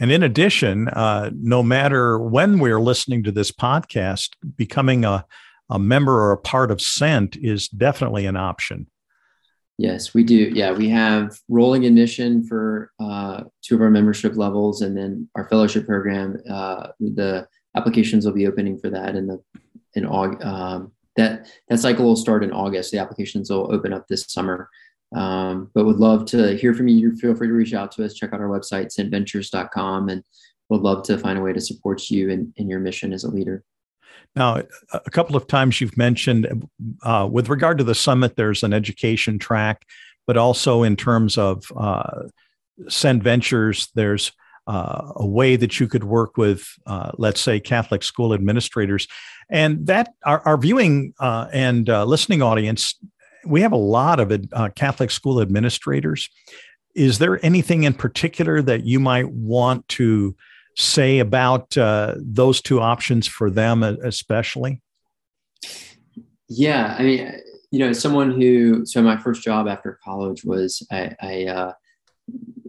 And 0.00 0.12
in 0.12 0.22
addition, 0.22 0.88
uh, 0.88 1.30
no 1.34 1.62
matter 1.62 2.18
when 2.18 2.58
we're 2.58 2.80
listening 2.80 3.24
to 3.24 3.32
this 3.32 3.50
podcast, 3.50 4.30
becoming 4.56 5.04
a, 5.04 5.24
a 5.68 5.78
member 5.78 6.12
or 6.12 6.32
a 6.32 6.38
part 6.38 6.70
of 6.70 6.80
Sent 6.80 7.36
is 7.36 7.68
definitely 7.68 8.26
an 8.26 8.36
option. 8.36 8.86
Yes, 9.76 10.12
we 10.12 10.24
do. 10.24 10.34
Yeah, 10.34 10.72
we 10.72 10.88
have 10.88 11.38
rolling 11.48 11.84
admission 11.84 12.44
for 12.44 12.90
uh, 12.98 13.44
two 13.62 13.76
of 13.76 13.80
our 13.80 13.90
membership 13.90 14.36
levels, 14.36 14.82
and 14.82 14.96
then 14.96 15.28
our 15.36 15.48
fellowship 15.48 15.86
program. 15.86 16.36
Uh, 16.50 16.88
the 16.98 17.46
applications 17.76 18.26
will 18.26 18.32
be 18.32 18.48
opening 18.48 18.78
for 18.78 18.90
that 18.90 19.14
in 19.14 19.28
the 19.28 19.40
in 19.94 20.04
August. 20.04 20.44
Um, 20.44 20.92
that 21.14 21.48
that 21.68 21.78
cycle 21.78 22.04
will 22.04 22.16
start 22.16 22.42
in 22.42 22.52
August. 22.52 22.90
The 22.90 22.98
applications 22.98 23.50
will 23.50 23.72
open 23.72 23.92
up 23.92 24.08
this 24.08 24.24
summer. 24.28 24.68
Um, 25.14 25.70
but 25.74 25.86
would 25.86 25.96
love 25.96 26.26
to 26.26 26.56
hear 26.56 26.74
from 26.74 26.88
you. 26.88 27.16
Feel 27.16 27.34
free 27.34 27.48
to 27.48 27.54
reach 27.54 27.74
out 27.74 27.92
to 27.92 28.04
us. 28.04 28.14
Check 28.14 28.32
out 28.32 28.40
our 28.40 28.48
website, 28.48 28.94
sentventures.com, 28.94 30.08
and 30.10 30.22
would 30.68 30.82
love 30.82 31.02
to 31.04 31.16
find 31.16 31.38
a 31.38 31.42
way 31.42 31.52
to 31.52 31.60
support 31.60 32.10
you 32.10 32.28
in, 32.28 32.52
in 32.56 32.68
your 32.68 32.80
mission 32.80 33.12
as 33.12 33.24
a 33.24 33.30
leader. 33.30 33.64
Now, 34.36 34.62
a 34.92 35.10
couple 35.10 35.36
of 35.36 35.46
times 35.46 35.80
you've 35.80 35.96
mentioned 35.96 36.68
uh, 37.02 37.28
with 37.30 37.48
regard 37.48 37.78
to 37.78 37.84
the 37.84 37.94
summit, 37.94 38.36
there's 38.36 38.62
an 38.62 38.72
education 38.72 39.38
track, 39.38 39.86
but 40.26 40.36
also 40.36 40.82
in 40.82 40.96
terms 40.96 41.38
of 41.38 41.64
uh, 41.76 42.24
Sent 42.88 43.22
Ventures, 43.22 43.88
there's 43.94 44.32
uh, 44.66 45.12
a 45.16 45.26
way 45.26 45.56
that 45.56 45.80
you 45.80 45.88
could 45.88 46.04
work 46.04 46.36
with, 46.36 46.68
uh, 46.86 47.10
let's 47.16 47.40
say, 47.40 47.58
Catholic 47.58 48.02
school 48.02 48.34
administrators. 48.34 49.08
And 49.50 49.86
that 49.86 50.12
our, 50.24 50.40
our 50.46 50.58
viewing 50.58 51.14
uh, 51.18 51.48
and 51.52 51.88
uh, 51.88 52.04
listening 52.04 52.42
audience 52.42 52.94
we 53.48 53.62
have 53.62 53.72
a 53.72 53.76
lot 53.76 54.20
of 54.20 54.32
uh, 54.52 54.68
Catholic 54.74 55.10
school 55.10 55.40
administrators. 55.40 56.28
Is 56.94 57.18
there 57.18 57.44
anything 57.44 57.84
in 57.84 57.94
particular 57.94 58.60
that 58.62 58.84
you 58.84 59.00
might 59.00 59.30
want 59.30 59.86
to 59.88 60.36
say 60.76 61.18
about 61.18 61.76
uh, 61.76 62.14
those 62.16 62.60
two 62.60 62.80
options 62.80 63.26
for 63.26 63.50
them, 63.50 63.82
especially? 63.82 64.80
Yeah, 66.48 66.96
I 66.98 67.02
mean, 67.02 67.32
you 67.70 67.78
know, 67.80 67.92
someone 67.92 68.30
who 68.30 68.86
so 68.86 69.02
my 69.02 69.16
first 69.16 69.42
job 69.42 69.68
after 69.68 69.98
college 70.02 70.44
was 70.44 70.86
I, 70.90 71.14
I 71.20 71.44
uh, 71.46 71.72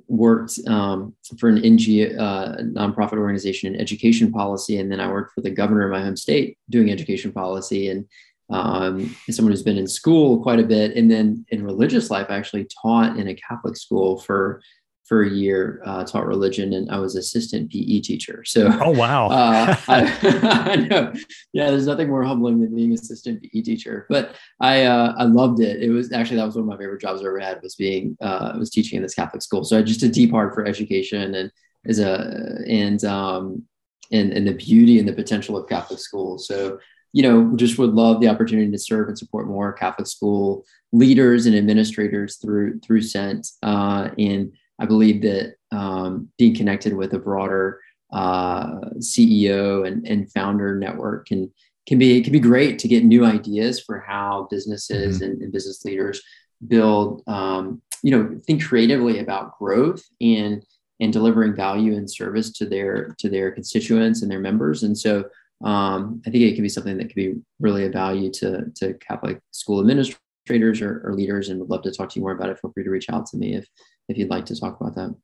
worked 0.07 0.59
um, 0.67 1.15
for 1.37 1.49
an 1.49 1.61
NGO 1.61 2.19
uh, 2.19 2.57
nonprofit 2.63 3.17
organization 3.17 3.73
in 3.73 3.79
education 3.79 4.31
policy, 4.31 4.79
and 4.79 4.91
then 4.91 4.99
I 4.99 5.09
worked 5.09 5.33
for 5.33 5.41
the 5.41 5.51
governor 5.51 5.85
of 5.85 5.91
my 5.91 6.01
home 6.01 6.17
state 6.17 6.57
doing 6.69 6.91
education 6.91 7.31
policy 7.31 7.89
and 7.89 8.05
um, 8.49 9.15
someone 9.29 9.51
who's 9.51 9.63
been 9.63 9.77
in 9.77 9.87
school 9.87 10.41
quite 10.41 10.59
a 10.59 10.63
bit, 10.63 10.95
and 10.95 11.09
then 11.09 11.45
in 11.49 11.63
religious 11.63 12.09
life, 12.09 12.27
I 12.29 12.37
actually 12.37 12.67
taught 12.81 13.17
in 13.17 13.27
a 13.27 13.35
Catholic 13.35 13.77
school 13.77 14.17
for 14.17 14.61
for 15.09 15.23
a 15.23 15.29
year, 15.29 15.81
uh, 15.87 16.03
taught 16.03 16.27
religion, 16.27 16.73
and 16.73 16.91
I 16.91 16.99
was 16.99 17.15
assistant 17.15 17.71
PE 17.71 18.01
teacher. 18.01 18.43
So, 18.45 18.69
oh 18.79 18.91
wow, 18.91 19.27
uh, 19.31 19.75
I, 19.87 20.69
I, 20.71 20.75
know, 20.75 21.11
yeah, 21.51 21.71
there's 21.71 21.87
nothing 21.87 22.09
more 22.09 22.23
humbling 22.23 22.61
than 22.61 22.75
being 22.75 22.93
assistant 22.93 23.41
PE 23.41 23.61
teacher. 23.61 24.05
But 24.07 24.35
I 24.61 24.83
uh, 24.83 25.15
I 25.17 25.23
loved 25.23 25.61
it. 25.61 25.81
It 25.81 25.89
was 25.89 26.11
actually 26.11 26.37
that 26.37 26.45
was 26.45 26.55
one 26.55 26.63
of 26.63 26.69
my 26.69 26.77
favorite 26.77 27.01
jobs 27.01 27.21
I 27.21 27.25
ever 27.25 27.39
had 27.39 27.61
was 27.63 27.75
being 27.75 28.15
uh, 28.21 28.53
was 28.57 28.69
teaching 28.69 28.97
in 28.97 29.03
this 29.03 29.15
Catholic 29.15 29.41
school. 29.41 29.63
So 29.63 29.79
I 29.79 29.81
just 29.81 30.03
a 30.03 30.09
deep 30.09 30.29
heart 30.29 30.53
for 30.53 30.65
education 30.65 31.33
and 31.33 31.51
as 31.87 31.99
a 31.99 32.61
and 32.67 33.03
um 33.03 33.63
and 34.11 34.31
and 34.31 34.47
the 34.47 34.53
beauty 34.53 34.99
and 34.99 35.07
the 35.07 35.13
potential 35.13 35.57
of 35.57 35.67
Catholic 35.67 35.99
schools. 35.99 36.47
So 36.47 36.79
you 37.11 37.23
know, 37.23 37.55
just 37.55 37.77
would 37.79 37.93
love 37.93 38.21
the 38.21 38.27
opportunity 38.27 38.71
to 38.71 38.77
serve 38.77 39.07
and 39.07 39.17
support 39.17 39.47
more 39.47 39.73
Catholic 39.73 40.07
school 40.07 40.65
leaders 40.91 41.45
and 41.45 41.55
administrators 41.55 42.37
through 42.37 42.79
through 42.79 43.01
Sent. 43.01 43.47
Uh, 43.63 44.09
and 44.17 44.53
I 44.79 44.85
believe 44.85 45.21
that 45.23 45.55
um, 45.71 46.29
being 46.37 46.55
connected 46.55 46.93
with 46.95 47.13
a 47.13 47.19
broader 47.19 47.79
uh, 48.11 48.79
CEO 48.97 49.87
and, 49.87 50.07
and 50.07 50.31
founder 50.31 50.75
network 50.75 51.27
can 51.27 51.51
can 51.87 51.97
be 51.97 52.21
can 52.21 52.33
be 52.33 52.39
great 52.39 52.79
to 52.79 52.87
get 52.87 53.03
new 53.03 53.25
ideas 53.25 53.79
for 53.79 53.99
how 53.99 54.47
businesses 54.49 55.17
mm-hmm. 55.17 55.31
and, 55.31 55.41
and, 55.41 55.51
business 55.51 55.83
leaders 55.85 56.21
build. 56.67 57.23
Um, 57.27 57.81
you 58.01 58.11
know, 58.11 58.39
think 58.45 58.63
creatively 58.63 59.19
about 59.19 59.57
growth 59.57 60.03
and 60.21 60.65
and 61.01 61.13
delivering 61.13 61.55
value 61.55 61.95
and 61.95 62.09
service 62.09 62.51
to 62.53 62.65
their 62.65 63.15
to 63.19 63.29
their 63.29 63.51
constituents 63.51 64.21
and 64.21 64.31
their 64.31 64.39
members. 64.39 64.83
And 64.83 64.97
so 64.97 65.25
um, 65.63 66.21
I 66.25 66.29
think 66.29 66.43
it 66.43 66.53
can 66.55 66.63
be 66.63 66.69
something 66.69 66.97
that 66.97 67.05
could 67.05 67.15
be 67.15 67.35
really 67.59 67.85
a 67.85 67.89
value 67.89 68.31
to, 68.33 68.65
to 68.77 68.93
Catholic 68.95 69.41
school 69.51 69.81
administrators 69.81 70.81
or, 70.81 71.01
or 71.05 71.13
leaders 71.13 71.49
and 71.49 71.59
would 71.59 71.69
love 71.69 71.81
to 71.83 71.91
talk 71.91 72.09
to 72.09 72.15
you 72.15 72.21
more 72.21 72.31
about 72.31 72.49
it. 72.49 72.59
Feel 72.59 72.71
free 72.71 72.83
to 72.83 72.89
reach 72.89 73.09
out 73.09 73.25
to 73.27 73.37
me 73.37 73.55
if, 73.55 73.67
if 74.07 74.17
you'd 74.17 74.29
like 74.29 74.45
to 74.45 74.59
talk 74.59 74.79
about 74.79 74.95
that. 74.95 75.15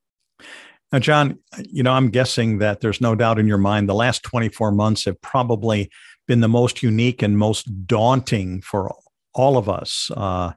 Now, 0.92 1.00
John, 1.00 1.40
you 1.58 1.84
know, 1.84 1.92
I'm 1.92 2.10
guessing 2.10 2.60
that 2.60 2.82
there's 2.82 3.02
no 3.02 3.16
doubt 3.16 3.40
in 3.40 3.48
your 3.48 3.58
mind 3.58 3.90
the 3.90 3.96
last 3.96 4.24
24 4.24 4.72
months 4.72 5.06
have 5.06 5.20
probably 5.22 5.90
been 6.28 6.42
the 6.42 6.48
most 6.48 6.84
unique 6.84 7.22
and 7.22 7.38
most 7.38 7.88
daunting 7.88 8.62
for 8.62 8.94
all 9.34 9.58
of 9.58 9.70
us 9.70 10.12
uh, 10.16 10.54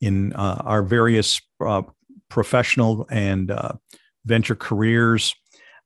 in 0.00 0.32
uh, 0.34 0.62
our 0.64 0.82
various 0.82 1.40
uh, 1.64 1.82
professional 2.28 3.06
and 3.10 3.50
uh, 3.50 3.72
venture 4.24 4.54
careers 4.54 5.34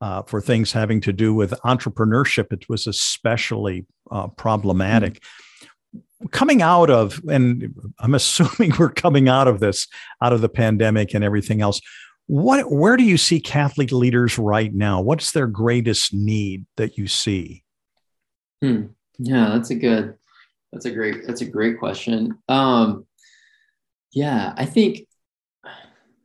uh, 0.00 0.22
for 0.22 0.40
things 0.40 0.72
having 0.72 1.00
to 1.02 1.12
do 1.12 1.34
with 1.34 1.52
entrepreneurship, 1.64 2.52
it 2.52 2.68
was 2.68 2.86
especially 2.86 3.86
uh, 4.10 4.28
problematic. 4.28 5.14
Mm-hmm. 5.14 6.26
Coming 6.28 6.62
out 6.62 6.90
of, 6.90 7.20
and 7.28 7.74
I'm 7.98 8.14
assuming 8.14 8.72
we're 8.78 8.90
coming 8.90 9.28
out 9.28 9.48
of 9.48 9.60
this, 9.60 9.86
out 10.22 10.32
of 10.32 10.40
the 10.40 10.48
pandemic 10.48 11.14
and 11.14 11.22
everything 11.22 11.60
else. 11.60 11.80
What, 12.26 12.72
where 12.72 12.96
do 12.96 13.04
you 13.04 13.18
see 13.18 13.38
Catholic 13.38 13.92
leaders 13.92 14.38
right 14.38 14.74
now? 14.74 15.00
What's 15.00 15.30
their 15.32 15.46
greatest 15.46 16.12
need 16.12 16.66
that 16.76 16.98
you 16.98 17.06
see? 17.06 17.62
Hmm. 18.62 18.86
Yeah, 19.18 19.50
that's 19.50 19.70
a 19.70 19.74
good, 19.74 20.16
That's 20.72 20.84
a 20.84 20.90
great 20.90 21.26
that's 21.26 21.40
a 21.40 21.46
great 21.46 21.78
question. 21.78 22.36
Um, 22.48 23.06
yeah, 24.12 24.52
I 24.56 24.66
think 24.66 25.06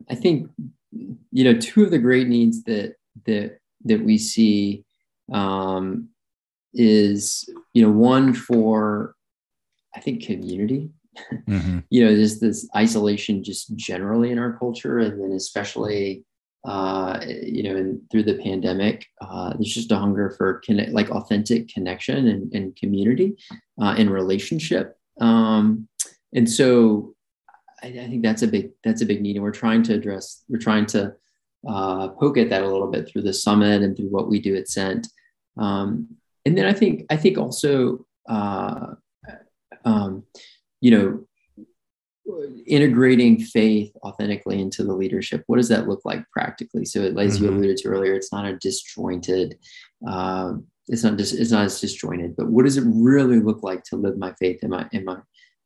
I 0.09 0.15
think 0.15 0.49
you 0.91 1.43
know 1.43 1.57
two 1.57 1.83
of 1.85 1.91
the 1.91 1.99
great 1.99 2.27
needs 2.27 2.63
that 2.63 2.95
that 3.25 3.60
that 3.85 4.03
we 4.03 4.17
see 4.17 4.83
um, 5.31 6.09
is 6.73 7.49
you 7.73 7.81
know 7.81 7.91
one 7.91 8.33
for 8.33 9.15
I 9.95 9.99
think 9.99 10.23
community. 10.23 10.89
Mm-hmm. 11.47 11.79
you 11.89 12.05
know, 12.05 12.15
there's 12.15 12.39
this 12.39 12.69
isolation 12.75 13.43
just 13.43 13.75
generally 13.75 14.31
in 14.31 14.39
our 14.39 14.53
culture, 14.57 14.99
and 14.99 15.21
then 15.21 15.31
especially 15.31 16.23
uh, 16.63 17.19
you 17.25 17.63
know, 17.63 17.75
and 17.75 18.01
through 18.11 18.23
the 18.23 18.37
pandemic, 18.37 19.07
uh, 19.21 19.51
there's 19.53 19.73
just 19.73 19.91
a 19.91 19.97
hunger 19.97 20.29
for 20.37 20.61
connect, 20.63 20.91
like 20.91 21.09
authentic 21.09 21.67
connection 21.67 22.27
and, 22.27 22.53
and 22.53 22.75
community 22.75 23.35
uh, 23.81 23.95
and 23.97 24.11
relationship. 24.11 24.95
Um, 25.19 25.87
and 26.33 26.49
so 26.49 27.15
I, 27.81 27.87
I, 27.87 28.07
think 28.07 28.21
that's 28.21 28.43
a 28.43 28.47
big, 28.47 28.71
that's 28.83 29.01
a 29.01 29.07
big 29.07 29.21
need. 29.21 29.37
And 29.37 29.43
we're 29.43 29.51
trying 29.51 29.81
to 29.83 29.95
address, 29.95 30.43
we're 30.49 30.59
trying 30.59 30.85
to 30.87 31.13
uh, 31.67 32.09
poke 32.09 32.37
at 32.37 32.49
that 32.49 32.63
a 32.63 32.67
little 32.69 32.89
bit 32.89 33.07
through 33.07 33.21
the 33.23 33.33
summit 33.33 33.81
and 33.81 33.95
through 33.95 34.09
what 34.09 34.29
we 34.29 34.39
do 34.39 34.55
at 34.55 34.67
Sent. 34.67 35.07
Um, 35.57 36.15
and 36.45 36.57
then 36.57 36.65
I 36.65 36.73
think, 36.73 37.05
I 37.09 37.17
think 37.17 37.37
also, 37.37 38.05
uh, 38.27 38.95
um, 39.85 40.23
you 40.79 40.91
know, 40.91 41.25
integrating 42.67 43.39
faith 43.39 43.91
authentically 44.03 44.61
into 44.61 44.83
the 44.83 44.93
leadership 44.93 45.43
what 45.47 45.57
does 45.57 45.67
that 45.67 45.87
look 45.87 46.01
like 46.05 46.23
practically 46.31 46.85
so 46.85 47.01
it 47.01 47.17
as 47.17 47.35
mm-hmm. 47.35 47.45
you 47.45 47.51
alluded 47.51 47.75
to 47.75 47.87
earlier 47.89 48.13
it's 48.13 48.31
not 48.31 48.45
a 48.45 48.55
disjointed 48.57 49.57
uh, 50.07 50.53
it's 50.87 51.03
not 51.03 51.17
just 51.17 51.33
it's 51.33 51.51
not 51.51 51.65
as 51.65 51.81
disjointed 51.81 52.35
but 52.37 52.47
what 52.47 52.63
does 52.63 52.77
it 52.77 52.83
really 52.85 53.39
look 53.39 53.63
like 53.63 53.83
to 53.83 53.95
live 53.95 54.17
my 54.17 54.33
faith 54.39 54.59
in 54.63 54.69
my 54.69 54.87
in 54.91 55.03
my 55.03 55.17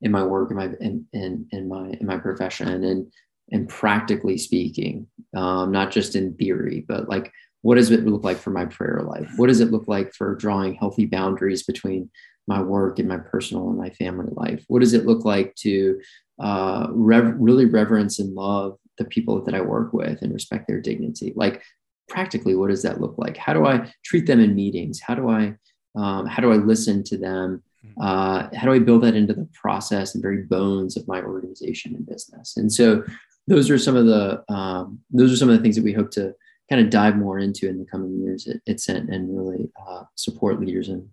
in 0.02 0.12
my 0.12 0.24
work 0.24 0.50
in 0.50 0.58
my 0.58 0.70
in, 0.80 1.06
in, 1.14 1.46
in 1.52 1.68
my 1.68 1.90
in 2.00 2.08
my 2.08 2.18
profession 2.18 2.84
and 2.84 3.12
and 3.52 3.70
practically 3.70 4.38
speaking 4.38 5.08
um, 5.36 5.72
not 5.72 5.92
just 5.92 6.16
in 6.16 6.34
theory 6.36 6.84
but 6.88 7.08
like 7.10 7.32
what 7.62 7.76
does 7.76 7.92
it 7.92 8.06
look 8.06 8.24
like 8.24 8.38
for 8.38 8.52
my 8.52 8.66
prayer 8.66 9.02
life 9.02 9.32
what 9.38 9.48
does 9.48 9.60
it 9.60 9.72
look 9.72 9.88
like 9.88 10.14
for 10.14 10.36
drawing 10.36 10.76
healthy 10.76 11.06
boundaries 11.06 11.64
between 11.64 12.10
my 12.48 12.62
work 12.62 13.00
and 13.00 13.08
my 13.08 13.18
personal 13.18 13.70
and 13.70 13.78
my 13.78 13.90
family 13.92 14.32
life 14.32 14.64
what 14.68 14.80
does 14.80 14.94
it 14.94 15.06
look 15.06 15.26
like 15.26 15.54
to 15.56 16.00
uh, 16.40 16.88
rev- 16.92 17.36
really 17.38 17.66
reverence 17.66 18.20
and 18.20 18.34
love 18.36 18.78
the 18.98 19.06
people 19.06 19.44
that 19.44 19.56
I 19.56 19.62
work 19.62 19.94
with 19.94 20.22
and 20.22 20.34
respect 20.34 20.68
their 20.68 20.82
dignity. 20.82 21.34
Like 21.36 21.64
practically, 22.08 22.56
what 22.56 22.70
does 22.70 22.84
that 22.84 23.02
look 23.02 23.18
like? 23.18 23.38
How 23.38 23.54
do 23.54 23.66
I 23.66 23.92
treat 24.04 24.26
them 24.28 24.40
in 24.40 24.56
meetings? 24.56 25.00
How 25.00 25.16
do 25.16 25.30
I 25.30 25.56
um, 25.96 26.26
how 26.26 26.42
do 26.42 26.52
I 26.52 26.58
listen 26.58 27.04
to 27.06 27.18
them? 27.18 27.64
Mm-hmm. 27.86 28.02
Uh, 28.02 28.50
how 28.58 28.66
do 28.66 28.74
I 28.74 28.80
build 28.80 29.04
that 29.04 29.16
into 29.16 29.34
the 29.34 29.48
process 29.54 30.14
and 30.14 30.22
very 30.22 30.44
bones 30.44 30.98
of 30.98 31.08
my 31.08 31.22
organization 31.22 31.96
and 31.96 32.06
business? 32.06 32.58
And 32.58 32.72
so, 32.72 33.04
those 33.48 33.70
are 33.70 33.78
some 33.78 33.96
of 33.96 34.06
the 34.06 34.44
um, 34.54 35.00
those 35.12 35.32
are 35.32 35.38
some 35.38 35.50
of 35.50 35.58
the 35.58 35.62
things 35.62 35.76
that 35.76 35.84
we 35.84 35.94
hope 35.94 36.12
to 36.12 36.34
kind 36.70 36.82
of 36.82 36.90
dive 36.90 37.16
more 37.16 37.38
into 37.38 37.70
in 37.70 37.78
the 37.78 37.86
coming 37.86 38.20
years 38.20 38.48
at, 38.48 38.58
at 38.68 38.88
and 38.88 39.38
really 39.38 39.70
uh, 39.88 40.04
support 40.16 40.60
leaders 40.60 40.90
in. 40.90 41.10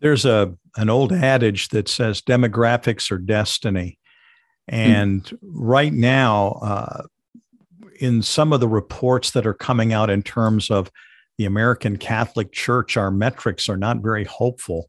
There's 0.00 0.24
a 0.24 0.54
an 0.76 0.90
old 0.90 1.12
adage 1.12 1.68
that 1.68 1.88
says 1.88 2.22
demographics 2.22 3.10
are 3.10 3.18
destiny, 3.18 3.98
and 4.66 5.24
mm. 5.24 5.38
right 5.42 5.92
now, 5.92 6.58
uh, 6.62 7.02
in 8.00 8.22
some 8.22 8.52
of 8.52 8.60
the 8.60 8.68
reports 8.68 9.32
that 9.32 9.46
are 9.46 9.54
coming 9.54 9.92
out 9.92 10.10
in 10.10 10.22
terms 10.22 10.70
of 10.70 10.90
the 11.36 11.44
American 11.44 11.96
Catholic 11.96 12.52
Church, 12.52 12.96
our 12.96 13.10
metrics 13.10 13.68
are 13.68 13.76
not 13.76 13.98
very 13.98 14.24
hopeful. 14.24 14.88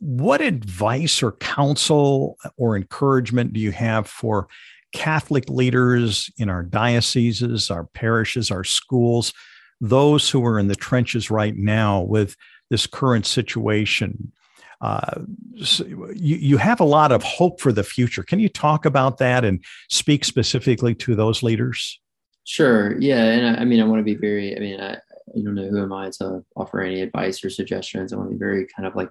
What 0.00 0.40
advice 0.40 1.22
or 1.22 1.32
counsel 1.32 2.38
or 2.56 2.76
encouragement 2.76 3.52
do 3.52 3.60
you 3.60 3.70
have 3.70 4.06
for 4.06 4.48
Catholic 4.92 5.48
leaders 5.48 6.30
in 6.38 6.48
our 6.48 6.62
dioceses, 6.62 7.70
our 7.70 7.84
parishes, 7.84 8.50
our 8.50 8.64
schools, 8.64 9.32
those 9.80 10.28
who 10.28 10.44
are 10.44 10.58
in 10.58 10.68
the 10.68 10.74
trenches 10.74 11.30
right 11.30 11.56
now 11.56 12.00
with 12.00 12.36
this 12.70 12.86
current 12.86 13.26
situation. 13.26 14.32
Uh, 14.80 15.20
so 15.62 15.84
you, 16.14 16.36
you 16.36 16.56
have 16.56 16.80
a 16.80 16.84
lot 16.84 17.12
of 17.12 17.22
hope 17.22 17.60
for 17.60 17.70
the 17.70 17.84
future. 17.84 18.22
Can 18.22 18.40
you 18.40 18.48
talk 18.48 18.86
about 18.86 19.18
that 19.18 19.44
and 19.44 19.62
speak 19.90 20.24
specifically 20.24 20.94
to 20.96 21.14
those 21.14 21.42
leaders? 21.42 22.00
Sure. 22.44 22.98
Yeah. 22.98 23.22
And 23.22 23.56
I, 23.56 23.60
I 23.60 23.64
mean, 23.64 23.80
I 23.80 23.84
want 23.84 24.00
to 24.00 24.04
be 24.04 24.14
very, 24.14 24.56
I 24.56 24.60
mean, 24.60 24.80
I, 24.80 24.94
I 24.94 25.42
don't 25.44 25.54
know 25.54 25.68
who 25.68 25.82
am 25.82 25.92
I 25.92 26.10
to 26.18 26.42
offer 26.56 26.80
any 26.80 27.02
advice 27.02 27.44
or 27.44 27.50
suggestions. 27.50 28.12
I 28.12 28.16
want 28.16 28.30
to 28.30 28.34
be 28.34 28.38
very 28.38 28.66
kind 28.74 28.86
of 28.88 28.96
like 28.96 29.10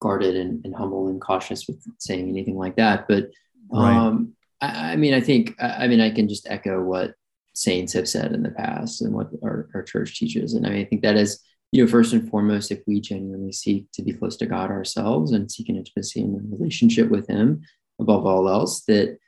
guarded 0.00 0.36
and, 0.36 0.64
and 0.64 0.74
humble 0.74 1.08
and 1.08 1.20
cautious 1.20 1.66
with 1.66 1.82
saying 1.98 2.28
anything 2.28 2.56
like 2.56 2.76
that. 2.76 3.06
But 3.06 3.30
um, 3.72 4.34
right. 4.60 4.70
I, 4.70 4.92
I, 4.92 4.96
mean, 4.96 5.14
I 5.14 5.20
think, 5.20 5.54
I, 5.60 5.84
I 5.84 5.88
mean, 5.88 6.00
I 6.00 6.10
can 6.10 6.28
just 6.28 6.48
echo 6.48 6.82
what 6.82 7.14
saints 7.54 7.92
have 7.92 8.08
said 8.08 8.32
in 8.32 8.42
the 8.42 8.50
past 8.50 9.02
and 9.02 9.14
what 9.14 9.28
our, 9.42 9.68
our 9.74 9.82
church 9.82 10.18
teaches. 10.18 10.54
And 10.54 10.66
I 10.66 10.70
mean, 10.70 10.80
I 10.80 10.84
think 10.84 11.02
that 11.02 11.16
is, 11.16 11.40
you 11.72 11.84
know, 11.84 11.90
first 11.90 12.12
and 12.12 12.28
foremost, 12.28 12.72
if 12.72 12.80
we 12.86 13.00
genuinely 13.00 13.52
seek 13.52 13.86
to 13.92 14.02
be 14.02 14.12
close 14.12 14.36
to 14.38 14.46
God 14.46 14.70
ourselves 14.70 15.32
and 15.32 15.50
seek 15.50 15.68
an 15.68 15.76
intimacy 15.76 16.20
and 16.20 16.36
a 16.36 16.56
relationship 16.56 17.08
with 17.10 17.28
Him 17.28 17.62
above 18.00 18.26
all 18.26 18.48
else, 18.48 18.82
that 18.86 19.18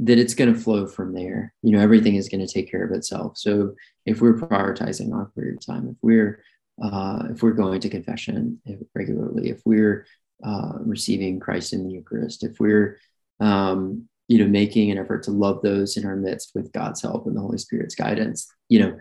that 0.00 0.18
it's 0.18 0.32
going 0.32 0.52
to 0.52 0.58
flow 0.58 0.86
from 0.86 1.12
there. 1.12 1.52
You 1.62 1.72
know, 1.72 1.82
everything 1.82 2.14
is 2.14 2.30
going 2.30 2.44
to 2.44 2.50
take 2.50 2.70
care 2.70 2.82
of 2.82 2.92
itself. 2.92 3.36
So 3.36 3.74
if 4.06 4.22
we're 4.22 4.38
prioritizing 4.38 5.12
our 5.12 5.26
prayer 5.26 5.54
time, 5.56 5.88
if 5.88 5.96
we're 6.00 6.42
uh, 6.82 7.24
if 7.30 7.42
we're 7.42 7.52
going 7.52 7.80
to 7.80 7.88
confession 7.88 8.60
regularly, 8.94 9.50
if 9.50 9.60
we're 9.64 10.06
uh, 10.44 10.72
receiving 10.80 11.40
Christ 11.40 11.72
in 11.72 11.86
the 11.86 11.92
Eucharist, 11.94 12.44
if 12.44 12.58
we're 12.58 12.98
um, 13.40 14.08
you 14.28 14.38
know 14.38 14.48
making 14.48 14.90
an 14.90 14.98
effort 14.98 15.24
to 15.24 15.30
love 15.30 15.62
those 15.62 15.96
in 15.96 16.06
our 16.06 16.16
midst 16.16 16.52
with 16.54 16.72
God's 16.72 17.02
help 17.02 17.26
and 17.26 17.36
the 17.36 17.40
Holy 17.40 17.58
Spirit's 17.58 17.94
guidance, 17.94 18.50
you 18.68 18.80
know, 18.80 18.98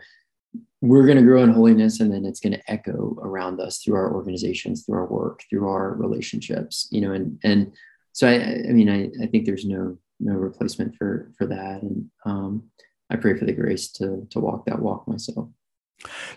we're 0.82 1.06
going 1.06 1.18
to 1.18 1.24
grow 1.24 1.44
in 1.44 1.52
holiness 1.52 2.00
and 2.00 2.12
then 2.12 2.26
it's 2.26 2.40
going 2.40 2.54
to 2.54 2.72
echo 2.72 3.18
around 3.22 3.60
us 3.60 3.80
through 3.80 3.96
our 3.96 4.14
organizations 4.14 4.84
through 4.84 4.98
our 4.98 5.06
work 5.06 5.44
through 5.50 5.70
our 5.70 5.94
relationships 5.94 6.88
you 6.92 7.00
know 7.00 7.14
and 7.14 7.40
and 7.44 7.72
so 8.14 8.28
i 8.28 8.34
i 8.68 8.74
mean 8.74 8.90
i, 8.90 9.24
I 9.24 9.28
think 9.28 9.46
there's 9.46 9.64
no 9.64 9.98
no 10.22 10.34
replacement 10.34 10.96
for 10.96 11.32
for 11.38 11.48
that. 11.48 11.82
And 11.82 12.10
um, 12.26 12.70
i 13.10 13.16
pray 13.16 13.38
for 13.38 13.46
the 13.46 13.54
grace 13.54 13.92
to 13.94 14.28
to 14.30 14.40
walk 14.40 14.66
that 14.68 14.80
walk 14.80 15.08
myself. 15.08 15.50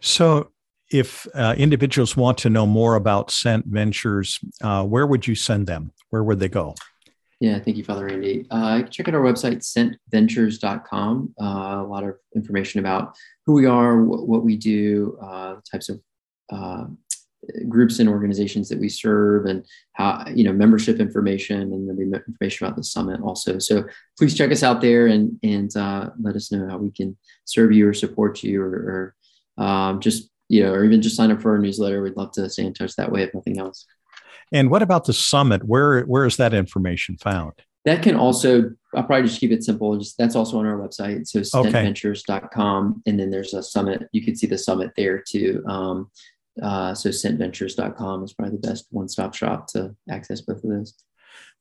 So 0.01 0.51
if 0.91 1.27
uh, 1.35 1.55
individuals 1.57 2.17
want 2.17 2.39
to 2.39 2.51
know 2.51 2.67
more 2.67 2.95
about 2.95 3.31
Sent 3.31 3.67
Ventures, 3.67 4.39
uh, 4.63 4.85
where 4.85 5.07
would 5.07 5.27
you 5.27 5.35
send 5.35 5.67
them? 5.67 5.93
Where 6.11 6.23
would 6.23 6.41
they 6.41 6.49
go? 6.49 6.75
Yeah, 7.41 7.59
thank 7.59 7.77
you, 7.77 7.85
Father 7.85 8.07
Randy. 8.07 8.47
Uh, 8.51 8.83
check 8.85 9.09
out 9.09 9.15
our 9.15 9.21
website, 9.21 9.59
sentventures.com. 10.13 11.35
Uh, 11.41 11.45
a 11.45 11.87
lot 11.87 12.05
of 12.05 12.17
information 12.35 12.81
about 12.81 13.15
who 13.45 13.53
we 13.55 13.67
are, 13.67 14.03
what, 14.03 14.29
what 14.29 14.45
we 14.45 14.57
do, 14.57 15.19
uh, 15.21 15.57
types 15.71 15.89
of 15.89 16.01
uh, 16.51 16.85
groups 17.69 17.99
and 17.99 18.09
organizations 18.09 18.69
that 18.69 18.79
we 18.79 18.89
serve, 18.89 19.47
and 19.47 19.67
how 19.93 20.25
you 20.35 20.45
know 20.45 20.53
membership 20.53 21.01
information, 21.01 21.61
and 21.61 21.89
there'll 21.89 22.11
be 22.11 22.19
information 22.29 22.67
about 22.67 22.77
the 22.77 22.85
summit 22.85 23.21
also. 23.21 23.59
So 23.59 23.85
please 24.17 24.35
check 24.35 24.51
us 24.51 24.63
out 24.63 24.81
there 24.81 25.09
and 25.09 25.39
and 25.43 25.75
uh, 25.77 26.11
let 26.21 26.37
us 26.37 26.53
know 26.53 26.69
how 26.69 26.79
we 26.79 26.91
can 26.91 27.17
serve 27.45 27.73
you 27.73 27.89
or 27.89 27.95
support 27.95 28.43
you, 28.43 28.63
or, 28.63 29.15
or 29.59 29.65
um, 29.65 30.01
just 30.01 30.31
you 30.49 30.63
know, 30.63 30.73
or 30.73 30.85
even 30.85 31.03
just 31.03 31.17
sign 31.17 31.31
up 31.31 31.41
for 31.41 31.53
our 31.53 31.59
newsletter. 31.59 32.03
We'd 32.03 32.17
love 32.17 32.33
to 32.33 32.49
stay 32.49 32.65
in 32.65 32.75
touch 32.75 32.97
that 32.97 33.11
way, 33.11 33.23
if 33.23 33.35
nothing 33.35 33.59
else. 33.59 33.87
And 34.53 34.71
what 34.71 34.83
about 34.83 35.05
the 35.05 35.13
summit? 35.13 35.65
Where 35.65 36.03
where 36.03 36.27
is 36.27 36.37
that 36.37 36.55
information 36.55 37.17
found? 37.17 37.53
That 37.85 38.03
can 38.03 38.17
also 38.17 38.71
I'll 38.95 39.03
probably 39.05 39.29
just 39.29 39.41
keep 39.41 39.51
it 39.51 39.65
simple. 39.65 39.97
Just 39.99 40.17
that's 40.19 40.37
also 40.37 40.59
on 40.59 40.67
our 40.67 40.79
website. 40.79 41.27
So 41.27 41.41
sentventures.com. 41.41 43.03
And 43.07 43.19
then 43.19 43.31
there's 43.31 43.55
a 43.55 43.63
summit. 43.63 44.09
You 44.13 44.25
can 44.25 44.37
see 44.37 44.47
the 44.47 44.59
summit 44.59 44.93
there 44.97 45.23
too. 45.27 45.63
Um, 45.67 46.11
uh, 46.63 46.95
so 46.95 47.09
sentventures.com 47.09 48.25
is 48.25 48.33
probably 48.33 48.57
the 48.57 48.69
best 48.69 48.87
one-stop 48.91 49.35
shop 49.35 49.67
to 49.69 49.95
access 50.09 50.41
both 50.41 50.63
of 50.63 50.71
those. 50.71 50.95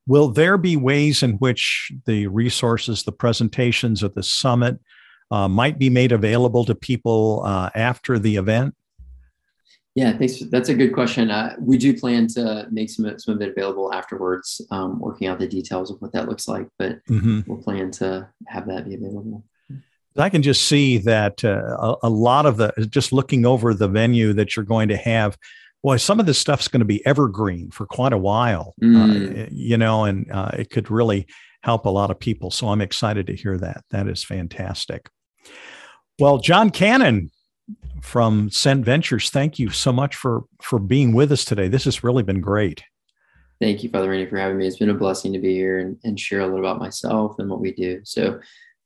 Will 0.05 0.29
there 0.29 0.57
be 0.57 0.77
ways 0.77 1.23
in 1.23 1.33
which 1.33 1.91
the 2.05 2.27
resources, 2.27 3.03
the 3.03 3.11
presentations 3.11 4.03
of 4.03 4.13
the 4.13 4.21
summit 4.21 4.79
uh, 5.33 5.47
might 5.47 5.79
be 5.79 5.89
made 5.89 6.11
available 6.11 6.63
to 6.63 6.75
people 6.75 7.41
uh, 7.43 7.71
after 7.73 8.19
the 8.19 8.35
event? 8.35 8.75
Yeah, 9.95 10.15
thanks. 10.15 10.39
That's 10.39 10.69
a 10.69 10.75
good 10.75 10.93
question. 10.93 11.31
Uh, 11.31 11.55
we 11.59 11.79
do 11.79 11.97
plan 11.97 12.27
to 12.29 12.67
make 12.71 12.91
some, 12.91 13.17
some 13.17 13.35
of 13.35 13.41
it 13.41 13.49
available 13.49 13.91
afterwards, 13.91 14.61
um, 14.69 14.99
working 14.99 15.27
out 15.27 15.39
the 15.39 15.47
details 15.47 15.89
of 15.89 15.99
what 16.01 16.13
that 16.13 16.29
looks 16.29 16.47
like, 16.47 16.67
but 16.77 17.03
mm-hmm. 17.05 17.41
we'll 17.47 17.61
plan 17.63 17.89
to 17.91 18.29
have 18.47 18.67
that 18.67 18.87
be 18.87 18.93
available. 18.93 19.43
I 20.15 20.29
can 20.29 20.43
just 20.43 20.67
see 20.67 20.99
that 20.99 21.43
uh, 21.43 21.77
a, 21.79 21.95
a, 22.03 22.09
lot 22.09 22.45
of 22.45 22.57
the, 22.57 22.71
just 22.87 23.11
looking 23.11 23.43
over 23.43 23.73
the 23.73 23.87
venue 23.87 24.33
that 24.33 24.55
you're 24.55 24.65
going 24.65 24.89
to 24.89 24.97
have, 24.97 25.35
well, 25.81 25.97
some 25.97 26.19
of 26.19 26.27
this 26.27 26.37
stuff's 26.37 26.67
going 26.67 26.81
to 26.81 26.85
be 26.85 27.03
evergreen 27.07 27.71
for 27.71 27.87
quite 27.87 28.13
a 28.13 28.17
while, 28.19 28.75
uh, 28.83 28.85
mm. 28.85 29.45
uh, 29.45 29.49
you 29.51 29.77
know, 29.77 30.05
and 30.05 30.31
uh, 30.31 30.51
it 30.53 30.69
could 30.69 30.91
really 30.91 31.25
help 31.63 31.87
a 31.87 31.89
lot 31.89 32.11
of 32.11 32.19
people. 32.19 32.51
So 32.51 32.69
I'm 32.69 32.81
excited 32.81 33.25
to 33.27 33.35
hear 33.35 33.57
that. 33.57 33.83
That 33.89 34.07
is 34.07 34.23
fantastic. 34.23 35.09
Well, 36.19 36.37
John 36.37 36.69
Cannon, 36.69 37.31
from 38.01 38.49
Sent 38.49 38.83
Ventures. 38.85 39.29
Thank 39.29 39.57
you 39.57 39.69
so 39.69 39.91
much 39.93 40.15
for 40.15 40.43
for 40.61 40.77
being 40.77 41.13
with 41.13 41.31
us 41.31 41.45
today. 41.45 41.67
This 41.67 41.85
has 41.85 42.03
really 42.03 42.23
been 42.23 42.41
great. 42.41 42.83
thank 43.61 43.81
you, 43.81 43.89
Father 43.89 44.09
Randy, 44.09 44.29
for 44.29 44.37
having 44.37 44.57
me. 44.57 44.67
It's 44.67 44.77
been 44.77 44.89
a 44.89 44.93
blessing 44.93 45.31
to 45.33 45.39
be 45.39 45.53
here 45.53 45.79
and, 45.79 45.97
and 46.03 46.19
share 46.19 46.41
a 46.41 46.45
little 46.45 46.59
about 46.59 46.79
myself 46.79 47.39
and 47.39 47.49
what 47.49 47.61
we 47.61 47.71
do. 47.71 48.01
So 48.03 48.41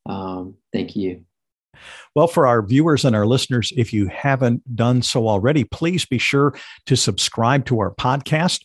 um, 0.06 0.54
thank 0.72 0.94
you. 0.94 1.24
Well, 2.14 2.28
for 2.28 2.46
our 2.46 2.62
viewers 2.62 3.04
and 3.04 3.14
our 3.14 3.26
listeners, 3.26 3.72
if 3.76 3.92
you 3.92 4.08
haven't 4.08 4.76
done 4.76 5.02
so 5.02 5.28
already, 5.28 5.64
please 5.64 6.06
be 6.06 6.18
sure 6.18 6.56
to 6.86 6.96
subscribe 6.96 7.66
to 7.66 7.80
our 7.80 7.92
podcast 7.94 8.64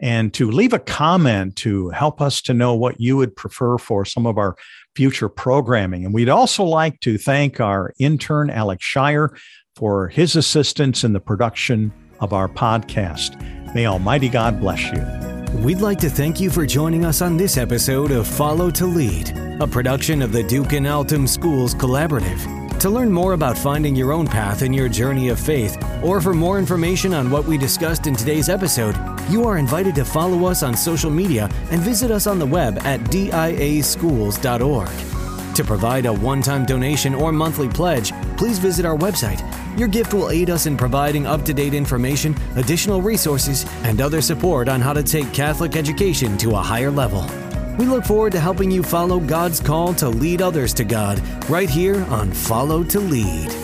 and 0.00 0.32
to 0.34 0.50
leave 0.50 0.72
a 0.72 0.78
comment 0.78 1.56
to 1.56 1.90
help 1.90 2.20
us 2.20 2.42
to 2.42 2.54
know 2.54 2.74
what 2.74 3.00
you 3.00 3.16
would 3.16 3.34
prefer 3.36 3.78
for 3.78 4.04
some 4.04 4.26
of 4.26 4.38
our 4.38 4.56
future 4.94 5.28
programming. 5.28 6.04
And 6.04 6.14
we'd 6.14 6.28
also 6.28 6.64
like 6.64 7.00
to 7.00 7.18
thank 7.18 7.60
our 7.60 7.92
intern, 7.98 8.50
Alex 8.50 8.84
Shire, 8.84 9.36
for 9.76 10.08
his 10.08 10.36
assistance 10.36 11.04
in 11.04 11.12
the 11.12 11.20
production 11.20 11.92
of 12.20 12.32
our 12.32 12.48
podcast. 12.48 13.40
May 13.74 13.86
Almighty 13.86 14.28
God 14.28 14.60
bless 14.60 14.82
you. 14.92 15.60
We'd 15.62 15.80
like 15.80 15.98
to 16.00 16.10
thank 16.10 16.40
you 16.40 16.50
for 16.50 16.66
joining 16.66 17.04
us 17.04 17.22
on 17.22 17.36
this 17.36 17.56
episode 17.56 18.10
of 18.10 18.26
Follow 18.26 18.70
to 18.72 18.86
Lead, 18.86 19.36
a 19.60 19.66
production 19.66 20.22
of 20.22 20.32
the 20.32 20.42
Duc 20.42 20.72
in 20.72 20.86
Altum 20.86 21.26
Schools 21.26 21.74
Collaborative. 21.74 22.63
To 22.84 22.90
learn 22.90 23.10
more 23.10 23.32
about 23.32 23.56
finding 23.56 23.96
your 23.96 24.12
own 24.12 24.26
path 24.26 24.60
in 24.60 24.70
your 24.74 24.90
journey 24.90 25.30
of 25.30 25.40
faith, 25.40 25.82
or 26.02 26.20
for 26.20 26.34
more 26.34 26.58
information 26.58 27.14
on 27.14 27.30
what 27.30 27.46
we 27.46 27.56
discussed 27.56 28.06
in 28.06 28.14
today's 28.14 28.50
episode, 28.50 28.94
you 29.30 29.44
are 29.44 29.56
invited 29.56 29.94
to 29.94 30.04
follow 30.04 30.44
us 30.44 30.62
on 30.62 30.76
social 30.76 31.10
media 31.10 31.48
and 31.70 31.80
visit 31.80 32.10
us 32.10 32.26
on 32.26 32.38
the 32.38 32.44
web 32.44 32.76
at 32.80 33.00
diaschools.org. 33.04 34.90
To 35.54 35.64
provide 35.64 36.04
a 36.04 36.12
one 36.12 36.42
time 36.42 36.66
donation 36.66 37.14
or 37.14 37.32
monthly 37.32 37.70
pledge, 37.70 38.12
please 38.36 38.58
visit 38.58 38.84
our 38.84 38.98
website. 38.98 39.40
Your 39.78 39.88
gift 39.88 40.12
will 40.12 40.28
aid 40.28 40.50
us 40.50 40.66
in 40.66 40.76
providing 40.76 41.26
up 41.26 41.42
to 41.46 41.54
date 41.54 41.72
information, 41.72 42.36
additional 42.56 43.00
resources, 43.00 43.64
and 43.84 44.02
other 44.02 44.20
support 44.20 44.68
on 44.68 44.82
how 44.82 44.92
to 44.92 45.02
take 45.02 45.32
Catholic 45.32 45.74
education 45.74 46.36
to 46.36 46.50
a 46.50 46.60
higher 46.60 46.90
level. 46.90 47.22
We 47.78 47.86
look 47.86 48.04
forward 48.04 48.32
to 48.32 48.40
helping 48.40 48.70
you 48.70 48.82
follow 48.82 49.18
God's 49.18 49.60
call 49.60 49.94
to 49.94 50.08
lead 50.08 50.40
others 50.40 50.72
to 50.74 50.84
God 50.84 51.20
right 51.50 51.68
here 51.68 52.04
on 52.04 52.30
Follow 52.32 52.84
to 52.84 53.00
Lead. 53.00 53.63